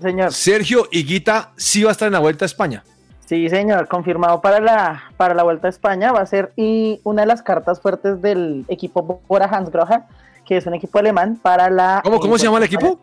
Señor. 0.01 0.31
Sergio 0.31 0.87
Higuita 0.91 1.51
sí 1.57 1.83
va 1.83 1.89
a 1.89 1.91
estar 1.91 2.07
en 2.07 2.13
la 2.13 2.19
Vuelta 2.19 2.45
a 2.45 2.47
España. 2.47 2.83
Sí, 3.25 3.49
señor, 3.49 3.89
confirmado 3.89 4.41
para 4.41 4.61
la, 4.61 5.03
para 5.17 5.33
la 5.33 5.43
Vuelta 5.43 5.67
a 5.67 5.69
España. 5.69 6.13
Va 6.13 6.21
a 6.21 6.25
ser 6.25 6.53
y 6.55 7.01
una 7.03 7.23
de 7.23 7.27
las 7.27 7.41
cartas 7.41 7.81
fuertes 7.81 8.21
del 8.21 8.63
equipo 8.69 9.21
Bora 9.27 9.47
Hansgrohe, 9.47 9.99
que 10.47 10.57
es 10.57 10.65
un 10.65 10.73
equipo 10.73 10.97
alemán 10.97 11.37
para 11.41 11.69
la... 11.69 12.01
¿Cómo, 12.03 12.19
cómo 12.19 12.35
eh, 12.35 12.39
se 12.39 12.45
llama 12.45 12.59
el 12.59 12.63
equipo? 12.63 12.99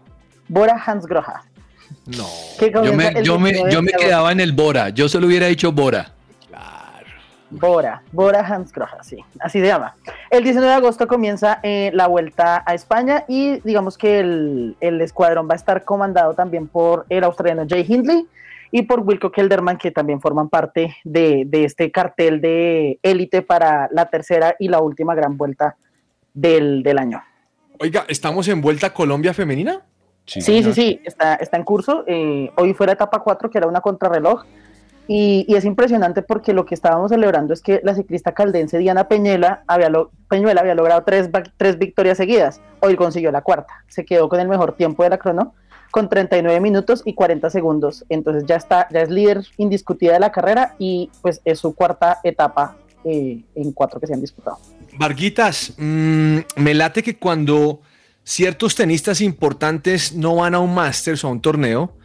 Bora 0.49 0.82
Hansgrohe. 0.84 1.32
No. 2.07 2.26
que 2.59 2.72
Yo 2.72 2.92
me, 2.95 3.22
yo 3.22 3.38
me, 3.38 3.51
19 3.51 3.72
yo 3.72 3.82
me 3.82 3.92
quedaba 3.92 4.32
en 4.32 4.40
el 4.40 4.53
Bora. 4.53 4.88
Yo 4.88 5.09
solo 5.09 5.26
hubiera 5.26 5.47
dicho 5.47 5.70
Bora. 5.70 6.11
Bora, 7.51 8.03
Bora 8.11 8.40
Hansgrohe, 8.40 8.97
sí, 9.03 9.18
así 9.38 9.61
se 9.61 9.66
llama. 9.66 9.95
El 10.28 10.42
19 10.42 10.68
de 10.68 10.76
agosto 10.76 11.07
comienza 11.07 11.61
eh, 11.62 11.92
la 11.95 12.09
vuelta 12.09 12.64
a 12.66 12.74
España 12.74 13.24
y 13.28 13.61
digamos 13.61 13.97
que 13.97 14.18
el, 14.18 14.76
el 14.80 15.01
escuadrón 15.01 15.49
va 15.49 15.53
a 15.53 15.57
estar 15.57 15.84
comandado 15.84 16.34
también 16.34 16.66
por 16.66 17.07
el 17.11 17.22
australiano 17.22 17.64
Jay 17.68 17.84
Hindley 17.88 18.26
y 18.72 18.82
por 18.82 19.01
Wilco 19.01 19.30
Kelderman, 19.30 19.78
que 19.78 19.92
también 19.92 20.20
forman 20.20 20.49
parte 20.49 20.97
de, 21.05 21.45
de 21.47 21.64
este 21.64 21.92
cartel 21.92 22.40
de 22.40 22.99
élite 23.05 23.40
para 23.40 23.88
la 23.92 24.07
tercera 24.07 24.57
y 24.59 24.66
la 24.66 24.80
última 24.80 25.14
gran 25.14 25.36
vuelta 25.36 25.76
del, 26.32 26.82
del 26.82 26.99
año. 26.99 27.22
Oiga, 27.80 28.04
¿estamos 28.08 28.48
en 28.48 28.60
Vuelta 28.60 28.88
a 28.88 28.94
Colombia 28.94 29.34
femenina? 29.34 29.82
Sí, 30.26 30.40
sí, 30.62 30.72
sí, 30.72 31.00
está, 31.04 31.34
está 31.34 31.56
en 31.56 31.64
curso. 31.64 32.04
Eh, 32.06 32.50
hoy 32.56 32.72
fue 32.72 32.86
la 32.86 32.92
etapa 32.92 33.20
4, 33.20 33.50
que 33.50 33.58
era 33.58 33.66
una 33.66 33.80
contrarreloj. 33.80 34.44
Y, 35.06 35.44
y 35.46 35.56
es 35.56 35.66
impresionante 35.66 36.22
porque 36.22 36.54
lo 36.54 36.64
que 36.64 36.74
estábamos 36.74 37.10
celebrando 37.10 37.52
es 37.52 37.60
que 37.60 37.80
la 37.84 37.94
ciclista 37.94 38.32
caldense 38.32 38.78
Diana 38.78 39.06
Peñuela 39.06 39.62
había, 39.66 39.90
lo- 39.90 40.10
Peñuela 40.30 40.62
había 40.62 40.74
logrado 40.74 41.02
tres, 41.04 41.28
tres 41.58 41.78
victorias 41.78 42.16
seguidas. 42.16 42.62
Hoy 42.80 42.96
consiguió 42.96 43.30
la 43.30 43.42
cuarta. 43.42 43.84
Se 43.88 44.06
quedó 44.06 44.30
con 44.30 44.40
el 44.40 44.48
mejor 44.48 44.76
tiempo 44.76 45.02
de 45.02 45.10
la 45.10 45.18
crono, 45.18 45.52
con 45.90 46.08
39 46.08 46.58
minutos 46.60 47.02
y 47.04 47.12
40 47.12 47.50
segundos. 47.50 48.06
Entonces 48.08 48.44
ya 48.46 48.56
está, 48.56 48.88
ya 48.90 49.02
es 49.02 49.10
líder 49.10 49.42
indiscutida 49.58 50.14
de 50.14 50.20
la 50.20 50.32
carrera 50.32 50.74
y 50.78 51.10
pues 51.20 51.42
es 51.44 51.58
su 51.58 51.74
cuarta 51.74 52.20
etapa 52.24 52.76
eh, 53.04 53.44
en 53.54 53.72
cuatro 53.72 54.00
que 54.00 54.06
se 54.06 54.14
han 54.14 54.22
disputado. 54.22 54.56
Varguitas, 54.99 55.72
mm, 55.76 56.38
me 56.57 56.74
late 56.74 57.03
que 57.03 57.16
cuando 57.16 57.80
ciertos 58.22 58.74
tenistas 58.74 59.20
importantes 59.20 60.12
no 60.14 60.36
van 60.36 60.55
a 60.55 60.61
un 60.61 60.74
Masters 60.74 61.24
o 61.24 61.28
a 61.28 61.30
un 61.30 61.40
torneo, 61.40 61.97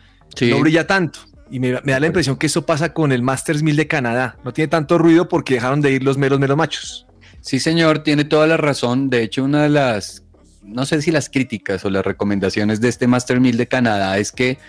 no 0.51 0.59
brilla 0.59 0.85
tanto. 0.87 1.19
Y 1.51 1.59
me, 1.59 1.79
me 1.83 1.91
da 1.93 1.99
la 1.99 2.07
impresión 2.07 2.37
que 2.37 2.45
eso 2.47 2.65
pasa 2.65 2.93
con 2.93 3.11
el 3.11 3.23
Masters 3.23 3.63
1000 3.63 3.75
de 3.75 3.87
Canadá. 3.87 4.37
No 4.43 4.53
tiene 4.53 4.67
tanto 4.67 4.97
ruido 4.97 5.27
porque 5.27 5.55
dejaron 5.55 5.81
de 5.81 5.91
ir 5.91 6.03
los 6.03 6.17
meros, 6.17 6.39
meros 6.39 6.57
machos. 6.57 7.07
Sí, 7.41 7.59
señor, 7.59 7.99
tiene 7.99 8.25
toda 8.25 8.45
la 8.47 8.57
razón. 8.57 9.09
De 9.09 9.23
hecho, 9.23 9.43
una 9.43 9.63
de 9.63 9.69
las, 9.69 10.23
no 10.61 10.85
sé 10.85 11.01
si 11.01 11.09
las 11.11 11.29
críticas 11.29 11.83
o 11.85 11.89
las 11.89 12.05
recomendaciones 12.05 12.81
de 12.81 12.89
este 12.89 13.07
Master 13.07 13.39
1000 13.39 13.57
de 13.57 13.67
Canadá 13.67 14.17
es 14.19 14.31
que 14.31 14.59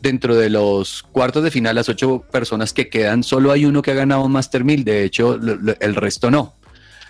dentro 0.00 0.34
de 0.36 0.48
los 0.50 1.02
cuartos 1.02 1.44
de 1.44 1.50
final, 1.50 1.74
las 1.74 1.88
ocho 1.88 2.24
personas 2.32 2.72
que 2.72 2.88
quedan, 2.88 3.22
solo 3.22 3.52
hay 3.52 3.66
uno 3.66 3.82
que 3.82 3.90
ha 3.90 3.94
ganado 3.94 4.24
un 4.24 4.32
Master 4.32 4.64
1000. 4.64 4.84
De 4.84 5.04
hecho, 5.04 5.36
lo- 5.36 5.56
lo- 5.56 5.74
el 5.80 5.94
resto 5.94 6.30
no. 6.30 6.54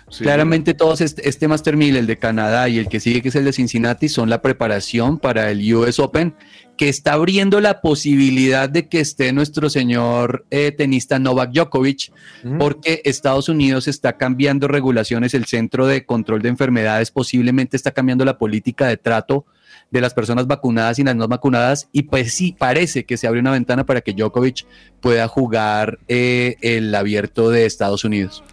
Claramente 0.09 0.73
todos 0.73 1.01
este, 1.01 1.27
este 1.27 1.47
Master 1.47 1.75
1000, 1.75 1.95
el 1.95 2.07
de 2.07 2.17
Canadá 2.17 2.69
y 2.69 2.77
el 2.77 2.87
que 2.87 2.99
sigue, 2.99 3.21
que 3.21 3.29
es 3.29 3.35
el 3.35 3.45
de 3.45 3.53
Cincinnati, 3.53 4.09
son 4.09 4.29
la 4.29 4.41
preparación 4.41 5.17
para 5.17 5.49
el 5.49 5.73
US 5.73 5.99
Open, 5.99 6.35
que 6.77 6.89
está 6.89 7.13
abriendo 7.13 7.61
la 7.61 7.81
posibilidad 7.81 8.69
de 8.69 8.87
que 8.87 8.99
esté 8.99 9.31
nuestro 9.33 9.69
señor 9.69 10.45
eh, 10.49 10.71
tenista 10.71 11.19
Novak 11.19 11.51
Djokovic, 11.51 12.11
porque 12.59 13.01
Estados 13.05 13.49
Unidos 13.49 13.87
está 13.87 14.17
cambiando 14.17 14.67
regulaciones, 14.67 15.33
el 15.33 15.45
Centro 15.45 15.87
de 15.87 16.05
Control 16.05 16.41
de 16.41 16.49
Enfermedades 16.49 17.11
posiblemente 17.11 17.77
está 17.77 17.91
cambiando 17.91 18.25
la 18.25 18.37
política 18.37 18.87
de 18.87 18.97
trato 18.97 19.45
de 19.91 20.01
las 20.01 20.13
personas 20.13 20.47
vacunadas 20.47 20.97
y 20.97 21.03
las 21.03 21.15
no 21.15 21.27
vacunadas, 21.27 21.89
y 21.91 22.03
pues 22.03 22.33
sí, 22.33 22.55
parece 22.57 23.05
que 23.05 23.17
se 23.17 23.27
abre 23.27 23.39
una 23.39 23.51
ventana 23.51 23.85
para 23.85 24.01
que 24.01 24.13
Djokovic 24.13 24.65
pueda 24.99 25.27
jugar 25.27 25.99
eh, 26.07 26.55
el 26.61 26.93
abierto 26.95 27.49
de 27.51 27.65
Estados 27.65 28.03
Unidos. 28.03 28.43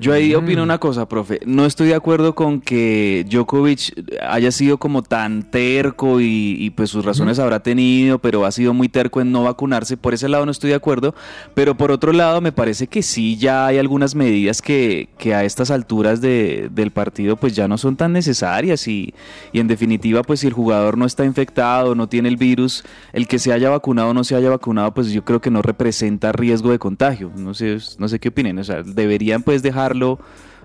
Yo 0.00 0.12
ahí 0.12 0.34
opino 0.34 0.62
una 0.62 0.78
cosa, 0.78 1.08
profe. 1.08 1.40
No 1.44 1.66
estoy 1.66 1.88
de 1.88 1.94
acuerdo 1.96 2.34
con 2.34 2.60
que 2.60 3.26
Djokovic 3.28 4.16
haya 4.22 4.52
sido 4.52 4.78
como 4.78 5.02
tan 5.02 5.42
terco 5.50 6.20
y, 6.20 6.56
y, 6.58 6.70
pues 6.70 6.90
sus 6.90 7.04
razones 7.04 7.38
habrá 7.40 7.60
tenido, 7.60 8.18
pero 8.20 8.44
ha 8.46 8.52
sido 8.52 8.72
muy 8.74 8.88
terco 8.88 9.20
en 9.20 9.32
no 9.32 9.42
vacunarse. 9.42 9.96
Por 9.96 10.14
ese 10.14 10.28
lado 10.28 10.44
no 10.44 10.52
estoy 10.52 10.70
de 10.70 10.76
acuerdo. 10.76 11.14
Pero 11.54 11.76
por 11.76 11.90
otro 11.90 12.12
lado 12.12 12.40
me 12.40 12.52
parece 12.52 12.86
que 12.86 13.02
sí 13.02 13.36
ya 13.38 13.66
hay 13.66 13.78
algunas 13.78 14.14
medidas 14.14 14.62
que, 14.62 15.08
que 15.18 15.34
a 15.34 15.44
estas 15.44 15.70
alturas 15.70 16.20
de- 16.20 16.68
del 16.72 16.90
partido 16.92 17.36
pues 17.36 17.54
ya 17.56 17.66
no 17.66 17.76
son 17.76 17.96
tan 17.96 18.12
necesarias 18.12 18.86
y, 18.86 19.12
y 19.52 19.58
en 19.60 19.66
definitiva 19.68 20.22
pues 20.22 20.40
si 20.40 20.46
el 20.46 20.52
jugador 20.52 20.96
no 20.96 21.06
está 21.06 21.24
infectado, 21.24 21.94
no 21.94 22.08
tiene 22.08 22.28
el 22.28 22.36
virus, 22.36 22.84
el 23.12 23.26
que 23.26 23.38
se 23.38 23.52
haya 23.52 23.68
vacunado 23.70 24.10
o 24.10 24.14
no 24.14 24.22
se 24.22 24.36
haya 24.36 24.48
vacunado 24.50 24.94
pues 24.94 25.10
yo 25.10 25.24
creo 25.24 25.40
que 25.40 25.50
no 25.50 25.60
representa 25.62 26.30
riesgo 26.32 26.70
de 26.70 26.78
contagio. 26.78 27.32
No 27.36 27.52
sé, 27.54 27.78
no 27.98 28.06
sé 28.08 28.18
qué 28.20 28.28
opinen. 28.28 28.58
O 28.58 28.64
sea, 28.64 28.82
deberían 28.84 29.42
pues 29.42 29.62
dejarlo 29.88 30.18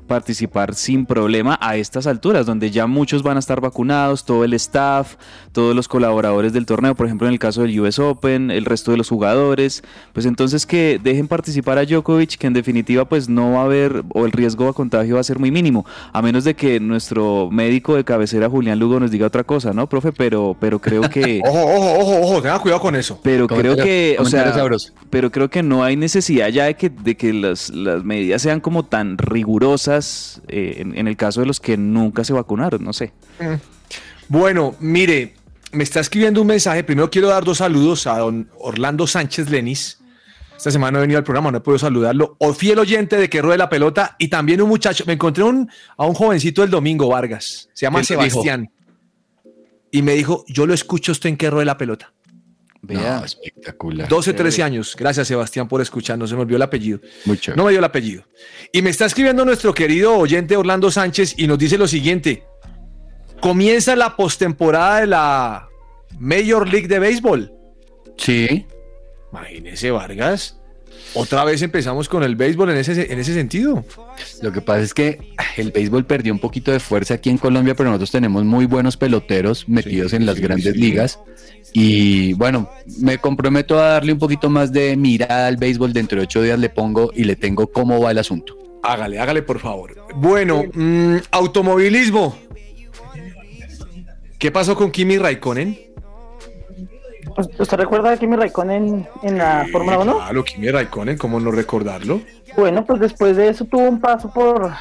participar 0.04 0.76
sin 0.76 1.06
problema 1.06 1.58
a 1.62 1.78
estas 1.78 2.08
alturas, 2.08 2.46
donde 2.46 2.72
ya 2.72 2.88
muchos 2.88 3.24
van 3.24 3.38
a 3.38 3.40
estar 3.40 3.62
vacunados, 3.62 4.26
todo 4.26 4.44
el 4.44 4.54
staff, 4.54 5.16
todos 5.52 5.76
los 5.76 5.88
colaboradores 5.88 6.54
del 6.54 6.66
torneo, 6.66 6.96
por 6.96 7.06
ejemplo 7.06 7.28
en 7.28 7.34
el 7.34 7.40
caso 7.40 7.62
del 7.62 7.80
US 7.80 8.00
Open, 8.00 8.52
el 8.52 8.66
resto 8.66 8.92
de 8.92 8.98
los 8.98 9.10
jugadores, 9.10 9.84
pues 10.14 10.26
entonces 10.26 10.66
que 10.66 11.00
dejen 11.02 11.28
participar 11.28 11.78
a 11.78 11.86
Djokovic, 11.86 12.38
que 12.38 12.48
en 12.48 12.54
definitiva 12.54 13.06
pues 13.06 13.30
no 13.30 13.54
va 13.54 13.62
a 13.62 13.66
haber, 13.66 14.04
o 14.14 14.26
el 14.26 14.32
riesgo 14.32 14.66
de 14.66 14.74
contagio 14.74 15.16
va 15.16 15.22
a 15.22 15.24
ser 15.24 15.40
muy 15.40 15.52
mínimo, 15.52 15.86
a 16.12 16.22
menos 16.22 16.44
de 16.44 16.56
que 16.56 16.80
nuestro 16.80 17.50
médico 17.52 17.96
de 17.96 18.04
cabecera 18.04 18.50
Julián 18.50 18.80
Lugo 18.80 19.00
nos 19.00 19.12
diga 19.12 19.28
otra 19.28 19.44
cosa, 19.44 19.74
¿no, 19.74 19.88
profe? 19.88 20.12
Pero, 20.12 20.56
pero 20.60 20.80
creo 20.80 21.10
que... 21.10 21.42
Ojo, 21.48 21.62
ojo, 21.62 22.00
ojo, 22.00 22.22
ojo, 22.22 22.42
tenga 22.42 22.60
cuidado 22.60 22.82
con 22.82 22.96
eso. 22.96 23.20
Pero 23.22 23.48
creo 23.48 23.76
que, 23.76 24.16
o 24.20 24.26
sea, 24.26 24.54
sabroso. 24.54 24.94
pero 25.10 25.32
creo 25.32 25.50
que 25.50 25.64
no 25.64 25.84
hay 25.84 25.96
necesidad 25.96 26.50
ya 26.50 26.66
de 26.66 26.76
que, 26.76 26.90
de 26.90 27.16
que 27.16 27.34
las, 27.34 27.70
las 27.70 28.04
medidas 28.04 28.42
sean 28.42 28.60
como 28.60 28.84
tan 28.84 29.18
rigurosas 29.18 29.93
eh, 30.48 30.76
en, 30.78 30.98
en 30.98 31.08
el 31.08 31.18
caso 31.18 31.42
de 31.42 31.48
los 31.48 31.60
que 31.60 31.78
nunca 31.78 32.24
se 32.24 32.34
vacunaron, 32.34 32.84
no 32.84 32.94
sé. 32.94 33.14
Bueno, 34.28 34.76
mire, 34.80 35.34
me 35.72 35.84
está 35.84 36.00
escribiendo 36.00 36.42
un 36.42 36.48
mensaje. 36.48 36.84
Primero 36.84 37.10
quiero 37.10 37.28
dar 37.28 37.44
dos 37.44 37.58
saludos 37.58 38.08
a 38.08 38.20
don 38.20 38.50
Orlando 38.60 39.06
Sánchez 39.08 39.50
Lenis. 39.50 40.00
Esta 40.56 40.72
semana 40.72 40.92
no 40.92 41.00
he 41.00 41.02
venido 41.02 41.18
al 41.18 41.24
programa, 41.24 41.52
no 41.52 41.58
he 41.58 41.62
podido 41.62 41.80
saludarlo. 41.80 42.38
O 42.40 42.54
fiel 42.54 42.80
oyente 42.80 43.18
de 43.18 43.30
que 43.30 43.42
ruede 43.42 43.58
la 43.58 43.70
pelota. 43.70 44.16
Y 44.18 44.30
también 44.30 44.62
un 44.62 44.70
muchacho. 44.70 45.04
Me 45.06 45.14
encontré 45.14 45.44
un, 45.44 45.70
a 45.98 46.06
un 46.06 46.14
jovencito 46.14 46.62
del 46.62 46.70
domingo, 46.70 47.10
Vargas. 47.10 47.70
Se 47.74 47.86
llama. 47.86 48.04
Sebastián. 48.04 48.72
Y 49.92 50.02
me 50.02 50.14
dijo, 50.14 50.46
yo 50.48 50.66
lo 50.66 50.74
escucho 50.74 51.12
usted 51.12 51.30
en 51.30 51.38
que 51.38 51.50
ruede 51.50 51.66
la 51.66 51.78
pelota. 51.78 52.14
Vea, 52.86 53.22
espectacular. 53.24 54.10
12, 54.10 54.34
13 54.34 54.62
años. 54.62 54.96
Gracias, 55.00 55.30
Sebastián, 55.30 55.70
por 55.70 55.82
escuchar. 55.82 56.18
No 56.18 56.28
se 56.28 56.36
me 56.36 56.42
olvidó 56.42 56.58
el 56.58 56.64
apellido. 56.64 57.00
Mucho. 57.24 57.56
No 57.56 57.64
me 57.64 57.72
dio 57.72 57.80
el 57.80 57.86
apellido. 57.86 58.24
Y 58.74 58.82
me 58.82 58.90
está 58.90 59.06
escribiendo 59.06 59.46
nuestro 59.46 59.74
querido 59.74 60.18
oyente 60.18 60.58
Orlando 60.58 60.92
Sánchez 60.92 61.36
y 61.38 61.48
nos 61.48 61.58
dice 61.58 61.78
lo 61.78 61.88
siguiente. 61.88 62.44
Comienza 63.40 63.96
la 63.96 64.18
postemporada 64.18 65.00
de 65.00 65.08
la 65.08 65.70
Major 66.20 66.68
League 66.68 66.90
de 66.90 67.00
Béisbol. 67.00 67.54
Sí. 68.18 68.66
Imagínese, 69.32 69.90
Vargas. 69.92 70.60
Otra 71.16 71.44
vez 71.44 71.62
empezamos 71.62 72.10
con 72.10 72.24
el 72.24 72.36
béisbol 72.36 72.72
en 72.72 72.78
ese, 72.78 73.12
en 73.12 73.20
ese 73.20 73.34
sentido. 73.34 73.86
Lo 74.42 74.52
que 74.52 74.62
pasa 74.62 74.82
es 74.82 74.94
que 74.94 75.34
el 75.58 75.72
béisbol 75.72 76.06
perdió 76.06 76.34
un 76.34 76.40
poquito 76.40 76.72
de 76.72 76.80
fuerza 76.80 77.16
aquí 77.16 77.30
en 77.30 77.38
Colombia, 77.38 77.76
pero 77.76 77.90
nosotros 77.90 78.12
tenemos 78.12 78.44
muy 78.44 78.66
buenos 78.66 78.98
peloteros 78.98 79.70
metidos 79.70 80.14
en 80.14 80.26
las 80.26 80.40
grandes 80.40 80.76
ligas. 80.76 81.20
Y 81.72 82.34
bueno, 82.34 82.70
me 83.00 83.20
comprometo 83.20 83.80
a 83.80 83.90
darle 83.90 84.14
un 84.14 84.20
poquito 84.20 84.50
más 84.50 84.72
de 84.72 84.96
mirada 84.96 85.48
al 85.48 85.58
béisbol. 85.58 85.94
Dentro 85.94 86.18
de 86.20 86.24
ocho 86.24 86.42
días 86.42 86.58
le 86.58 86.70
pongo 86.70 87.12
y 87.16 87.26
le 87.26 87.36
tengo 87.36 87.68
cómo 87.68 88.00
va 88.02 88.12
el 88.12 88.18
asunto. 88.18 88.58
Hágale, 88.84 89.20
hágale, 89.20 89.44
por 89.44 89.60
favor. 89.60 89.96
Bueno, 90.16 90.64
mm, 90.74 91.18
automovilismo. 91.32 92.38
¿Qué 94.40 94.52
pasó 94.52 94.76
con 94.76 94.92
Kimi 94.92 95.18
Raikkonen? 95.18 95.93
¿Usted 97.38 97.78
recuerda 97.78 98.12
a 98.12 98.18
Kimi 98.18 98.36
Raikkonen 98.36 99.08
en 99.24 99.38
la 99.38 99.66
Fórmula 99.72 100.00
1? 100.00 100.16
Claro, 100.16 100.44
Kimi 100.44 100.70
Raikkonen, 100.70 101.18
¿cómo 101.18 101.40
no 101.40 101.52
recordarlo? 101.52 102.22
Bueno, 102.56 102.86
pues 102.86 103.00
después 103.00 103.36
de 103.36 103.50
eso 103.50 103.66
tuvo 103.66 103.88
un 103.88 104.00
paso 104.00 104.32
por, 104.32 104.72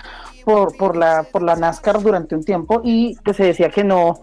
por, 0.44 0.76
por, 0.76 0.96
la, 0.96 1.24
por 1.24 1.42
la 1.42 1.57
NASCAR 1.57 2.03
durante 2.03 2.34
un 2.34 2.44
tiempo 2.44 2.80
y 2.84 3.16
que 3.24 3.34
se 3.34 3.44
decía 3.44 3.70
que 3.70 3.84
no, 3.84 4.20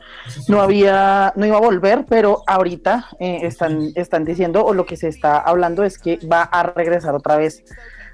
no 0.48 0.62
había, 0.62 1.34
no 1.36 1.46
iba 1.46 1.58
a 1.58 1.62
volver, 1.62 2.06
pero 2.08 2.44
ahorita 2.46 3.08
eh, 3.20 3.40
están, 3.44 3.92
están 3.96 4.26
diciendo, 4.26 4.64
o 4.64 4.74
lo 4.74 4.86
que 4.86 4.98
se 4.98 5.08
está 5.08 5.40
hablando 5.40 5.84
es 5.84 5.98
que 5.98 6.20
va 6.32 6.44
a 6.44 6.64
regresar 6.64 7.16
otra 7.16 7.38
vez 7.38 7.64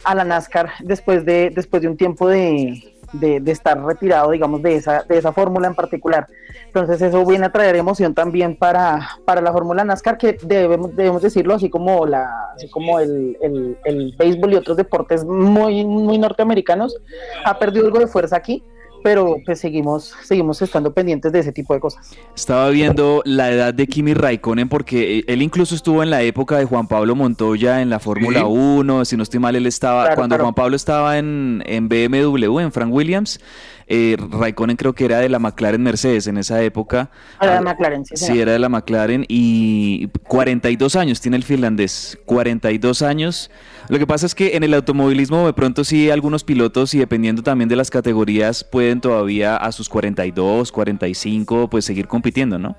a 0.03 0.15
la 0.15 0.23
NASCAR 0.23 0.71
después 0.81 1.25
de, 1.25 1.51
después 1.53 1.81
de 1.81 1.89
un 1.89 1.97
tiempo 1.97 2.27
de, 2.27 2.94
de, 3.19 3.51
estar 3.51 3.81
retirado, 3.83 4.31
digamos, 4.31 4.61
de 4.61 4.75
esa, 4.75 5.03
de 5.03 5.17
esa 5.17 5.31
fórmula 5.31 5.67
en 5.67 5.75
particular. 5.75 6.27
Entonces 6.65 7.01
eso 7.01 7.25
viene 7.25 7.45
a 7.45 7.51
traer 7.51 7.75
emoción 7.75 8.13
también 8.13 8.55
para, 8.55 9.07
para 9.25 9.41
la 9.41 9.51
fórmula 9.51 9.83
NASCAR, 9.83 10.17
que 10.17 10.37
debemos, 10.41 10.95
debemos 10.95 11.21
decirlo, 11.21 11.55
así 11.55 11.69
como, 11.69 12.05
la, 12.05 12.29
así 12.55 12.69
como 12.69 12.99
el, 12.99 13.37
el, 13.41 13.77
el 13.85 14.15
béisbol 14.17 14.53
y 14.53 14.55
otros 14.57 14.77
deportes 14.77 15.23
muy, 15.23 15.85
muy 15.85 16.17
norteamericanos, 16.17 16.97
ha 17.43 17.57
perdido 17.57 17.85
algo 17.85 17.99
de 17.99 18.07
fuerza 18.07 18.35
aquí, 18.35 18.63
pero 19.05 19.37
pues 19.45 19.59
seguimos, 19.59 20.15
seguimos 20.23 20.59
estando 20.63 20.91
pendientes 20.91 21.31
de 21.31 21.37
ese 21.37 21.51
tipo 21.51 21.75
de 21.75 21.79
cosas. 21.79 22.09
Estaba 22.35 22.71
viendo 22.71 23.21
la 23.23 23.51
edad 23.51 23.71
de 23.71 23.85
Kimi 23.85 24.15
Raikkonen 24.15 24.67
porque 24.67 25.23
él 25.27 25.43
incluso 25.43 25.75
estuvo 25.75 26.01
en 26.01 26.09
la 26.09 26.23
época 26.23 26.57
de 26.57 26.65
Juan 26.65 26.87
Pablo 26.87 27.13
Montoya 27.13 27.83
en 27.83 27.91
la 27.91 27.99
Fórmula 27.99 28.39
Sí. 28.39 28.45
1, 28.49 29.05
si 29.05 29.15
no 29.15 29.21
estoy 29.21 29.39
mal, 29.39 29.55
él 29.55 29.67
estaba, 29.67 30.05
Claro, 30.05 30.15
cuando 30.15 30.35
claro. 30.37 30.45
Juan 30.45 30.55
Pablo 30.55 30.75
estaba 30.75 31.19
en, 31.19 31.61
en 31.67 31.87
BMW, 31.87 32.61
en 32.61 32.71
Frank 32.71 32.91
Williams, 32.91 33.39
Eh, 33.87 34.17
Raikkonen 34.17 34.77
creo 34.77 34.93
que 34.93 35.05
era 35.05 35.19
de 35.19 35.29
la 35.29 35.37
McLaren 35.37 35.81
Mercedes 35.81 36.27
en 36.27 36.37
esa 36.37 36.61
época. 36.63 37.11
Era 37.39 37.55
de 37.55 37.61
McLaren, 37.61 38.05
sí. 38.05 38.17
Sí, 38.17 38.39
era 38.39 38.51
de 38.51 38.59
la 38.59 38.69
McLaren 38.69 39.25
y 39.27 40.07
42 40.27 40.95
años 40.95 41.21
tiene 41.21 41.37
el 41.37 41.43
finlandés, 41.43 42.17
42 42.25 43.01
años. 43.03 43.51
Lo 43.87 43.99
que 43.99 44.07
pasa 44.07 44.25
es 44.25 44.33
que 44.33 44.55
en 44.55 44.63
el 44.63 44.73
automovilismo 44.73 45.45
de 45.45 45.53
pronto 45.53 45.83
sí 45.83 46.09
algunos 46.09 46.43
pilotos 46.43 46.93
y 46.95 46.99
dependiendo 46.99 47.43
también 47.43 47.69
de 47.69 47.75
las 47.75 47.91
categorías 47.91 48.63
pueden 48.63 49.01
todavía 49.01 49.55
a 49.55 49.71
sus 49.71 49.87
42, 49.87 50.71
45 50.71 51.69
pues 51.69 51.85
seguir 51.85 52.07
compitiendo, 52.07 52.57
¿no? 52.57 52.75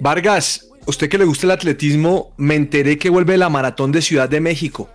Vargas, 0.00 0.68
usted 0.86 1.08
que 1.08 1.18
le 1.18 1.24
gusta 1.24 1.46
el 1.46 1.52
atletismo, 1.52 2.32
me 2.36 2.56
enteré 2.56 2.98
que 2.98 3.10
vuelve 3.10 3.36
la 3.36 3.48
maratón 3.48 3.92
de 3.92 4.02
Ciudad 4.02 4.28
de 4.28 4.40
México. 4.40 4.88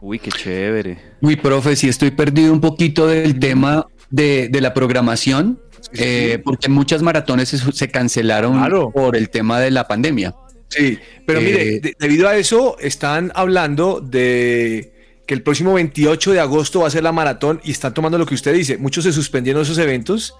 Uy, 0.00 0.18
qué 0.18 0.30
chévere. 0.30 0.98
Uy, 1.20 1.36
profe, 1.36 1.74
sí 1.76 1.88
estoy 1.88 2.10
perdido 2.12 2.52
un 2.52 2.60
poquito 2.60 3.06
del 3.06 3.38
tema 3.38 3.86
de, 4.10 4.48
de 4.50 4.60
la 4.60 4.72
programación, 4.72 5.60
eh, 5.92 6.40
porque 6.44 6.68
muchas 6.68 7.02
maratones 7.02 7.48
se, 7.48 7.58
se 7.72 7.88
cancelaron 7.88 8.58
por 8.92 9.16
el 9.16 9.28
tema 9.30 9.58
de 9.60 9.70
la 9.70 9.88
pandemia. 9.88 10.34
Sí, 10.68 10.98
pero 11.26 11.40
Eh, 11.40 11.42
mire, 11.42 11.80
de- 11.80 11.96
debido 11.98 12.28
a 12.28 12.36
eso 12.36 12.76
están 12.78 13.32
hablando 13.34 14.00
de 14.00 14.92
que 15.26 15.34
el 15.34 15.42
próximo 15.42 15.74
28 15.74 16.32
de 16.32 16.40
agosto 16.40 16.80
va 16.80 16.88
a 16.88 16.90
ser 16.90 17.02
la 17.02 17.12
maratón 17.12 17.60
y 17.64 17.70
están 17.72 17.92
tomando 17.92 18.18
lo 18.18 18.26
que 18.26 18.34
usted 18.34 18.54
dice. 18.54 18.78
Muchos 18.78 19.04
se 19.04 19.12
suspendieron 19.12 19.62
esos 19.62 19.78
eventos 19.78 20.34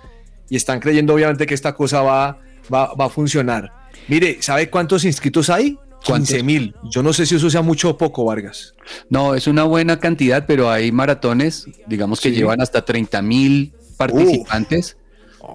y 0.48 0.56
están 0.56 0.80
creyendo 0.80 1.14
obviamente 1.14 1.46
que 1.46 1.54
esta 1.54 1.74
cosa 1.74 2.00
va, 2.02 2.38
va, 2.72 2.94
va 2.94 3.06
a 3.06 3.09
funcionar. 3.09 3.70
Mire, 4.06 4.38
¿sabe 4.40 4.70
cuántos 4.70 5.04
inscritos 5.04 5.50
hay? 5.50 5.78
15 6.16 6.42
mil. 6.42 6.74
Yo 6.90 7.02
no 7.02 7.12
sé 7.12 7.26
si 7.26 7.36
eso 7.36 7.48
sea 7.50 7.62
mucho 7.62 7.90
o 7.90 7.98
poco, 7.98 8.24
Vargas. 8.24 8.74
No, 9.11 9.34
es 9.34 9.46
una 9.46 9.64
buena 9.64 9.98
cantidad, 9.98 10.44
pero 10.46 10.70
hay 10.70 10.90
maratones, 10.92 11.66
digamos 11.86 12.20
que 12.20 12.30
Sí. 12.30 12.36
llevan 12.36 12.61
hasta 12.61 12.84
30 12.84 13.22
mil 13.22 13.72
participantes. 13.96 14.96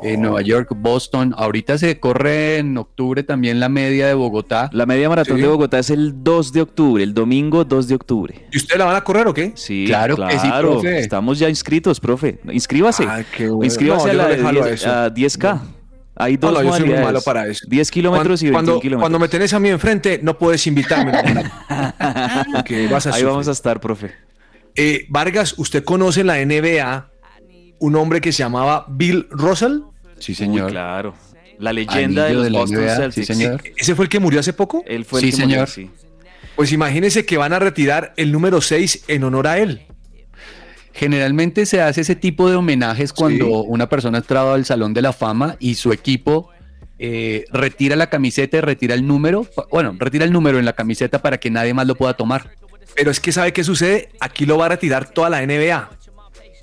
En 0.01 0.21
Nueva 0.21 0.41
York, 0.41 0.69
Boston. 0.75 1.35
Ahorita 1.37 1.77
se 1.77 1.99
corre 1.99 2.57
en 2.57 2.77
octubre 2.77 3.21
también 3.21 3.59
la 3.59 3.69
media 3.69 4.07
de 4.07 4.13
Bogotá. 4.15 4.69
La 4.73 4.85
media 4.85 5.07
maratón 5.07 5.39
de 5.39 5.45
Bogotá 5.47 5.77
es 5.77 5.89
el 5.91 6.23
2 6.23 6.51
de 6.51 6.61
octubre, 6.61 7.03
el 7.03 7.13
domingo 7.13 7.63
2 7.63 7.87
de 7.89 7.95
octubre. 7.95 8.47
¿Y 8.51 8.57
ustedes 8.57 8.79
la 8.79 8.85
van 8.85 8.95
a 8.95 9.03
correr 9.03 9.27
o 9.27 9.33
qué? 9.33 9.51
Sí, 9.55 9.83
Claro 9.85 10.15
claro, 10.15 10.33
que 10.33 10.39
sí, 10.39 10.47
profe. 10.57 10.99
Estamos 10.99 11.37
ya 11.37 11.47
inscritos, 11.49 11.99
profe. 11.99 12.39
Inscríbase. 12.51 13.03
Ah, 13.07 13.23
qué 13.37 13.49
bueno. 13.49 13.65
Inscríbase 13.65 14.05
No, 14.07 14.11
a 14.11 14.15
la 14.15 14.23
no 14.23 14.29
de 14.29 14.37
le 14.37 14.43
jalo 14.43 14.63
a 14.63 14.67
10, 14.67 14.81
eso. 14.81 14.89
a 14.91 15.09
10K. 15.13 15.61
Hay 16.15 16.37
dos 16.37 16.53
no, 16.53 16.61
yo 16.61 16.73
soy 16.75 16.85
muy 16.89 16.99
malo 16.99 17.21
para 17.21 17.47
eso. 17.47 17.65
10 17.67 17.89
kilómetros 17.91 18.41
y 18.43 18.45
21 18.45 18.53
cuando, 18.57 18.79
kilómetros. 18.81 19.01
Cuando 19.01 19.19
me 19.19 19.27
tenés 19.27 19.53
a 19.53 19.59
mí 19.59 19.69
enfrente, 19.69 20.19
no 20.21 20.37
puedes 20.37 20.65
invitarme. 20.67 21.11
Porque 22.53 22.87
vas 22.87 23.05
a 23.07 23.09
Ahí 23.09 23.13
sufrir. 23.15 23.25
vamos 23.27 23.47
a 23.47 23.51
estar, 23.51 23.79
profe. 23.79 24.11
Eh, 24.75 25.05
Vargas, 25.09 25.55
¿usted 25.57 25.83
conoce 25.83 26.21
en 26.21 26.27
la 26.27 26.37
NBA 26.43 27.09
un 27.79 27.95
hombre 27.95 28.21
que 28.21 28.31
se 28.31 28.39
llamaba 28.43 28.85
Bill 28.89 29.27
Russell? 29.31 29.79
Sí, 30.19 30.35
Uy, 30.47 30.61
claro. 30.67 31.15
La 31.59 31.73
leyenda 31.73 32.23
de 32.25 32.29
Anillo 32.29 32.35
los 32.39 32.43
de 32.43 32.49
la 32.51 32.59
Boston 32.59 32.79
NBA, 32.79 32.95
sí, 32.95 33.01
Celtics. 33.01 33.27
señor. 33.27 33.63
¿Ese 33.77 33.95
fue 33.95 34.05
el 34.05 34.09
que 34.09 34.19
murió 34.19 34.39
hace 34.39 34.53
poco? 34.53 34.83
Él 34.87 35.05
fue 35.05 35.19
Sí, 35.21 35.27
el 35.29 35.35
que 35.35 35.41
murió, 35.43 35.67
señor. 35.67 35.69
sí. 35.69 36.03
Pues 36.55 36.71
imagínense 36.71 37.25
que 37.25 37.37
van 37.37 37.53
a 37.53 37.59
retirar 37.59 38.13
el 38.17 38.31
número 38.31 38.61
6 38.61 39.05
en 39.07 39.23
honor 39.23 39.47
a 39.47 39.57
él. 39.57 39.81
Generalmente 40.93 41.65
se 41.65 41.81
hace 41.81 42.01
ese 42.01 42.15
tipo 42.15 42.49
de 42.49 42.55
homenajes 42.55 43.13
cuando 43.13 43.63
una 43.63 43.89
persona 43.89 44.19
ha 44.19 44.21
entrado 44.21 44.53
al 44.53 44.63
Salón 44.63 44.93
de 44.93 45.01
la 45.01 45.11
Fama 45.11 45.57
y 45.59 45.75
su 45.75 45.91
equipo 45.91 46.51
eh, 46.99 47.45
retira 47.51 47.95
la 47.95 48.09
camiseta 48.09 48.57
y 48.57 48.61
retira 48.61 48.93
el 48.93 49.05
número. 49.05 49.47
Bueno, 49.71 49.95
retira 49.97 50.23
el 50.23 50.31
número 50.31 50.59
en 50.59 50.65
la 50.65 50.73
camiseta 50.73 51.19
para 51.19 51.39
que 51.39 51.49
nadie 51.49 51.73
más 51.73 51.87
lo 51.87 51.95
pueda 51.95 52.13
tomar. 52.13 52.51
Pero 52.95 53.09
es 53.09 53.19
que 53.19 53.31
¿sabe 53.31 53.53
qué 53.53 53.63
sucede? 53.63 54.09
Aquí 54.19 54.45
lo 54.45 54.57
va 54.57 54.67
a 54.67 54.69
retirar 54.69 55.09
toda 55.09 55.29
la 55.29 55.45
NBA. 55.45 55.89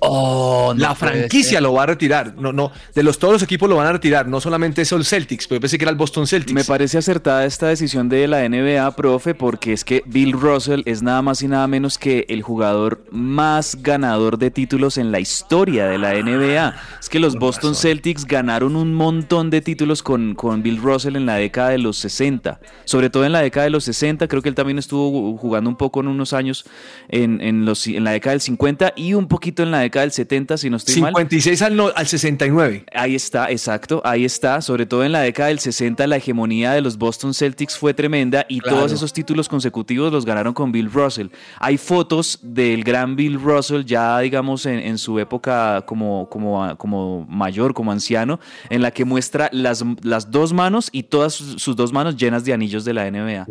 Oh, 0.03 0.73
no 0.73 0.81
la 0.81 0.95
franquicia 0.95 1.51
ser. 1.51 1.61
lo 1.61 1.73
va 1.73 1.83
a 1.83 1.85
retirar. 1.85 2.33
No, 2.35 2.51
no, 2.51 2.71
de 2.95 3.03
los 3.03 3.19
todos 3.19 3.33
los 3.33 3.43
equipos 3.43 3.69
lo 3.69 3.75
van 3.75 3.85
a 3.85 3.91
retirar, 3.91 4.27
no 4.27 4.41
solamente 4.41 4.81
es 4.81 4.91
el 4.91 5.05
Celtics, 5.05 5.47
pero 5.47 5.57
yo 5.57 5.61
pensé 5.61 5.77
que 5.77 5.83
era 5.83 5.91
el 5.91 5.97
Boston 5.97 6.25
Celtics. 6.25 6.53
Me 6.53 6.63
parece 6.63 6.97
acertada 6.97 7.45
esta 7.45 7.67
decisión 7.67 8.09
de 8.09 8.27
la 8.27 8.49
NBA, 8.49 8.95
profe, 8.95 9.35
porque 9.35 9.73
es 9.73 9.85
que 9.85 10.01
Bill 10.07 10.31
Russell 10.31 10.81
es 10.85 11.03
nada 11.03 11.21
más 11.21 11.43
y 11.43 11.47
nada 11.47 11.67
menos 11.67 11.99
que 11.99 12.25
el 12.29 12.41
jugador 12.41 13.03
más 13.11 13.77
ganador 13.83 14.39
de 14.39 14.49
títulos 14.49 14.97
en 14.97 15.11
la 15.11 15.19
historia 15.19 15.85
de 15.85 15.99
la 15.99 16.13
NBA. 16.15 16.75
Es 16.99 17.07
que 17.07 17.19
los 17.19 17.35
Boston 17.35 17.75
Celtics 17.75 18.25
ganaron 18.25 18.75
un 18.75 18.95
montón 18.95 19.51
de 19.51 19.61
títulos 19.61 20.01
con, 20.01 20.33
con 20.33 20.63
Bill 20.63 20.81
Russell 20.81 21.15
en 21.15 21.27
la 21.27 21.35
década 21.35 21.69
de 21.69 21.77
los 21.77 21.97
60. 21.97 22.59
Sobre 22.85 23.11
todo 23.11 23.23
en 23.23 23.33
la 23.33 23.41
década 23.41 23.65
de 23.65 23.69
los 23.69 23.83
60, 23.83 24.27
creo 24.27 24.41
que 24.41 24.49
él 24.49 24.55
también 24.55 24.79
estuvo 24.79 25.37
jugando 25.37 25.69
un 25.69 25.75
poco 25.75 25.99
en 25.99 26.07
unos 26.07 26.33
años 26.33 26.65
en, 27.07 27.39
en 27.39 27.65
los, 27.65 27.85
en 27.85 28.03
la 28.03 28.11
década 28.11 28.31
del 28.31 28.41
50 28.41 28.93
y 28.95 29.13
un 29.13 29.27
poquito 29.27 29.61
en 29.61 29.69
la 29.69 29.77
década 29.77 29.90
del 29.99 30.11
70, 30.13 30.57
si 30.57 30.69
no 30.69 30.77
estoy 30.77 31.01
mal. 31.01 31.09
56 31.11 31.61
al, 31.61 31.75
no- 31.75 31.91
al 31.93 32.07
69. 32.07 32.85
Ahí 32.93 33.13
está, 33.15 33.51
exacto, 33.51 34.01
ahí 34.05 34.23
está. 34.23 34.61
Sobre 34.61 34.85
todo 34.85 35.03
en 35.03 35.11
la 35.11 35.19
década 35.19 35.49
del 35.49 35.59
60 35.59 36.07
la 36.07 36.15
hegemonía 36.15 36.71
de 36.71 36.79
los 36.79 36.97
Boston 36.97 37.33
Celtics 37.33 37.77
fue 37.77 37.93
tremenda 37.93 38.45
y 38.47 38.59
Claro. 38.61 38.77
todos 38.77 38.91
esos 38.93 39.11
títulos 39.11 39.49
consecutivos 39.49 40.11
los 40.13 40.25
ganaron 40.25 40.53
con 40.53 40.71
Bill 40.71 40.89
Russell. 40.91 41.27
Hay 41.59 41.77
fotos 41.77 42.39
del 42.41 42.83
gran 42.83 43.15
Bill 43.17 43.39
Russell 43.41 43.83
ya 43.83 44.17
digamos 44.19 44.65
en, 44.65 44.79
en 44.79 44.97
su 44.97 45.19
época 45.19 45.83
como, 45.85 46.29
como, 46.29 46.77
como 46.77 47.25
mayor, 47.29 47.73
como 47.73 47.91
anciano, 47.91 48.39
en 48.69 48.81
la 48.81 48.91
que 48.91 49.03
muestra 49.03 49.49
las, 49.51 49.83
las 50.03 50.31
dos 50.31 50.53
manos 50.53 50.89
y 50.91 51.03
todas 51.03 51.33
sus, 51.33 51.61
sus 51.61 51.75
dos 51.75 51.91
manos 51.91 52.15
llenas 52.15 52.45
de 52.45 52.53
anillos 52.53 52.85
de 52.85 52.93
la 52.93 53.09
NBA. 53.11 53.45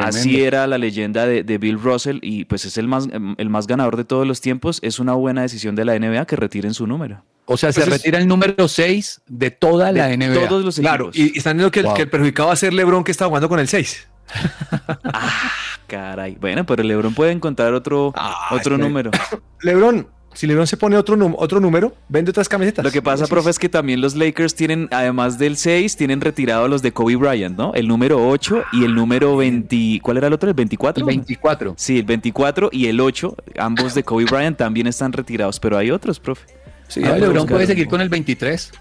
Así 0.00 0.40
era 0.40 0.66
la 0.66 0.78
leyenda 0.78 1.26
de, 1.26 1.42
de 1.42 1.58
Bill 1.58 1.78
Russell 1.80 2.18
y 2.22 2.44
pues 2.44 2.64
es 2.64 2.78
el 2.78 2.88
más, 2.88 3.08
el 3.36 3.48
más 3.50 3.66
ganador 3.66 3.96
de 3.96 4.04
todos 4.04 4.26
los 4.26 4.40
tiempos. 4.40 4.78
Es 4.82 4.98
una 4.98 5.12
buena 5.14 5.42
decisión 5.42 5.74
de 5.74 5.81
la 5.84 5.98
NBA 5.98 6.24
que 6.26 6.36
retiren 6.36 6.74
su 6.74 6.86
número. 6.86 7.24
O 7.44 7.56
sea, 7.56 7.72
se 7.72 7.80
Pues 7.80 7.88
es- 7.88 7.92
retira 8.02 8.18
el 8.18 8.28
número 8.28 8.68
6 8.68 9.20
de 9.26 9.50
toda 9.50 9.90
la 9.92 10.10
NBA. 10.16 10.48
todos 10.48 10.64
los 10.64 10.78
Claro, 10.78 11.08
equipos. 11.08 11.32
y, 11.32 11.34
y 11.34 11.38
están 11.38 11.56
diciendo 11.56 11.70
que, 11.72 11.80
el- 11.80 11.86
Wow. 11.86 11.94
que 11.94 12.02
el 12.02 12.08
perjudicado 12.10 12.46
va 12.48 12.52
a 12.54 12.56
ser 12.56 12.72
LeBron 12.72 13.02
que 13.04 13.10
está 13.10 13.26
jugando 13.26 13.48
con 13.48 13.58
el 13.58 13.68
6. 13.68 14.08
Caray. 15.86 16.36
Bueno, 16.40 16.64
pero 16.64 16.82
LeBron 16.82 17.14
puede 17.14 17.32
encontrar 17.32 17.74
otro, 17.74 18.08
otro 18.50 18.56
es 18.56 18.62
que- 18.62 18.78
número. 18.78 19.10
LeBron, 19.62 20.06
si 20.34 20.46
LeBron 20.46 20.66
se 20.66 20.76
pone 20.76 20.96
otro, 20.96 21.16
otro 21.36 21.60
número, 21.60 21.94
vende 22.08 22.30
otras 22.30 22.48
camisetas. 22.48 22.84
Lo 22.84 22.90
que 22.90 23.02
pasa, 23.02 23.26
profe, 23.26 23.50
es 23.50 23.58
que 23.58 23.68
también 23.68 24.00
los 24.00 24.14
Lakers 24.14 24.54
tienen, 24.54 24.88
además 24.90 25.38
del 25.38 25.56
6, 25.56 25.96
tienen 25.96 26.20
retirado 26.20 26.68
los 26.68 26.82
de 26.82 26.92
Kobe 26.92 27.16
Bryant, 27.16 27.56
¿no? 27.56 27.74
El 27.74 27.88
número 27.88 28.28
8 28.28 28.64
y 28.72 28.84
el 28.84 28.94
número 28.94 29.36
20. 29.36 30.00
¿Cuál 30.02 30.16
era 30.18 30.26
el 30.26 30.32
otro? 30.32 30.48
¿El 30.48 30.54
24? 30.54 31.02
El 31.02 31.06
24. 31.06 31.74
Sí, 31.76 31.98
el 31.98 32.04
24 32.04 32.70
y 32.72 32.86
el 32.86 33.00
8, 33.00 33.36
ambos 33.58 33.94
de 33.94 34.02
Kobe 34.02 34.24
Bryant 34.24 34.56
también 34.56 34.86
están 34.86 35.12
retirados, 35.12 35.60
pero 35.60 35.76
hay 35.76 35.90
otros, 35.90 36.18
profe. 36.20 36.46
Sí, 36.88 37.02
que 37.02 37.18
LeBron 37.18 37.46
puede 37.46 37.66
seguir 37.66 37.88
con 37.88 38.00
el 38.00 38.08
23. 38.08 38.72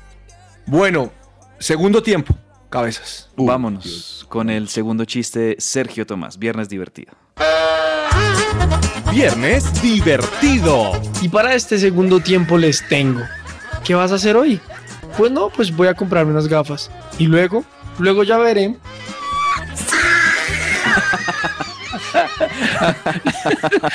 Bueno, 0.65 1.11
segundo 1.59 2.03
tiempo, 2.03 2.35
cabezas. 2.69 3.29
Vámonos 3.35 4.25
con 4.29 4.49
el 4.49 4.69
segundo 4.69 5.05
chiste 5.05 5.39
de 5.39 5.55
Sergio 5.59 6.05
Tomás. 6.05 6.37
Viernes 6.37 6.69
divertido. 6.69 7.13
Viernes 9.11 9.81
divertido. 9.81 10.91
Y 11.21 11.29
para 11.29 11.53
este 11.53 11.77
segundo 11.77 12.19
tiempo 12.19 12.57
les 12.57 12.87
tengo. 12.87 13.21
¿Qué 13.83 13.93
vas 13.95 14.11
a 14.11 14.15
hacer 14.15 14.35
hoy? 14.37 14.59
Pues 15.17 15.31
no, 15.31 15.49
pues 15.49 15.75
voy 15.75 15.87
a 15.87 15.93
comprarme 15.93 16.31
unas 16.31 16.47
gafas. 16.47 16.89
Y 17.19 17.27
luego, 17.27 17.63
luego 17.99 18.23
ya 18.23 18.37
veré. 18.37 18.75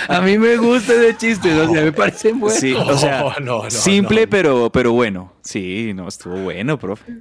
A 0.08 0.20
mí 0.20 0.38
me 0.38 0.56
gusta 0.56 0.94
ese 0.94 1.16
chiste, 1.16 1.52
o 1.60 1.72
sea, 1.72 1.82
me 1.82 1.92
parece 1.92 2.32
bueno. 2.32 2.58
Sí, 2.58 2.72
o 2.74 2.96
sea, 2.96 3.20
no, 3.40 3.62
no, 3.64 3.70
simple, 3.70 4.26
Pero, 4.26 4.70
pero 4.70 4.92
bueno. 4.92 5.32
Sí, 5.42 5.92
no, 5.94 6.08
estuvo 6.08 6.36
bueno, 6.36 6.78
profe. 6.78 7.18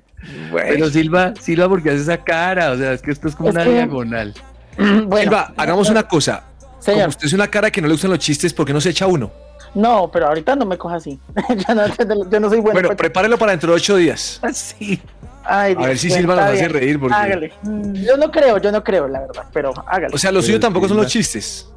Pero 0.51 0.89
Silva, 0.89 1.33
Silva, 1.39 1.69
porque 1.69 1.91
hace 1.91 2.01
esa 2.01 2.17
cara? 2.17 2.71
O 2.71 2.77
sea, 2.77 2.93
es 2.93 3.01
que 3.01 3.11
esto 3.11 3.27
es 3.27 3.35
como 3.35 3.49
Es 3.49 3.55
una 3.55 3.63
que- 3.63 3.71
diagonal. 3.73 4.33
Bueno, 4.77 5.17
Silva, 5.17 5.53
hagamos 5.55 5.89
una 5.89 6.03
cosa. 6.03 6.43
Señor. 6.79 7.01
Como 7.01 7.09
usted 7.09 7.25
es 7.27 7.33
una 7.33 7.47
cara 7.47 7.71
que 7.71 7.81
no 7.81 7.87
le 7.87 7.93
gustan 7.93 8.11
los 8.11 8.19
chistes, 8.19 8.53
¿por 8.53 8.65
qué 8.65 8.73
no 8.73 8.81
se 8.81 8.89
echa 8.89 9.07
uno? 9.07 9.31
no, 9.73 10.09
pero 10.09 10.27
ahorita 10.27 10.55
no 10.55 10.65
me 10.65 10.77
coja 10.77 10.95
así. 10.95 11.19
yo, 11.67 11.75
no, 11.75 11.85
yo 12.29 12.39
no 12.39 12.49
soy 12.49 12.59
bueno. 12.61 12.79
Bueno, 12.79 12.95
prepárelo 12.95 13.37
para 13.37 13.51
dentro 13.51 13.71
de 13.71 13.77
ocho 13.77 13.95
días. 13.97 14.39
Sí. 14.53 15.01
Ay, 15.47 15.75
a 15.77 15.87
ver 15.87 15.97
si 15.97 16.09
Silva 16.09 16.35
nos 16.35 16.45
hace 16.45 16.67
reír, 16.67 16.99
porque- 16.99 17.13
Hágale. 17.15 17.53
Yo 17.93 18.17
no 18.17 18.31
creo, 18.31 18.57
yo 18.57 18.71
no 18.71 18.83
creo, 18.83 19.07
la 19.07 19.19
verdad, 19.19 19.43
pero 19.53 19.71
hágale. 19.85 20.15
O 20.15 20.17
sea, 20.17 20.31
lo 20.31 20.41
suyo 20.41 20.59
tampoco 20.59 20.87
son 20.87 20.97
los 20.97 21.05
chistes. 21.07 21.69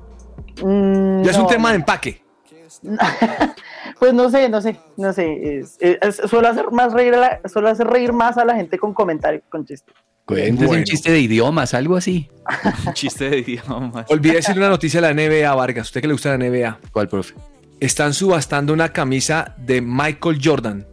Mm, 0.63 1.23
Ya 1.23 1.31
es 1.33 1.37
un 1.37 1.47
tema 1.49 1.71
de 1.71 1.77
empaque. 1.77 2.23
Pues 3.99 4.15
no 4.15 4.31
sé, 4.31 4.49
no 4.49 4.61
sé, 4.61 4.77
no 4.97 5.13
sé. 5.13 5.59
Es, 5.61 5.77
es- 5.81 5.99
es- 6.01 6.31
suelo 6.31 6.49
hacer 6.49 6.71
más 6.71 6.93
reír 6.93 7.15
a 7.15 7.19
la, 7.19 7.41
suelo 7.49 7.69
hacer 7.69 7.87
reír 7.87 8.13
más 8.13 8.39
a 8.39 8.45
la 8.45 8.55
gente 8.55 8.79
con 8.79 8.95
comentarios 8.95 9.43
con 9.49 9.65
chistes. 9.67 9.95
Cuéntese 10.25 10.67
Bueno. 10.67 10.81
un 10.81 10.85
chiste 10.85 11.11
de 11.11 11.21
idiomas, 11.21 11.73
algo 11.75 11.97
así. 11.97 12.29
Un 12.87 12.93
chiste 12.93 13.31
de 13.31 13.39
idiomas. 13.39 14.07
Olvidé 14.11 14.35
decirle 14.37 14.61
una 14.61 14.69
noticia 14.71 15.01
de 15.01 15.13
la 15.13 15.15
NBA, 15.15 15.55
Vargas. 15.55 15.87
Usted 15.87 16.01
que 16.03 16.07
le 16.07 16.13
gusta 16.13 16.37
la 16.37 16.39
NBA. 16.49 16.79
¿Cuál, 16.93 17.09
profe? 17.09 17.35
Están 17.81 18.13
subastando 18.13 18.73
una 18.73 18.93
camisa 18.93 19.55
de 19.57 19.81
Michael 19.81 20.39
Jordan, 20.45 20.87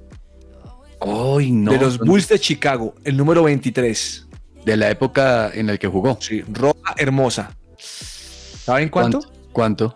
Ay, 1.01 1.51
no. 1.51 1.72
de 1.72 1.80
los 1.80 1.97
Bulls 1.99 2.28
de 2.30 2.39
Chicago, 2.39 2.95
el 3.03 3.18
número 3.18 3.43
23. 3.43 4.28
De 4.66 4.78
la 4.78 4.89
época 4.89 5.51
en 5.53 5.68
la 5.68 5.78
que 5.78 5.88
jugó. 5.88 6.18
Sí, 6.22 6.41
roja 6.51 6.95
hermosa. 6.97 7.51
¿Saben 7.78 8.89
cuánto? 8.89 9.20
¿Cuánto? 9.51 9.95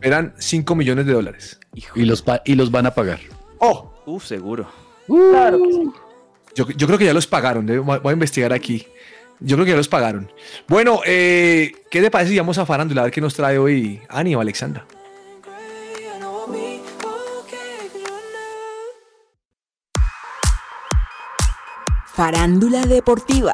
Eran 0.00 0.34
5 0.38 0.74
millones 0.74 1.06
de 1.06 1.12
dólares. 1.12 1.58
Y 1.94 2.04
los, 2.04 2.24
y 2.44 2.54
los 2.54 2.70
van 2.70 2.86
a 2.86 2.94
pagar. 2.94 3.20
¡Oh! 3.58 3.92
Uf, 4.06 4.24
seguro. 4.24 4.66
Claro 5.06 5.62
que 5.62 5.72
sí. 5.72 5.90
Yo, 6.54 6.68
yo 6.70 6.86
creo 6.86 6.98
que 6.98 7.04
ya 7.04 7.12
los 7.12 7.26
pagaron, 7.26 7.66
voy 7.84 8.00
a 8.02 8.12
investigar 8.12 8.52
aquí. 8.52 8.86
Yo 9.40 9.56
creo 9.56 9.66
que 9.66 9.72
ya 9.72 9.76
los 9.76 9.88
pagaron. 9.88 10.30
Bueno, 10.66 11.00
eh, 11.04 11.72
¿qué 11.90 12.00
te 12.00 12.10
parece 12.10 12.30
si 12.30 12.38
vamos 12.38 12.56
a 12.56 12.64
Farándula 12.64 13.02
a 13.02 13.04
ver 13.04 13.12
qué 13.12 13.20
nos 13.20 13.34
trae 13.34 13.58
hoy 13.58 14.00
Ani 14.08 14.34
o 14.34 14.40
Alexandra? 14.40 14.86
Farándula 22.14 22.86
deportiva. 22.86 23.52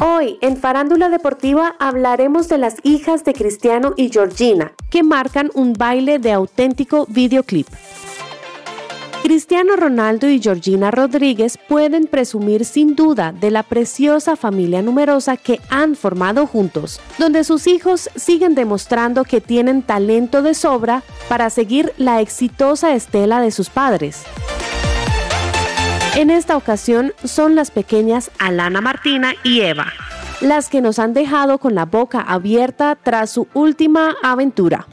Hoy 0.00 0.38
en 0.42 0.56
Farándula 0.56 1.08
Deportiva 1.08 1.74
hablaremos 1.80 2.48
de 2.48 2.56
las 2.56 2.76
hijas 2.84 3.24
de 3.24 3.32
Cristiano 3.32 3.94
y 3.96 4.10
Georgina, 4.10 4.72
que 4.90 5.02
marcan 5.02 5.50
un 5.54 5.72
baile 5.72 6.20
de 6.20 6.30
auténtico 6.30 7.04
videoclip. 7.08 7.66
Cristiano 9.24 9.74
Ronaldo 9.74 10.28
y 10.28 10.40
Georgina 10.40 10.92
Rodríguez 10.92 11.58
pueden 11.68 12.06
presumir 12.06 12.64
sin 12.64 12.94
duda 12.94 13.32
de 13.32 13.50
la 13.50 13.64
preciosa 13.64 14.36
familia 14.36 14.82
numerosa 14.82 15.36
que 15.36 15.60
han 15.68 15.96
formado 15.96 16.46
juntos, 16.46 17.00
donde 17.18 17.42
sus 17.42 17.66
hijos 17.66 18.08
siguen 18.14 18.54
demostrando 18.54 19.24
que 19.24 19.40
tienen 19.40 19.82
talento 19.82 20.42
de 20.42 20.54
sobra 20.54 21.02
para 21.28 21.50
seguir 21.50 21.92
la 21.98 22.20
exitosa 22.20 22.94
estela 22.94 23.40
de 23.40 23.50
sus 23.50 23.68
padres. 23.68 24.22
En 26.16 26.30
esta 26.30 26.56
ocasión 26.56 27.12
son 27.24 27.54
las 27.54 27.70
pequeñas 27.70 28.30
Alana 28.38 28.80
Martina 28.80 29.34
y 29.44 29.60
Eva, 29.60 29.92
las 30.40 30.68
que 30.68 30.80
nos 30.80 30.98
han 30.98 31.12
dejado 31.12 31.58
con 31.58 31.74
la 31.74 31.84
boca 31.84 32.20
abierta 32.20 32.96
tras 33.00 33.30
su 33.30 33.46
última 33.54 34.16
aventura. 34.22 34.86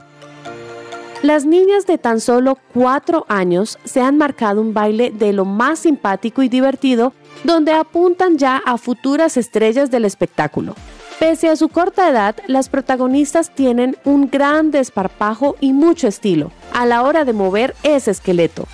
Las 1.23 1.45
niñas 1.45 1.87
de 1.87 1.97
tan 1.97 2.19
solo 2.19 2.59
cuatro 2.73 3.25
años 3.29 3.79
se 3.83 4.01
han 4.01 4.17
marcado 4.17 4.61
un 4.61 4.73
baile 4.75 5.09
de 5.09 5.33
lo 5.33 5.45
más 5.45 5.79
simpático 5.79 6.43
y 6.43 6.49
divertido 6.49 7.13
donde 7.43 7.71
apuntan 7.71 8.37
ya 8.37 8.61
a 8.63 8.77
futuras 8.77 9.37
estrellas 9.37 9.89
del 9.89 10.05
espectáculo. 10.05 10.75
Pese 11.19 11.49
a 11.49 11.55
su 11.55 11.69
corta 11.69 12.09
edad, 12.09 12.35
las 12.47 12.69
protagonistas 12.69 13.55
tienen 13.55 13.97
un 14.03 14.29
gran 14.29 14.69
desparpajo 14.69 15.55
y 15.61 15.71
mucho 15.71 16.07
estilo 16.07 16.51
a 16.73 16.85
la 16.85 17.01
hora 17.03 17.23
de 17.23 17.33
mover 17.33 17.73
ese 17.83 18.11
esqueleto. 18.11 18.67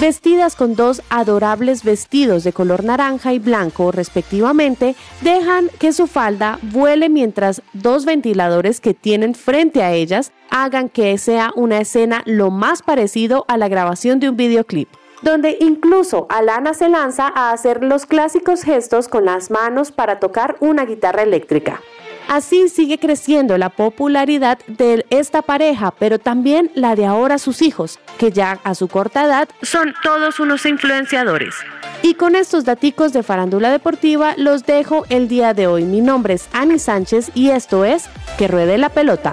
Vestidas 0.00 0.56
con 0.56 0.74
dos 0.74 1.02
adorables 1.08 1.84
vestidos 1.84 2.42
de 2.42 2.52
color 2.52 2.82
naranja 2.82 3.32
y 3.32 3.38
blanco 3.38 3.92
respectivamente, 3.92 4.96
dejan 5.20 5.70
que 5.78 5.92
su 5.92 6.08
falda 6.08 6.58
vuele 6.62 7.08
mientras 7.08 7.62
dos 7.74 8.04
ventiladores 8.04 8.80
que 8.80 8.92
tienen 8.92 9.36
frente 9.36 9.84
a 9.84 9.92
ellas 9.92 10.32
hagan 10.50 10.88
que 10.88 11.16
sea 11.16 11.52
una 11.54 11.78
escena 11.78 12.22
lo 12.26 12.50
más 12.50 12.82
parecido 12.82 13.44
a 13.46 13.56
la 13.56 13.68
grabación 13.68 14.18
de 14.18 14.28
un 14.28 14.36
videoclip 14.36 14.88
donde 15.22 15.56
incluso 15.60 16.26
Alana 16.28 16.74
se 16.74 16.88
lanza 16.88 17.32
a 17.34 17.52
hacer 17.52 17.82
los 17.82 18.04
clásicos 18.04 18.62
gestos 18.62 19.08
con 19.08 19.24
las 19.24 19.50
manos 19.50 19.90
para 19.90 20.20
tocar 20.20 20.56
una 20.60 20.84
guitarra 20.84 21.22
eléctrica. 21.22 21.80
Así 22.28 22.68
sigue 22.68 22.98
creciendo 22.98 23.58
la 23.58 23.68
popularidad 23.68 24.58
de 24.66 25.04
esta 25.10 25.42
pareja, 25.42 25.92
pero 25.92 26.18
también 26.18 26.70
la 26.74 26.96
de 26.96 27.06
ahora 27.06 27.38
sus 27.38 27.62
hijos, 27.62 27.98
que 28.18 28.32
ya 28.32 28.60
a 28.64 28.74
su 28.74 28.88
corta 28.88 29.24
edad 29.24 29.48
son 29.62 29.94
todos 30.02 30.40
unos 30.40 30.64
influenciadores. 30.66 31.54
Y 32.02 32.14
con 32.14 32.34
estos 32.34 32.64
daticos 32.64 33.12
de 33.12 33.22
farándula 33.22 33.70
deportiva 33.70 34.34
los 34.36 34.64
dejo 34.64 35.04
el 35.08 35.28
día 35.28 35.54
de 35.54 35.66
hoy. 35.66 35.84
Mi 35.84 36.00
nombre 36.00 36.34
es 36.34 36.48
Ani 36.52 36.78
Sánchez 36.78 37.30
y 37.34 37.50
esto 37.50 37.84
es 37.84 38.04
Que 38.36 38.48
Ruede 38.48 38.78
la 38.78 38.88
Pelota. 38.88 39.32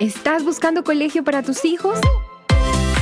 ¿Estás 0.00 0.44
buscando 0.44 0.84
colegio 0.84 1.24
para 1.24 1.42
tus 1.42 1.64
hijos? 1.64 1.98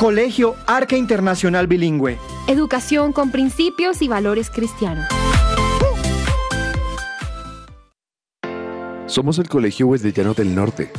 Colegio 0.00 0.56
Arca 0.66 0.96
Internacional 0.96 1.66
Bilingüe. 1.66 2.16
Educación 2.48 3.12
con 3.12 3.30
principios 3.30 4.00
y 4.00 4.08
valores 4.08 4.48
cristianos. 4.48 5.04
Somos 9.04 9.38
el 9.38 9.50
Colegio 9.50 9.88
Wesleyano 9.88 10.32
del 10.32 10.54
Norte. 10.54 10.90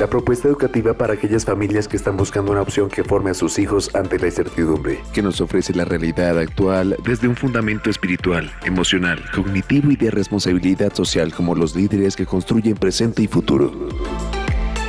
La 0.00 0.08
propuesta 0.08 0.48
educativa 0.48 0.92
para 0.94 1.12
aquellas 1.12 1.44
familias 1.44 1.86
que 1.86 1.96
están 1.96 2.16
buscando 2.16 2.50
una 2.50 2.62
opción 2.62 2.88
que 2.88 3.04
forme 3.04 3.30
a 3.30 3.34
sus 3.34 3.60
hijos 3.60 3.94
ante 3.94 4.18
la 4.18 4.26
incertidumbre, 4.26 4.98
que 5.12 5.22
nos 5.22 5.40
ofrece 5.40 5.72
la 5.72 5.84
realidad 5.84 6.36
actual 6.36 6.96
desde 7.04 7.28
un 7.28 7.36
fundamento 7.36 7.90
espiritual, 7.90 8.50
emocional, 8.64 9.22
cognitivo 9.32 9.92
y 9.92 9.96
de 9.96 10.10
responsabilidad 10.10 10.92
social 10.94 11.32
como 11.32 11.54
los 11.54 11.76
líderes 11.76 12.16
que 12.16 12.26
construyen 12.26 12.74
presente 12.74 13.22
y 13.22 13.28
futuro. 13.28 13.70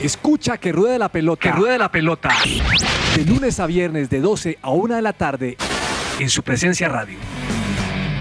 Escucha 0.00 0.58
que 0.58 0.70
ruede 0.70 0.98
la 0.98 1.08
pelota. 1.08 1.40
Que 1.40 1.52
ruede 1.52 1.76
la 1.78 1.90
pelota. 1.90 2.30
De 3.16 3.24
lunes 3.24 3.58
a 3.58 3.66
viernes 3.66 4.08
de 4.08 4.20
12 4.20 4.58
a 4.62 4.70
1 4.70 4.94
de 4.94 5.02
la 5.02 5.12
tarde 5.12 5.56
en 6.20 6.30
su 6.30 6.42
presencia 6.44 6.88
radio. 6.88 7.18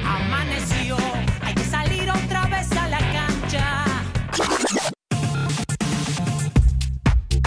Amaneció, 0.03 0.97
hay 1.41 1.53
que 1.53 1.63
salir 1.63 2.09
otra 2.09 2.47
vez 2.47 2.71
a 2.71 2.87
la 2.87 2.97
cancha. 2.97 3.85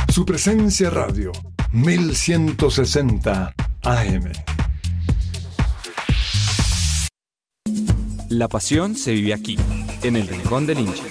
Su 0.08 0.24
presencia 0.24 0.90
radio, 0.90 1.32
1160 1.72 3.52
AM. 3.82 4.32
La 8.28 8.46
pasión 8.46 8.94
se 8.94 9.12
vive 9.12 9.34
aquí, 9.34 9.58
en 10.04 10.14
el 10.14 10.28
rincón 10.28 10.66
del 10.66 10.78
hincha. 10.78 11.02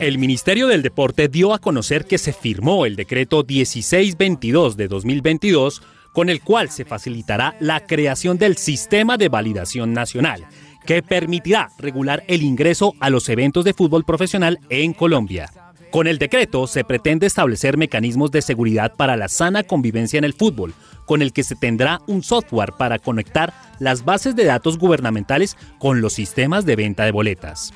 El 0.00 0.16
Ministerio 0.16 0.66
del 0.66 0.82
Deporte 0.82 1.28
dio 1.28 1.52
a 1.52 1.58
conocer 1.58 2.06
que 2.06 2.16
se 2.16 2.32
firmó 2.32 2.86
el 2.86 2.96
decreto 2.96 3.44
1622 3.46 4.76
de 4.76 4.88
2022 4.88 5.82
con 6.12 6.30
el 6.30 6.40
cual 6.40 6.70
se 6.70 6.84
facilitará 6.84 7.54
la 7.60 7.86
creación 7.86 8.38
del 8.38 8.56
Sistema 8.56 9.18
de 9.18 9.28
Validación 9.28 9.92
Nacional, 9.92 10.46
que 10.86 11.02
permitirá 11.02 11.70
regular 11.78 12.24
el 12.28 12.42
ingreso 12.42 12.94
a 12.98 13.10
los 13.10 13.28
eventos 13.28 13.64
de 13.64 13.74
fútbol 13.74 14.04
profesional 14.04 14.58
en 14.70 14.94
Colombia. 14.94 15.50
Con 15.90 16.06
el 16.06 16.18
decreto 16.18 16.66
se 16.66 16.82
pretende 16.82 17.26
establecer 17.26 17.76
mecanismos 17.76 18.30
de 18.30 18.42
seguridad 18.42 18.94
para 18.96 19.16
la 19.16 19.28
sana 19.28 19.64
convivencia 19.64 20.18
en 20.18 20.24
el 20.24 20.34
fútbol, 20.34 20.72
con 21.04 21.20
el 21.20 21.32
que 21.32 21.44
se 21.44 21.56
tendrá 21.56 22.00
un 22.06 22.22
software 22.22 22.72
para 22.78 22.98
conectar 22.98 23.52
las 23.80 24.04
bases 24.04 24.34
de 24.34 24.44
datos 24.44 24.78
gubernamentales 24.78 25.56
con 25.78 26.00
los 26.00 26.14
sistemas 26.14 26.64
de 26.64 26.76
venta 26.76 27.04
de 27.04 27.12
boletas. 27.12 27.72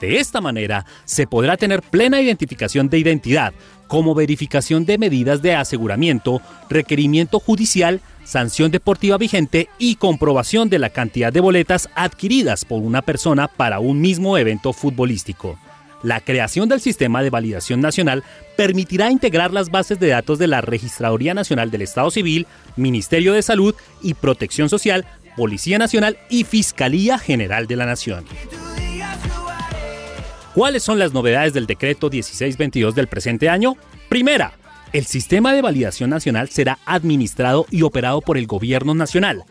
De 0.00 0.18
esta 0.18 0.40
manera, 0.40 0.84
se 1.04 1.26
podrá 1.26 1.56
tener 1.56 1.82
plena 1.82 2.20
identificación 2.20 2.88
de 2.88 2.98
identidad, 2.98 3.54
como 3.88 4.14
verificación 4.14 4.84
de 4.84 4.98
medidas 4.98 5.42
de 5.42 5.54
aseguramiento, 5.54 6.42
requerimiento 6.68 7.40
judicial, 7.40 8.00
sanción 8.24 8.70
deportiva 8.70 9.16
vigente 9.16 9.68
y 9.78 9.96
comprobación 9.96 10.68
de 10.68 10.78
la 10.78 10.90
cantidad 10.90 11.32
de 11.32 11.40
boletas 11.40 11.88
adquiridas 11.94 12.64
por 12.64 12.82
una 12.82 13.02
persona 13.02 13.48
para 13.48 13.78
un 13.78 14.00
mismo 14.00 14.36
evento 14.36 14.72
futbolístico. 14.72 15.58
La 16.02 16.20
creación 16.20 16.68
del 16.68 16.80
sistema 16.80 17.22
de 17.22 17.30
validación 17.30 17.80
nacional 17.80 18.22
permitirá 18.56 19.10
integrar 19.10 19.52
las 19.52 19.70
bases 19.70 19.98
de 19.98 20.08
datos 20.08 20.38
de 20.38 20.46
la 20.46 20.60
Registraduría 20.60 21.32
Nacional 21.32 21.70
del 21.70 21.82
Estado 21.82 22.10
Civil, 22.10 22.46
Ministerio 22.76 23.32
de 23.32 23.42
Salud 23.42 23.74
y 24.02 24.14
Protección 24.14 24.68
Social, 24.68 25.06
Policía 25.36 25.78
Nacional 25.78 26.18
y 26.28 26.44
Fiscalía 26.44 27.18
General 27.18 27.66
de 27.66 27.76
la 27.76 27.86
Nación. 27.86 28.24
¿Cuáles 30.56 30.84
son 30.84 30.98
las 30.98 31.12
novedades 31.12 31.52
del 31.52 31.66
decreto 31.66 32.08
1622 32.08 32.94
del 32.94 33.08
presente 33.08 33.50
año? 33.50 33.76
Primera, 34.08 34.54
el 34.94 35.04
sistema 35.04 35.52
de 35.52 35.60
validación 35.60 36.08
nacional 36.08 36.48
será 36.48 36.78
administrado 36.86 37.66
y 37.70 37.82
operado 37.82 38.22
por 38.22 38.38
el 38.38 38.46
gobierno 38.46 38.94
nacional. 38.94 39.44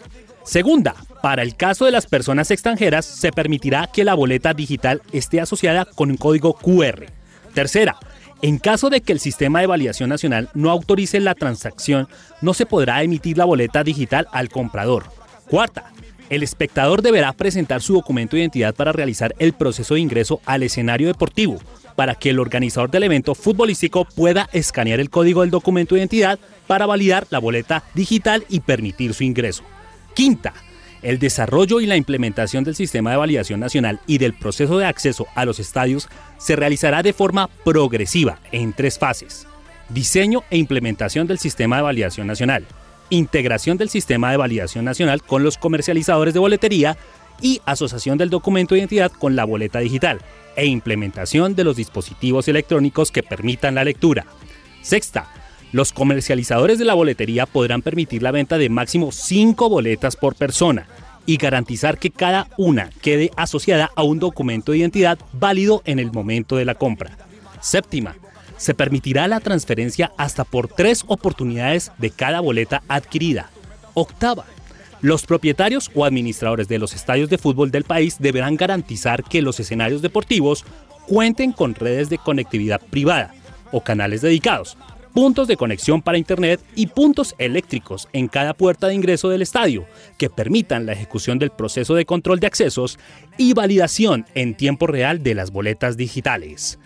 Segunda, 0.44 0.96
para 1.22 1.44
el 1.44 1.56
caso 1.56 1.86
de 1.86 1.92
las 1.92 2.08
personas 2.08 2.50
extranjeras 2.50 3.06
se 3.06 3.32
permitirá 3.32 3.86
que 3.94 4.04
la 4.04 4.16
boleta 4.16 4.56
digital 4.56 5.04
esté 5.12 5.40
asociada 5.40 5.86
con 5.86 6.10
un 6.10 6.18
código 6.18 6.54
QR. 6.54 7.06
Tercera, 7.54 7.98
en 8.42 8.58
caso 8.58 8.90
de 8.90 9.02
que 9.02 9.14
el 9.14 9.20
sistema 9.20 9.62
de 9.62 9.68
validación 9.68 10.10
nacional 10.10 10.50
no 10.56 10.72
autorice 10.72 11.20
la 11.20 11.36
transacción, 11.36 12.08
no 12.42 12.56
se 12.56 12.66
podrá 12.66 13.04
emitir 13.04 13.38
la 13.38 13.46
boleta 13.46 13.84
digital 13.84 14.28
al 14.32 14.50
comprador. 14.50 15.06
Cuarta, 15.48 15.92
el 16.30 16.44
espectador 16.44 17.02
deberá 17.02 17.34
presentar 17.34 17.82
su 17.82 17.94
documento 17.94 18.36
de 18.36 18.42
identidad 18.42 18.74
para 18.74 18.92
realizar 18.92 19.36
el 19.40 19.54
proceso 19.54 19.94
de 19.94 20.02
ingreso 20.02 20.42
al 20.46 20.64
escenario 20.64 21.08
deportivo, 21.08 21.60
para 21.96 22.16
que 22.16 22.32
el 22.32 22.40
organizador 22.40 22.92
del 22.92 23.04
evento 23.04 23.36
futbolístico 23.36 24.06
pueda 24.06 24.50
escanear 24.54 25.00
el 25.00 25.10
código 25.10 25.42
del 25.42 25.52
documento 25.52 25.96
de 25.96 26.02
identidad 26.02 26.40
para 26.68 26.86
validar 26.86 27.28
la 27.30 27.40
boleta 27.40 27.84
digital 27.94 28.46
y 28.50 28.62
permitir 28.62 29.14
su 29.14 29.24
ingreso. 29.24 29.64
Quinta, 30.14 30.54
el 31.02 31.20
desarrollo 31.20 31.80
y 31.82 31.86
la 31.86 31.98
implementación 31.98 32.64
del 32.64 32.76
sistema 32.76 33.12
de 33.12 33.18
validación 33.18 33.60
nacional 33.60 34.00
y 34.08 34.18
del 34.18 34.34
proceso 34.34 34.78
de 34.78 34.86
acceso 34.86 35.28
a 35.36 35.46
los 35.46 35.60
estadios 35.60 36.10
se 36.38 36.56
realizará 36.56 37.04
de 37.04 37.14
forma 37.14 37.48
progresiva 37.64 38.40
en 38.52 38.74
tres 38.74 38.98
fases. 38.98 39.46
Diseño 39.90 40.44
e 40.50 40.58
implementación 40.58 41.28
del 41.28 41.38
sistema 41.38 41.76
de 41.78 41.84
validación 41.84 42.26
nacional, 42.26 42.66
integración 43.10 43.78
del 43.78 43.90
sistema 43.90 44.32
de 44.32 44.38
validación 44.38 44.86
nacional 44.86 45.22
con 45.22 45.44
los 45.44 45.58
comercializadores 45.58 46.34
de 46.34 46.40
boletería 46.40 46.98
y 47.42 47.62
asociación 47.66 48.18
del 48.18 48.30
documento 48.30 48.76
de 48.76 48.80
identidad 48.80 49.12
con 49.12 49.36
la 49.36 49.46
boleta 49.46 49.80
digital 49.80 50.22
e 50.56 50.66
implementación 50.66 51.56
de 51.56 51.64
los 51.64 51.76
dispositivos 51.76 52.48
electrónicos 52.48 53.12
que 53.12 53.24
permitan 53.24 53.76
la 53.76 53.84
lectura. 53.84 54.26
Sexta, 54.82 55.28
los 55.72 55.92
comercializadores 55.92 56.80
de 56.80 56.86
la 56.86 56.94
boletería 56.94 57.46
podrán 57.46 57.82
permitir 57.82 58.24
la 58.24 58.32
venta 58.32 58.58
de 58.58 58.70
máximo 58.70 59.12
5 59.12 59.70
boletas 59.70 60.16
por 60.16 60.36
persona 60.36 60.88
y 61.26 61.38
garantizar 61.38 61.98
que 61.98 62.12
cada 62.12 62.48
una 62.58 62.90
quede 63.02 63.32
asociada 63.36 63.92
a 63.96 64.04
un 64.04 64.20
documento 64.20 64.72
de 64.72 64.80
identidad 64.80 65.18
válido 65.34 65.82
en 65.86 66.00
el 66.00 66.12
momento 66.12 66.56
de 66.56 66.66
la 66.66 66.76
compra. 66.76 67.18
Séptima, 67.62 68.16
se 68.58 68.74
permitirá 68.74 69.28
la 69.28 69.40
transferencia 69.40 70.12
hasta 70.18 70.44
por 70.44 70.68
tres 70.68 71.04
oportunidades 71.08 71.92
de 71.98 72.10
cada 72.10 72.40
boleta 72.40 72.84
adquirida. 72.88 73.50
Octava, 73.94 74.46
los 75.02 75.26
propietarios 75.26 75.92
o 75.94 76.06
administradores 76.06 76.68
de 76.68 76.80
los 76.80 76.94
estadios 76.94 77.30
de 77.30 77.38
fútbol 77.38 77.72
del 77.72 77.84
país 77.84 78.18
deberán 78.20 78.56
garantizar 78.56 79.24
que 79.24 79.42
los 79.42 79.60
escenarios 79.60 80.02
deportivos 80.02 80.66
cuenten 81.08 81.52
con 81.52 81.76
redes 81.76 82.10
de 82.10 82.18
conectividad 82.18 82.82
privada 82.82 83.34
o 83.72 83.82
canales 83.82 84.22
dedicados, 84.22 84.78
puntos 85.14 85.48
de 85.48 85.58
conexión 85.58 86.02
para 86.02 86.18
Internet 86.18 86.62
y 86.76 86.88
puntos 86.88 87.36
eléctricos 87.38 88.08
en 88.14 88.28
cada 88.28 88.54
puerta 88.54 88.88
de 88.88 88.96
ingreso 88.96 89.30
del 89.30 89.42
estadio 89.42 89.86
que 90.18 90.30
permitan 90.30 90.86
la 90.86 90.94
ejecución 90.94 91.40
del 91.40 91.52
proceso 91.52 91.96
de 91.96 92.06
control 92.06 92.40
de 92.40 92.48
accesos 92.48 93.00
y 93.38 93.54
validación 93.54 94.26
en 94.36 94.56
tiempo 94.56 94.88
real 94.88 95.24
de 95.24 95.36
las 95.36 95.52
boletas 95.52 95.98
digitales. 95.98 96.80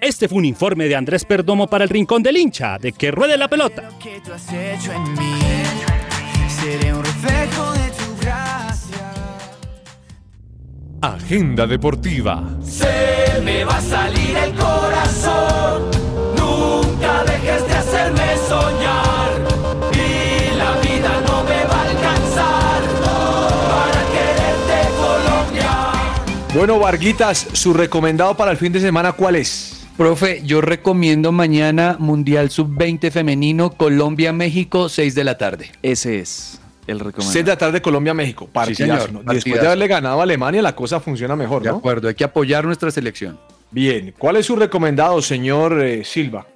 Este 0.00 0.28
fue 0.28 0.38
un 0.38 0.44
informe 0.44 0.88
de 0.88 0.96
Andrés 0.96 1.24
Perdomo 1.24 1.66
para 1.66 1.84
el 1.84 1.90
Rincón 1.90 2.22
del 2.22 2.36
Hincha, 2.36 2.78
de 2.78 2.92
que 2.92 3.10
ruede 3.10 3.36
la 3.36 3.48
pelota. 3.48 3.90
Agenda 11.00 11.66
deportiva. 11.66 12.44
Se 12.62 13.40
me 13.42 13.64
va 13.64 13.76
a 13.76 13.80
salir 13.80 14.36
el 14.36 14.54
corazón. 14.54 15.90
Nunca 16.36 17.24
dejes 17.24 17.66
de 17.66 17.74
hacerme 17.74 18.36
soñar. 18.48 19.30
Y 19.92 20.56
la 20.56 20.72
vida 20.80 21.20
no 21.26 21.44
me 21.44 21.64
va 21.64 21.80
a 21.80 21.88
alcanzar 21.88 22.82
para 23.02 24.02
quererte 24.12 24.88
Colombia. 24.98 25.72
Bueno, 26.54 26.78
Varguitas, 26.78 27.46
su 27.52 27.72
recomendado 27.72 28.36
para 28.36 28.50
el 28.50 28.56
fin 28.56 28.72
de 28.72 28.80
semana, 28.80 29.12
¿cuál 29.12 29.36
es? 29.36 29.85
Profe, 29.96 30.42
yo 30.44 30.60
recomiendo 30.60 31.32
mañana 31.32 31.96
Mundial 31.98 32.50
Sub-20 32.50 33.10
Femenino, 33.10 33.70
Colombia-México, 33.70 34.90
6 34.90 35.14
de 35.14 35.24
la 35.24 35.38
tarde. 35.38 35.70
Ese 35.82 36.20
es 36.20 36.60
el 36.86 36.98
recomendado. 36.98 37.32
6 37.32 37.44
de 37.46 37.50
la 37.50 37.56
tarde, 37.56 37.80
Colombia, 37.80 38.12
México. 38.12 38.46
Partidazo, 38.46 39.06
señor, 39.06 39.24
¿no? 39.24 39.32
Después 39.32 39.58
de 39.58 39.66
haberle 39.66 39.88
ganado 39.88 40.20
a 40.20 40.24
Alemania, 40.24 40.60
la 40.60 40.76
cosa 40.76 41.00
funciona 41.00 41.34
mejor, 41.34 41.62
De 41.62 41.70
¿no? 41.70 41.76
acuerdo, 41.76 42.08
hay 42.08 42.14
que 42.14 42.24
apoyar 42.24 42.66
nuestra 42.66 42.90
selección. 42.90 43.38
Bien. 43.70 44.14
¿Cuál 44.18 44.36
es 44.36 44.44
su 44.44 44.56
recomendado, 44.56 45.22
señor 45.22 45.80
eh, 45.82 46.04
Silva? 46.04 46.46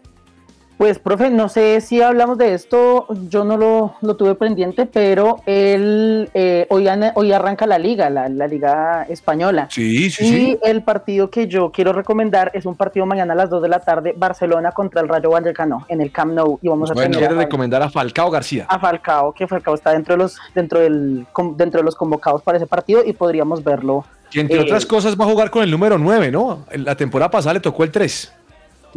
Pues, 0.80 0.98
profe, 0.98 1.28
no 1.28 1.50
sé 1.50 1.82
si 1.82 2.00
hablamos 2.00 2.38
de 2.38 2.54
esto, 2.54 3.06
yo 3.28 3.44
no 3.44 3.58
lo, 3.58 3.96
lo 4.00 4.16
tuve 4.16 4.34
pendiente, 4.34 4.86
pero 4.86 5.42
él, 5.44 6.30
eh, 6.32 6.66
hoy, 6.70 6.88
hoy 7.16 7.32
arranca 7.32 7.66
la 7.66 7.78
liga, 7.78 8.08
la, 8.08 8.30
la 8.30 8.46
liga 8.46 9.02
española. 9.02 9.68
Sí, 9.70 10.08
sí, 10.08 10.24
y 10.24 10.28
sí. 10.28 10.58
el 10.62 10.82
partido 10.82 11.28
que 11.28 11.48
yo 11.48 11.70
quiero 11.70 11.92
recomendar 11.92 12.50
es 12.54 12.64
un 12.64 12.76
partido 12.76 13.04
mañana 13.04 13.34
a 13.34 13.36
las 13.36 13.50
2 13.50 13.60
de 13.60 13.68
la 13.68 13.80
tarde, 13.80 14.14
Barcelona 14.16 14.72
contra 14.72 15.02
el 15.02 15.08
Rayo 15.08 15.28
Vallecano, 15.28 15.84
en 15.88 16.00
el 16.00 16.10
Camp 16.10 16.32
Nou. 16.32 16.58
Y 16.62 16.68
vamos 16.70 16.90
a 16.90 16.94
Bueno, 16.94 17.18
tener 17.18 17.32
a, 17.32 17.34
recomendar 17.34 17.82
a 17.82 17.90
Falcao 17.90 18.30
García. 18.30 18.64
a 18.66 18.78
Falcao, 18.78 19.34
que 19.34 19.46
Falcao 19.46 19.74
está 19.74 19.92
dentro 19.92 20.14
de 20.14 20.18
los, 20.22 20.38
dentro 20.54 20.80
del, 20.80 21.26
dentro 21.56 21.80
de 21.80 21.84
los 21.84 21.94
convocados 21.94 22.40
para 22.40 22.56
ese 22.56 22.66
partido 22.66 23.02
y 23.04 23.12
podríamos 23.12 23.62
verlo. 23.62 24.06
Que 24.30 24.40
entre 24.40 24.56
eh, 24.56 24.62
otras 24.62 24.86
cosas 24.86 25.14
va 25.20 25.26
a 25.26 25.28
jugar 25.28 25.50
con 25.50 25.62
el 25.62 25.70
número 25.70 25.98
9, 25.98 26.30
¿no? 26.30 26.64
La 26.72 26.96
temporada 26.96 27.30
pasada 27.30 27.52
le 27.52 27.60
tocó 27.60 27.84
el 27.84 27.90
3. 27.90 28.32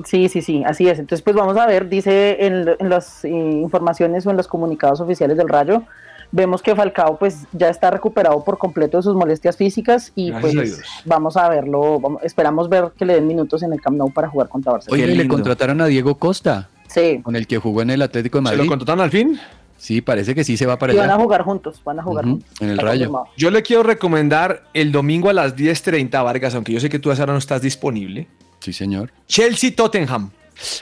Sí, 0.06 0.30
sí, 0.30 0.41
sí, 0.41 0.64
así 0.66 0.88
es. 0.88 1.00
Entonces, 1.00 1.22
pues 1.24 1.36
vamos 1.36 1.58
a 1.58 1.66
ver, 1.68 1.88
dice 1.89 2.46
en, 2.46 2.68
en 2.80 2.89
las 2.89 3.24
eh, 3.26 3.30
informaciones 3.30 4.26
o 4.26 4.32
en 4.32 4.38
los 4.38 4.48
comunicados 4.48 5.00
oficiales 5.02 5.38
del 5.38 5.48
Rayo, 5.50 5.84
vemos 6.32 6.62
que 6.64 6.76
Falcao 6.76 7.18
pues 7.20 7.46
ya 7.52 7.70
está 7.70 7.91
recuperado 7.91 8.44
por 8.44 8.58
completo 8.58 8.98
de 8.98 9.04
sus 9.04 9.16
molestias 9.16 9.56
físicas 9.56 10.12
y 10.16 10.32
Gracias 10.32 10.54
pues 10.56 10.82
vamos 11.06 11.38
a 11.38 11.48
verlo, 11.50 12.00
vamos- 12.00 12.24
esperamos 12.24 12.70
ver 12.70 12.91
que 12.98 13.06
le 13.06 13.14
den 13.16 13.28
minutos 13.28 13.62
en 13.62 13.72
el 13.72 13.80
Camp 13.82 13.98
Nou 13.98 14.12
para 14.12 14.30
jugar 14.30 14.50
contra 14.50 14.72
Barcelona. 14.72 15.04
Oye, 15.04 15.16
le 15.16 15.28
contrataron 15.28 15.80
a 15.82 15.86
Diego 15.86 16.16
Costa. 16.16 16.70
Sí. 16.88 17.22
Con 17.24 17.36
el 17.36 17.46
que 17.48 17.58
jugó 17.60 17.82
en 17.84 17.89
el 17.91 18.02
Atlético 18.02 18.38
de 18.39 18.41
¿Se 18.41 18.44
Madrid. 18.52 18.64
lo 18.64 18.68
contrataron 18.68 19.02
al 19.04 19.12
fin? 19.12 19.39
Sí, 19.78 20.02
parece 20.02 20.34
que 20.34 20.44
sí 20.44 20.56
se 20.58 20.66
va 20.66 20.78
para 20.80 20.94
Y 20.94 20.98
van 20.98 21.10
a 21.10 21.16
jugar 21.18 21.41
juntos, 21.44 21.82
van 21.84 22.00
a 22.00 22.04
jugar 22.04 22.24
juntos. 22.26 22.50
en 22.62 22.68
el 22.70 22.74
Está 22.76 22.86
Rayo. 22.86 23.00
confirmado. 23.12 23.26
Yo 23.38 23.52
le 23.52 23.62
quiero 23.64 23.84
recomendar 23.84 24.64
el 24.74 24.91
domingo 24.91 25.30
a 25.30 25.34
las 25.34 25.56
10.30, 25.56 26.24
Vargas, 26.24 26.56
aunque 26.56 26.72
yo 26.72 26.80
sé 26.80 26.89
que 26.89 27.00
tú 27.00 27.10
a 27.12 27.14
esa 27.14 27.24
hora 27.24 27.34
no 27.34 27.39
estás 27.39 27.62
disponible. 27.62 28.28
Sí, 28.64 28.74
señor. 28.74 29.11
Chelsea-Tottenham. 29.28 30.32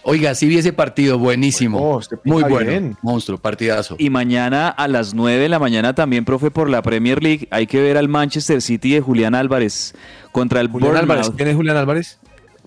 Oiga, 0.04 0.36
sí 0.36 0.48
vi 0.48 0.58
ese 0.58 0.74
partido, 0.74 1.18
buenísimo. 1.18 2.00
Pinta 2.00 2.20
Muy 2.26 2.44
bueno. 2.44 2.70
bien. 2.70 2.98
Monstruo, 3.02 3.38
partidazo. 3.38 3.96
Y 3.98 4.10
mañana 4.10 4.68
a 4.68 4.88
las 4.88 5.14
9 5.14 5.40
de 5.42 5.50
la 5.50 5.60
mañana 5.60 5.96
también, 5.96 6.26
profe, 6.26 6.52
por 6.52 6.70
la 6.70 6.82
Premier 6.82 7.24
League, 7.24 7.48
hay 7.52 7.68
que 7.68 7.82
ver 7.82 7.98
al 7.98 8.08
Manchester 8.10 8.62
City 8.62 8.92
de 8.94 9.02
Julián 9.02 9.34
Álvarez 9.34 9.94
contra 10.32 10.60
el 10.62 10.68
Julián 10.68 10.92
Bournemouth. 10.92 11.12
Álvarez. 11.20 11.32
¿Quién 11.38 11.50
es 11.50 11.56
Julián 11.56 11.78
Álvarez? 11.78 12.20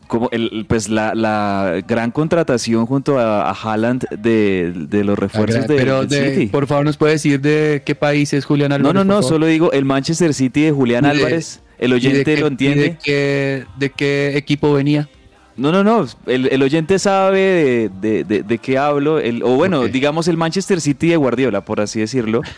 Como 0.08 0.28
el, 0.32 0.66
pues 0.68 0.88
la, 0.88 1.14
la 1.14 1.82
gran 1.86 2.10
contratación 2.10 2.86
junto 2.86 3.18
a, 3.18 3.48
a 3.50 3.52
Haaland 3.52 4.04
de, 4.10 4.72
de 4.74 5.04
los 5.04 5.18
refuerzos 5.18 5.66
de, 5.66 5.76
Pero 5.76 6.00
del 6.04 6.08
de- 6.08 6.34
City. 6.34 6.46
por 6.48 6.66
favor, 6.66 6.84
¿nos 6.84 6.96
puede 6.96 7.12
decir 7.14 7.40
de 7.40 7.82
qué 7.86 7.94
país 7.94 8.32
es 8.32 8.44
Julián 8.44 8.70
No, 8.70 8.74
Álvarez? 8.76 8.94
no, 8.94 9.04
no, 9.04 9.14
favor? 9.14 9.28
solo 9.28 9.46
digo 9.46 9.72
el 9.72 9.84
Manchester 9.84 10.34
City 10.34 10.62
de 10.64 10.72
Julián 10.72 11.04
¿Y 11.04 11.08
de- 11.08 11.14
Álvarez. 11.14 11.60
El 11.84 11.92
oyente 11.92 12.24
qué- 12.34 12.40
lo 12.40 12.46
entiende. 12.46 12.82
¿De 12.82 12.98
qué, 13.02 13.64
de 13.78 13.90
qué 13.90 14.36
equipo 14.36 14.72
venía? 14.72 15.08
No, 15.56 15.70
no, 15.70 15.84
no. 15.84 16.06
El, 16.26 16.48
el 16.50 16.62
oyente 16.62 16.98
sabe 16.98 17.38
de, 17.38 17.90
de- 18.00 18.24
de- 18.24 18.42
de 18.42 18.58
qué 18.58 18.76
hablo. 18.78 19.20
El, 19.20 19.42
o 19.44 19.50
bueno, 19.50 19.84
digamos 19.86 20.26
el 20.28 20.36
Manchester 20.36 20.80
City 20.80 21.08
de 21.08 21.16
Guardiola, 21.16 21.64
por 21.64 21.80
así 21.80 22.00
decirlo. 22.00 22.40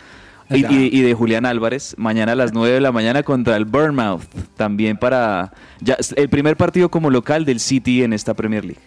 Y, 0.49 0.65
y- 0.65 0.89
y 0.93 1.01
de 1.01 1.13
Julián 1.13 1.45
Álvarez, 1.45 1.93
mañana 1.97 2.31
a 2.31 2.35
las 2.35 2.53
9 2.53 2.75
de 2.75 2.79
la 2.79 2.93
mañana 2.93 3.21
contra 3.21 3.57
el 3.57 3.65
Bournemouth. 3.65 4.21
También 4.55 4.95
para 4.95 5.51
ya 5.81 5.97
el 6.15 6.29
primer 6.29 6.55
partido 6.55 6.87
como 6.89 7.09
local 7.09 7.43
del 7.43 7.59
City 7.59 8.01
en 8.03 8.13
esta 8.13 8.33
Premier 8.33 8.63
League. 8.63 8.79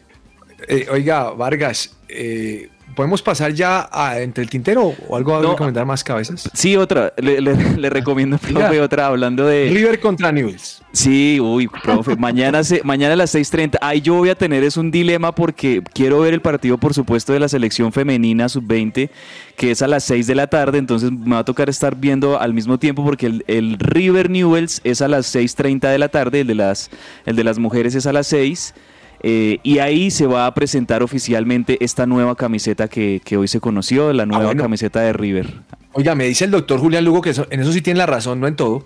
Eh, 0.69 0.87
oiga, 0.91 1.29
Vargas, 1.33 1.99
eh, 2.09 2.71
¿podemos 2.95 3.23
pasar 3.23 3.53
ya 3.53 3.89
a, 3.93 4.21
entre 4.21 4.43
el 4.45 4.51
tintero 4.51 4.95
o 5.09 5.17
algo 5.17 5.37
a 5.37 5.43
No. 5.43 5.53
recomendar 5.53 5.87
más 5.87 6.03
cabezas? 6.05 6.49
Sí, 6.55 6.77
otra. 6.77 7.13
Le, 7.17 7.41
le- 7.41 7.77
le 7.77 7.91
recomiendo, 7.91 8.39
profe, 8.53 8.81
otra 8.81 9.07
hablando 9.07 9.47
de. 9.47 9.71
River 9.73 10.01
contra 10.01 10.33
Newell's. 10.33 10.83
Sí, 10.93 11.39
uy, 11.41 11.69
profe, 11.85 12.17
mañana, 12.17 12.65
se, 12.65 12.83
mañana 12.83 13.15
a 13.15 13.17
las 13.17 13.35
6.30. 13.35 13.79
Ahí 13.81 14.01
yo 14.01 14.15
voy 14.15 14.29
a 14.29 14.35
tener 14.35 14.65
es 14.65 14.77
un 14.77 14.91
dilema 14.91 15.33
porque 15.33 15.83
quiero 15.95 16.21
ver 16.21 16.35
el 16.35 16.41
partido, 16.43 16.79
por 16.79 16.95
supuesto, 16.95 17.33
de 17.33 17.39
la 17.41 17.49
selección 17.49 17.93
femenina 17.93 18.49
sub-20, 18.49 19.09
que 19.57 19.71
es 19.71 19.83
a 19.83 19.87
las 19.87 20.03
6 20.05 20.27
de 20.27 20.35
la 20.35 20.49
tarde, 20.49 20.79
entonces 20.79 21.13
me 21.13 21.35
va 21.37 21.39
a 21.41 21.45
tocar 21.45 21.69
estar 21.71 21.95
viendo 21.95 22.41
al 22.41 22.55
mismo 22.55 22.79
tiempo 22.79 23.05
porque 23.05 23.27
el, 23.27 23.45
el 23.47 23.77
River 23.79 24.31
Newells 24.31 24.81
es 24.83 25.01
a 25.01 25.07
las 25.07 25.33
6.30 25.33 25.91
de 25.93 25.99
la 25.99 26.09
tarde, 26.09 26.41
el 26.41 26.49
de 26.49 26.55
las, 26.57 26.91
el 27.25 27.37
de 27.37 27.45
las 27.45 27.59
mujeres 27.59 27.95
es 27.95 28.07
a 28.07 28.13
las 28.13 28.27
6. 28.27 28.75
Eh, 29.23 29.59
y 29.63 29.79
ahí 29.79 30.11
se 30.11 30.27
va 30.27 30.47
a 30.47 30.55
presentar 30.55 31.03
oficialmente 31.03 31.77
esta 31.85 32.07
nueva 32.07 32.37
camiseta 32.37 32.89
que, 32.89 33.21
que 33.25 33.37
hoy 33.37 33.49
se 33.49 33.61
conoció, 33.61 34.13
la 34.13 34.27
nueva 34.27 34.47
bueno. 34.47 34.63
camiseta 34.63 35.01
de 35.01 35.13
River. 35.13 35.63
Oiga, 35.93 36.15
me 36.15 36.25
dice 36.27 36.45
el 36.45 36.51
doctor 36.51 36.79
Julián 36.81 37.05
Lugo 37.05 37.21
que 37.21 37.31
eso- 37.31 37.47
en 37.51 37.61
eso 37.61 37.73
sí 37.73 37.83
tiene 37.83 37.99
la 37.99 38.07
razón, 38.07 38.41
no 38.41 38.47
en 38.47 38.57
todo, 38.57 38.85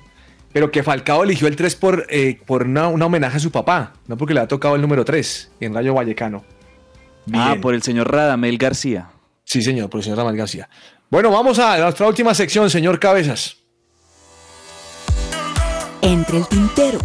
pero 0.52 0.70
que 0.70 0.82
Falcao 0.82 1.24
eligió 1.24 1.48
el 1.48 1.56
3 1.56 1.76
por, 1.76 2.06
eh, 2.10 2.40
por 2.46 2.62
una, 2.64 2.88
una 2.88 3.06
homenaje 3.06 3.36
a 3.36 3.40
su 3.40 3.50
papá, 3.50 3.92
no 4.06 4.16
porque 4.16 4.34
le 4.34 4.40
ha 4.40 4.48
tocado 4.48 4.74
el 4.76 4.80
número 4.82 5.04
3 5.04 5.52
en 5.60 5.74
Rayo 5.74 5.94
Vallecano. 5.94 6.44
Ah, 7.32 7.56
por 7.60 7.74
el 7.74 7.82
señor 7.82 8.10
Radamel 8.12 8.58
García. 8.58 9.08
Sí, 9.44 9.62
señor, 9.62 9.88
por 9.90 9.98
el 10.00 10.04
señor 10.04 10.18
Ramal 10.18 10.36
García. 10.36 10.68
Bueno, 11.10 11.30
vamos 11.30 11.58
a 11.58 11.78
nuestra 11.78 12.06
última 12.08 12.34
sección, 12.34 12.68
señor 12.70 12.98
Cabezas. 12.98 13.58
Entre 16.02 16.38
el 16.38 16.46
tintero. 16.48 16.98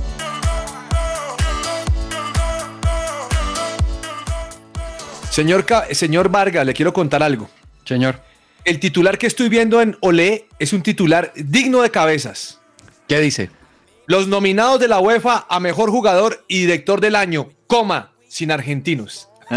Señor, 5.30 5.66
señor 5.92 6.30
Vargas, 6.30 6.66
le 6.66 6.74
quiero 6.74 6.94
contar 6.94 7.24
algo. 7.24 7.50
Señor. 7.86 8.20
El 8.66 8.80
titular 8.80 9.18
que 9.18 9.28
estoy 9.28 9.50
viendo 9.50 9.82
en 9.82 9.98
Olé 10.02 10.48
es 10.60 10.74
un 10.74 10.82
titular 10.82 11.32
digno 11.36 11.82
de 11.82 11.92
cabezas. 11.92 12.60
¿Qué 13.08 13.20
dice? 13.20 13.50
Los 14.06 14.28
nominados 14.28 14.80
de 14.80 14.88
la 14.88 15.00
UEFA 15.00 15.46
a 15.50 15.60
mejor 15.60 15.92
jugador 15.92 16.44
y 16.48 16.62
director 16.62 17.00
del 17.00 17.16
año, 17.16 17.50
coma, 17.68 18.12
sin 18.28 18.52
argentinos. 18.52 19.30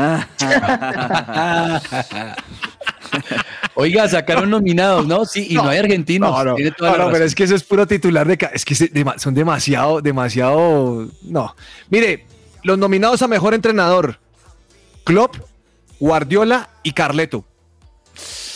Oiga, 3.74 4.08
sacaron 4.08 4.48
nominados, 4.50 5.06
¿no? 5.06 5.24
Sí, 5.26 5.46
y 5.50 5.54
no, 5.54 5.68
hay 5.68 5.78
argentinos. 5.78 6.30
No, 6.44 6.56
no, 6.56 7.10
pero 7.10 7.24
es 7.24 7.34
que 7.34 7.44
eso 7.44 7.54
es 7.54 7.62
puro 7.62 7.86
titular 7.86 8.26
de... 8.26 8.38
Es 8.52 8.64
que 8.64 8.74
son 8.74 9.34
demasiado, 9.34 10.00
demasiado... 10.00 11.08
No. 11.22 11.54
Mire, 11.90 12.26
los 12.62 12.78
nominados 12.78 13.20
a 13.22 13.28
mejor 13.28 13.52
entrenador, 13.54 14.18
Klopp, 15.04 15.36
Guardiola 16.06 16.68
y 16.82 16.90
Carleto. 16.92 17.44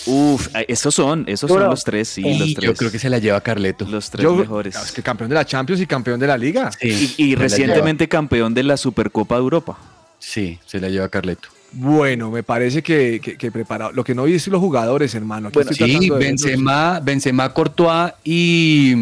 Uf, 0.07 0.49
esos 0.67 0.93
son, 0.95 1.25
esos 1.29 1.49
son 1.49 1.63
los 1.63 1.85
tres, 1.85 2.09
sí, 2.09 2.23
Y 2.27 2.39
los 2.39 2.49
yo 2.49 2.55
tres. 2.57 2.79
creo 2.79 2.91
que 2.91 2.99
se 2.99 3.09
la 3.09 3.19
lleva 3.19 3.41
Carleto. 3.41 3.87
Los 3.89 4.11
tres 4.11 4.25
Yo- 4.25 4.35
mejores. 4.35 4.75
Es 4.75 4.91
que 4.91 5.01
campeón 5.01 5.29
de 5.29 5.35
la 5.37 5.45
Champions 5.45 5.81
y 5.81 5.87
campeón 5.87 6.19
de 6.19 6.27
la 6.27 6.37
Liga. 6.37 6.71
Y, 6.83 7.15
y 7.19 7.35
recientemente 7.37 8.09
campeón 8.09 8.53
de 8.53 8.65
la 8.65 8.77
Supercopa 8.77 9.37
de 9.37 9.43
Europa. 9.43 9.79
Sí, 10.19 10.59
se 10.67 10.81
la 10.81 10.89
lleva 10.89 11.09
Carleto. 11.09 11.49
Bueno, 11.71 12.33
me 12.33 12.43
parece 12.43 12.83
que, 12.83 13.21
que, 13.23 13.37
que 13.39 13.53
preparado. 13.53 13.93
Lo 13.93 14.03
que 14.03 14.15
no 14.15 14.25
vi 14.25 14.35
es 14.35 14.49
los 14.49 14.61
jugadores, 14.61 15.15
hermano. 15.15 15.51
Sí, 15.73 16.11
Benzema, 16.11 16.99
Benzema, 16.99 17.53
Courtois 17.55 18.13
y, 18.25 18.93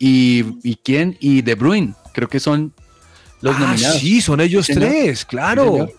y, 0.00 0.44
y 0.64 0.76
quién 0.82 1.16
y 1.20 1.42
De 1.42 1.54
Bruyne. 1.54 1.94
Creo 2.12 2.28
que 2.28 2.40
son 2.40 2.72
los 3.40 3.54
Ah, 3.56 3.60
nominados. 3.60 3.98
sí, 3.98 4.20
son 4.20 4.40
ellos 4.40 4.66
Sí, 4.66 4.74
tres, 4.74 5.24
claro. 5.24 5.86
Sí. 5.88 5.94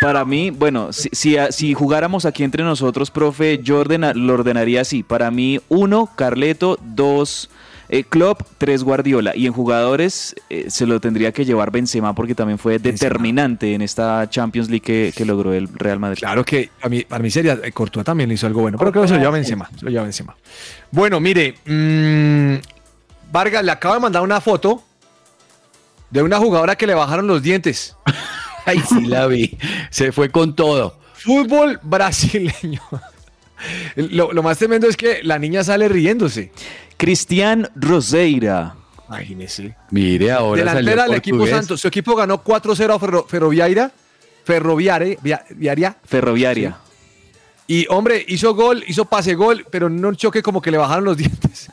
Para 0.00 0.24
mí, 0.24 0.50
bueno, 0.50 0.92
si, 0.92 1.08
si, 1.12 1.36
si 1.50 1.74
jugáramos 1.74 2.24
aquí 2.24 2.44
entre 2.44 2.62
nosotros, 2.62 3.10
profe, 3.10 3.58
yo 3.62 3.80
ordena- 3.84 4.14
lo 4.14 4.34
ordenaría 4.34 4.82
así. 4.82 5.02
Para 5.02 5.30
mí, 5.32 5.60
uno, 5.68 6.08
Carleto, 6.14 6.78
dos, 6.82 7.50
eh, 7.88 8.04
Klopp, 8.04 8.42
tres, 8.58 8.84
Guardiola. 8.84 9.34
Y 9.34 9.46
en 9.46 9.52
jugadores 9.52 10.36
eh, 10.50 10.66
se 10.68 10.86
lo 10.86 11.00
tendría 11.00 11.32
que 11.32 11.44
llevar 11.44 11.72
Benzema 11.72 12.14
porque 12.14 12.36
también 12.36 12.58
fue 12.58 12.78
determinante 12.78 13.74
en 13.74 13.82
esta 13.82 14.30
Champions 14.30 14.68
League 14.68 14.82
que, 14.82 15.12
que 15.16 15.24
logró 15.24 15.52
el 15.52 15.66
Real 15.66 15.98
Madrid. 15.98 16.18
Claro 16.20 16.44
que 16.44 16.70
a 16.80 16.88
mí, 16.88 17.02
para 17.02 17.20
mí 17.22 17.30
sería, 17.30 17.58
eh, 17.64 17.72
Courtois 17.72 18.04
también 18.06 18.30
hizo 18.30 18.46
algo 18.46 18.60
bueno, 18.60 18.78
pero 18.78 18.92
creo 18.92 19.02
que 19.02 19.08
se 19.08 19.14
lo 19.14 19.20
lleva 19.20 19.32
Benzema, 19.32 19.68
se 19.76 19.84
lo 19.84 19.90
lleva 19.90 20.04
Benzema. 20.04 20.36
Bueno, 20.92 21.18
mire, 21.18 21.54
mm, 21.66 22.54
Vargas 23.32 23.64
le 23.64 23.72
acaba 23.72 23.96
de 23.96 24.00
mandar 24.00 24.22
una 24.22 24.40
foto 24.40 24.82
de 26.10 26.22
una 26.22 26.38
jugadora 26.38 26.76
que 26.76 26.86
le 26.86 26.94
bajaron 26.94 27.26
los 27.26 27.42
dientes. 27.42 27.94
Ay, 28.70 28.82
sí 28.88 29.06
la 29.06 29.26
vi. 29.26 29.56
Se 29.90 30.12
fue 30.12 30.30
con 30.30 30.54
todo. 30.54 30.98
Fútbol 31.14 31.78
brasileño. 31.82 32.80
Lo, 33.96 34.32
lo 34.32 34.42
más 34.44 34.56
tremendo 34.58 34.86
es 34.86 34.96
que 34.96 35.20
la 35.24 35.36
niña 35.38 35.64
sale 35.64 35.88
riéndose. 35.88 36.52
Cristian 36.96 37.68
Roseira. 37.74 38.76
Imagínese. 39.08 39.74
Mire, 39.90 40.30
ahora 40.30 40.60
Delantera 40.64 41.04
del 41.04 41.14
equipo. 41.14 41.44
Santos. 41.46 41.80
Su 41.80 41.88
equipo 41.88 42.14
ganó 42.14 42.44
4-0 42.44 42.94
a 42.94 42.98
Ferro- 43.00 43.26
Ferroviaria. 43.26 43.90
Ferroviare, 44.44 45.18
via- 45.22 45.44
viaria. 45.50 45.96
Ferroviaria. 46.04 46.76
Y 47.66 47.84
hombre, 47.90 48.24
hizo 48.28 48.54
gol, 48.54 48.84
hizo 48.86 49.04
pase 49.06 49.34
gol, 49.34 49.66
pero 49.70 49.90
no 49.90 50.08
un 50.08 50.16
choque 50.16 50.40
como 50.42 50.62
que 50.62 50.70
le 50.70 50.78
bajaron 50.78 51.04
los 51.04 51.16
dientes. 51.18 51.68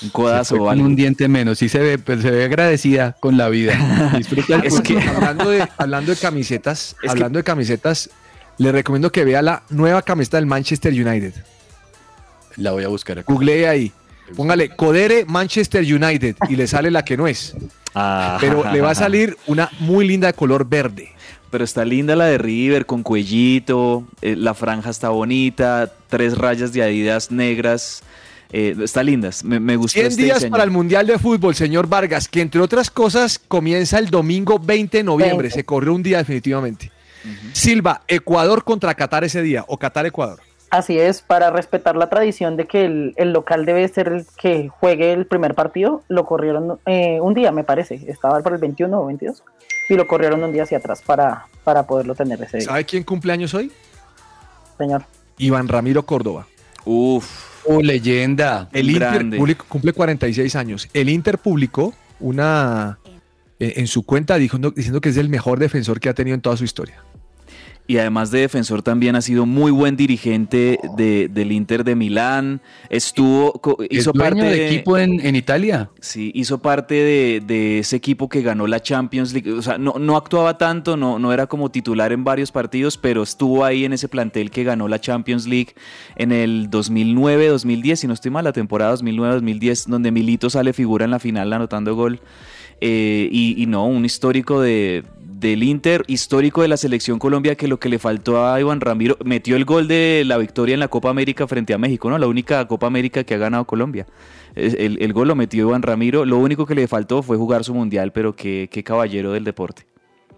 Un 0.00 0.08
Se 0.08 0.12
codazo 0.12 0.56
fue 0.56 0.64
o 0.64 0.68
con 0.68 0.80
un 0.80 0.94
diente 0.96 1.26
menos. 1.28 1.58
Sí 1.58 1.68
se 1.68 1.78
ve, 1.80 1.98
pero 1.98 2.22
se 2.22 2.30
ve 2.30 2.44
agradecida 2.44 3.16
con 3.20 3.36
la 3.36 3.48
vida. 3.48 4.12
Disfruta 4.16 4.56
el 4.56 4.64
Es 4.64 4.80
que 4.80 4.98
hablando 5.08 5.50
de, 5.50 5.66
hablando 5.76 6.12
de 6.14 6.20
camisetas, 6.20 6.94
que- 7.00 7.08
hablando 7.10 7.38
de 7.38 7.44
camisetas, 7.44 8.10
le 8.58 8.72
recomiendo 8.72 9.10
que 9.12 9.24
vea 9.24 9.42
la 9.42 9.62
nueva 9.70 10.02
camiseta 10.02 10.36
del 10.36 10.46
Manchester 10.46 10.92
United. 10.92 11.32
La 12.56 12.72
voy 12.72 12.84
a 12.84 12.88
buscar 12.88 13.18
acá. 13.20 13.32
Googlee 13.32 13.66
ahí. 13.66 13.92
Póngale 14.36 14.70
Codere 14.76 15.24
Manchester 15.24 15.82
United 15.82 16.36
y 16.48 16.56
le 16.56 16.66
sale 16.66 16.90
la 16.90 17.04
que 17.04 17.16
no 17.16 17.26
es. 17.26 17.54
Ah. 17.94 18.36
Pero 18.40 18.70
le 18.70 18.80
va 18.80 18.90
a 18.90 18.94
salir 18.94 19.36
una 19.46 19.70
muy 19.80 20.06
linda 20.06 20.26
de 20.26 20.34
color 20.34 20.68
verde. 20.68 21.10
Pero 21.50 21.64
está 21.64 21.82
linda 21.84 22.14
la 22.14 22.26
de 22.26 22.36
River 22.36 22.84
con 22.84 23.02
cuellito, 23.02 24.04
eh, 24.20 24.36
la 24.36 24.52
franja 24.52 24.90
está 24.90 25.08
bonita, 25.08 25.90
tres 26.08 26.36
rayas 26.36 26.74
de 26.74 26.82
Adidas 26.82 27.30
negras. 27.30 28.02
Eh, 28.52 28.74
está 28.82 29.02
lindas, 29.02 29.44
me, 29.44 29.60
me 29.60 29.76
gustó 29.76 30.00
100 30.00 30.06
este 30.06 30.22
días 30.22 30.36
diseño. 30.38 30.52
para 30.52 30.64
el 30.64 30.70
Mundial 30.70 31.06
de 31.06 31.18
Fútbol, 31.18 31.54
señor 31.54 31.86
Vargas, 31.86 32.28
que 32.28 32.40
entre 32.40 32.60
otras 32.60 32.90
cosas 32.90 33.38
comienza 33.38 33.98
el 33.98 34.08
domingo 34.08 34.58
20 34.58 34.98
de 34.98 35.04
noviembre. 35.04 35.48
20. 35.48 35.50
Se 35.50 35.64
corrió 35.64 35.94
un 35.94 36.02
día 36.02 36.18
definitivamente. 36.18 36.90
Silva, 37.52 38.02
Ecuador 38.08 38.64
contra 38.64 38.94
Qatar 38.94 39.24
ese 39.24 39.42
día, 39.42 39.64
o 39.68 39.78
Qatar-Ecuador. 39.78 40.40
Así 40.70 40.98
es, 40.98 41.22
para 41.22 41.50
respetar 41.50 41.96
la 41.96 42.10
tradición 42.10 42.56
de 42.56 42.66
que 42.66 42.84
el, 42.84 43.14
el 43.16 43.32
local 43.32 43.64
debe 43.64 43.88
ser 43.88 44.08
el 44.08 44.26
que 44.36 44.68
juegue 44.68 45.12
el 45.12 45.26
primer 45.26 45.54
partido, 45.54 46.02
lo 46.08 46.26
corrieron 46.26 46.78
eh, 46.84 47.20
un 47.20 47.32
día, 47.32 47.52
me 47.52 47.64
parece. 47.64 47.94
Estaba 48.06 48.40
para 48.42 48.56
el 48.56 48.60
21 48.60 49.00
o 49.00 49.06
22. 49.06 49.42
Y 49.88 49.94
lo 49.94 50.06
corrieron 50.06 50.44
un 50.44 50.52
día 50.52 50.64
hacia 50.64 50.76
atrás 50.78 51.00
para, 51.00 51.46
para 51.64 51.84
poderlo 51.84 52.14
tener 52.14 52.42
ese 52.42 52.58
día. 52.58 52.66
¿Sabe 52.66 52.84
quién 52.84 53.02
cumpleaños 53.02 53.54
hoy? 53.54 53.72
Señor. 54.76 55.04
Iván 55.38 55.68
Ramiro 55.68 56.04
Córdoba. 56.04 56.46
Uf, 56.84 57.57
Oh, 57.70 57.82
leyenda. 57.82 58.68
El 58.72 58.90
Inter 58.90 59.10
publicó- 59.38 59.64
cumple 59.68 59.92
46 59.92 60.56
años. 60.56 60.88
El 60.94 61.08
Inter 61.08 61.38
publicó 61.38 61.94
una 62.20 62.98
en 63.60 63.86
su 63.88 64.04
cuenta 64.04 64.36
dijo, 64.38 64.58
no- 64.58 64.70
diciendo 64.70 65.00
que 65.00 65.08
es 65.08 65.16
el 65.16 65.28
mejor 65.28 65.58
defensor 65.58 65.98
que 66.00 66.08
ha 66.08 66.14
tenido 66.14 66.34
en 66.34 66.40
toda 66.40 66.56
su 66.56 66.64
historia. 66.64 67.02
Y 67.88 67.96
además 67.96 68.30
de 68.30 68.40
defensor 68.40 68.82
también 68.82 69.16
ha 69.16 69.22
sido 69.22 69.46
muy 69.46 69.72
buen 69.72 69.96
dirigente 69.96 70.78
de- 70.96 71.26
del 71.28 71.50
Inter 71.50 71.82
de 71.82 71.96
Milán. 71.96 72.60
Estuvo, 72.90 73.54
co- 73.54 73.78
¿Es 73.82 74.00
hizo 74.00 74.12
dueño 74.12 74.30
parte 74.36 74.44
de 74.44 74.66
equipo 74.68 74.96
en, 74.98 75.18
en 75.26 75.34
Italia? 75.34 75.90
Sí, 75.98 76.30
hizo 76.34 76.58
parte 76.58 76.94
de, 76.94 77.42
de 77.44 77.78
ese 77.80 77.96
equipo 77.96 78.28
que 78.28 78.42
ganó 78.42 78.66
la 78.66 78.80
Champions 78.80 79.32
League. 79.32 79.50
O 79.52 79.62
sea, 79.62 79.78
no, 79.78 79.94
no 79.98 80.16
actuaba 80.16 80.58
tanto, 80.58 80.96
no, 80.98 81.18
no 81.18 81.32
era 81.32 81.46
como 81.46 81.70
titular 81.70 82.12
en 82.12 82.24
varios 82.24 82.52
partidos, 82.52 82.98
pero 82.98 83.22
estuvo 83.22 83.64
ahí 83.64 83.86
en 83.86 83.94
ese 83.94 84.06
plantel 84.06 84.50
que 84.50 84.64
ganó 84.64 84.86
la 84.86 85.00
Champions 85.00 85.46
League 85.46 85.74
en 86.16 86.30
el 86.30 86.68
2009-2010, 86.70 87.96
si 87.96 88.06
no 88.06 88.12
estoy 88.12 88.30
mal, 88.30 88.44
la 88.44 88.52
temporada 88.52 88.94
2009-2010, 88.96 89.86
donde 89.86 90.10
Milito 90.12 90.50
sale 90.50 90.72
figura 90.72 91.04
en 91.06 91.10
la 91.10 91.18
final 91.18 91.52
anotando 91.52 91.94
gol. 91.94 92.20
Eh, 92.80 93.28
y, 93.32 93.60
y 93.60 93.66
no, 93.66 93.86
un 93.86 94.04
histórico 94.04 94.60
de, 94.60 95.02
del 95.40 95.62
Inter, 95.62 96.04
histórico 96.06 96.62
de 96.62 96.68
la 96.68 96.76
selección 96.76 97.18
Colombia, 97.18 97.54
que 97.54 97.68
lo 97.68 97.78
que 97.78 97.88
le 97.88 97.98
faltó 97.98 98.46
a 98.46 98.60
Iván 98.60 98.80
Ramiro, 98.80 99.16
metió 99.24 99.56
el 99.56 99.64
gol 99.64 99.86
de 99.88 100.22
la 100.26 100.36
victoria 100.38 100.74
en 100.74 100.80
la 100.80 100.88
Copa 100.88 101.10
América 101.10 101.46
frente 101.46 101.74
a 101.74 101.78
México, 101.78 102.10
¿no? 102.10 102.18
La 102.18 102.26
única 102.26 102.66
Copa 102.66 102.86
América 102.86 103.24
que 103.24 103.34
ha 103.34 103.38
ganado 103.38 103.64
Colombia. 103.66 104.06
El, 104.54 104.98
el 105.00 105.12
gol 105.12 105.28
lo 105.28 105.34
metió 105.36 105.68
Iván 105.68 105.82
Ramiro, 105.82 106.24
lo 106.24 106.38
único 106.38 106.66
que 106.66 106.74
le 106.74 106.88
faltó 106.88 107.22
fue 107.22 107.36
jugar 107.36 107.62
su 107.64 107.74
mundial, 107.74 108.12
pero 108.12 108.34
qué, 108.34 108.68
qué 108.72 108.82
caballero 108.82 109.32
del 109.32 109.44
deporte. 109.44 109.86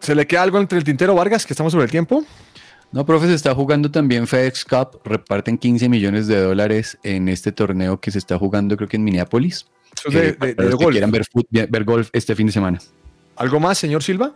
¿Se 0.00 0.14
le 0.14 0.26
queda 0.26 0.42
algo 0.42 0.58
entre 0.58 0.78
el 0.78 0.84
tintero 0.84 1.14
Vargas, 1.14 1.46
que 1.46 1.52
estamos 1.52 1.72
sobre 1.72 1.84
el 1.86 1.90
tiempo? 1.90 2.24
No, 2.92 3.06
profe, 3.06 3.26
se 3.28 3.34
está 3.34 3.54
jugando 3.54 3.90
también 3.90 4.26
FedEx 4.26 4.64
Cup. 4.64 5.00
Reparten 5.04 5.56
15 5.58 5.88
millones 5.88 6.26
de 6.26 6.40
dólares 6.40 6.98
en 7.04 7.28
este 7.28 7.52
torneo 7.52 8.00
que 8.00 8.10
se 8.10 8.18
está 8.18 8.36
jugando, 8.36 8.76
creo 8.76 8.88
que 8.88 8.96
en 8.96 9.04
Minneapolis. 9.04 9.66
Eso 9.96 10.08
es 10.08 10.14
de- 10.14 10.20
Eh, 10.20 10.24
de- 10.26 10.34
para 10.34 10.48
de 10.54 10.62
los 10.70 10.78
que 10.78 10.84
golf. 10.84 10.94
quieran 10.94 11.10
ver, 11.12 11.22
ver 11.70 11.84
golf 11.84 12.10
este 12.12 12.34
fin 12.34 12.46
de 12.46 12.52
semana. 12.52 12.78
¿Algo 13.36 13.60
más, 13.60 13.78
señor 13.78 14.02
Silva? 14.02 14.32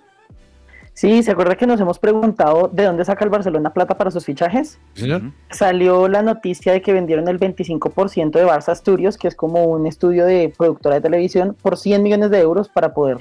Sí, 0.94 1.24
¿se 1.24 1.32
acuerda 1.32 1.56
que 1.56 1.66
nos 1.66 1.80
hemos 1.80 1.98
preguntado 1.98 2.70
de 2.72 2.84
dónde 2.84 3.04
saca 3.04 3.24
el 3.24 3.30
Barcelona 3.30 3.72
plata 3.72 3.98
para 3.98 4.12
sus 4.12 4.24
fichajes? 4.24 4.78
Señor. 4.94 5.22
Salió 5.50 6.06
la 6.06 6.22
noticia 6.22 6.72
de 6.72 6.82
que 6.82 6.92
vendieron 6.92 7.26
el 7.26 7.38
25% 7.40 8.30
de 8.30 8.46
Barça 8.46 8.76
Studios, 8.76 9.18
que 9.18 9.26
es 9.26 9.34
como 9.34 9.64
un 9.64 9.86
estudio 9.88 10.24
de 10.24 10.52
productora 10.56 10.94
de 10.94 11.00
televisión, 11.00 11.56
por 11.60 11.76
100 11.78 12.00
millones 12.02 12.30
de 12.30 12.38
euros 12.40 12.68
para 12.68 12.94
poder 12.94 13.18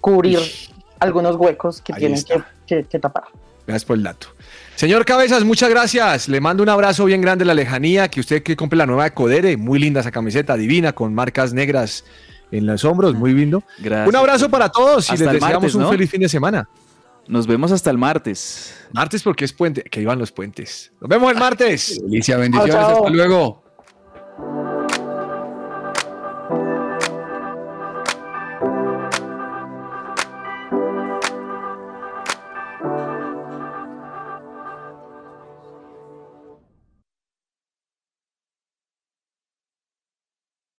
cubrir 0.00 0.38
algunos 1.00 1.36
huecos 1.36 1.80
que 1.80 1.94
Ahí 1.94 2.00
tienen 2.00 2.22
que, 2.22 2.42
que- 2.66 2.84
que 2.84 2.98
tapar. 2.98 3.24
Gracias 3.66 3.84
por 3.86 3.96
el 3.96 4.02
dato. 4.04 4.28
Señor 4.76 5.04
Cabezas, 5.06 5.42
muchas 5.42 5.70
gracias. 5.70 6.28
Le 6.28 6.40
mando 6.40 6.62
un 6.62 6.68
abrazo 6.68 7.06
bien 7.06 7.20
grande 7.22 7.42
a 7.44 7.46
la 7.46 7.54
lejanía. 7.54 8.08
Que 8.08 8.20
usted 8.20 8.42
que 8.42 8.54
compre 8.56 8.76
la 8.76 8.86
nueva 8.86 9.04
de 9.04 9.10
Codere. 9.12 9.56
Muy 9.56 9.78
linda 9.80 10.00
esa 10.02 10.12
camiseta, 10.12 10.54
divina, 10.56 10.92
con 10.92 11.14
marcas 11.14 11.52
negras 11.52 12.04
en 12.52 12.66
los 12.66 12.84
hombros. 12.84 13.14
Muy 13.14 13.32
lindo. 13.32 13.64
Gracias. 13.78 14.08
Un 14.08 14.16
abrazo 14.16 14.48
para 14.50 14.68
todos 14.68 15.08
y 15.08 15.14
Hasta 15.14 15.24
les 15.24 15.32
deseamos 15.40 15.62
martes, 15.62 15.74
un 15.74 15.88
feliz 15.88 16.10
fin 16.10 16.20
de 16.20 16.28
semana. 16.28 16.68
Nos 17.28 17.46
vemos 17.46 17.72
hasta 17.72 17.90
el 17.90 17.98
martes. 17.98 18.74
Martes 18.92 19.22
porque 19.22 19.44
es 19.44 19.52
puente. 19.52 19.82
Que 19.82 20.00
iban 20.00 20.18
los 20.18 20.32
puentes. 20.32 20.92
Nos 21.00 21.08
vemos 21.08 21.32
el 21.32 21.38
martes. 21.38 22.00
Delicia, 22.02 22.36
bendiciones. 22.36 22.74
Chao, 22.74 22.88
chao. 22.88 22.96
Hasta 22.98 23.10
luego. 23.10 23.65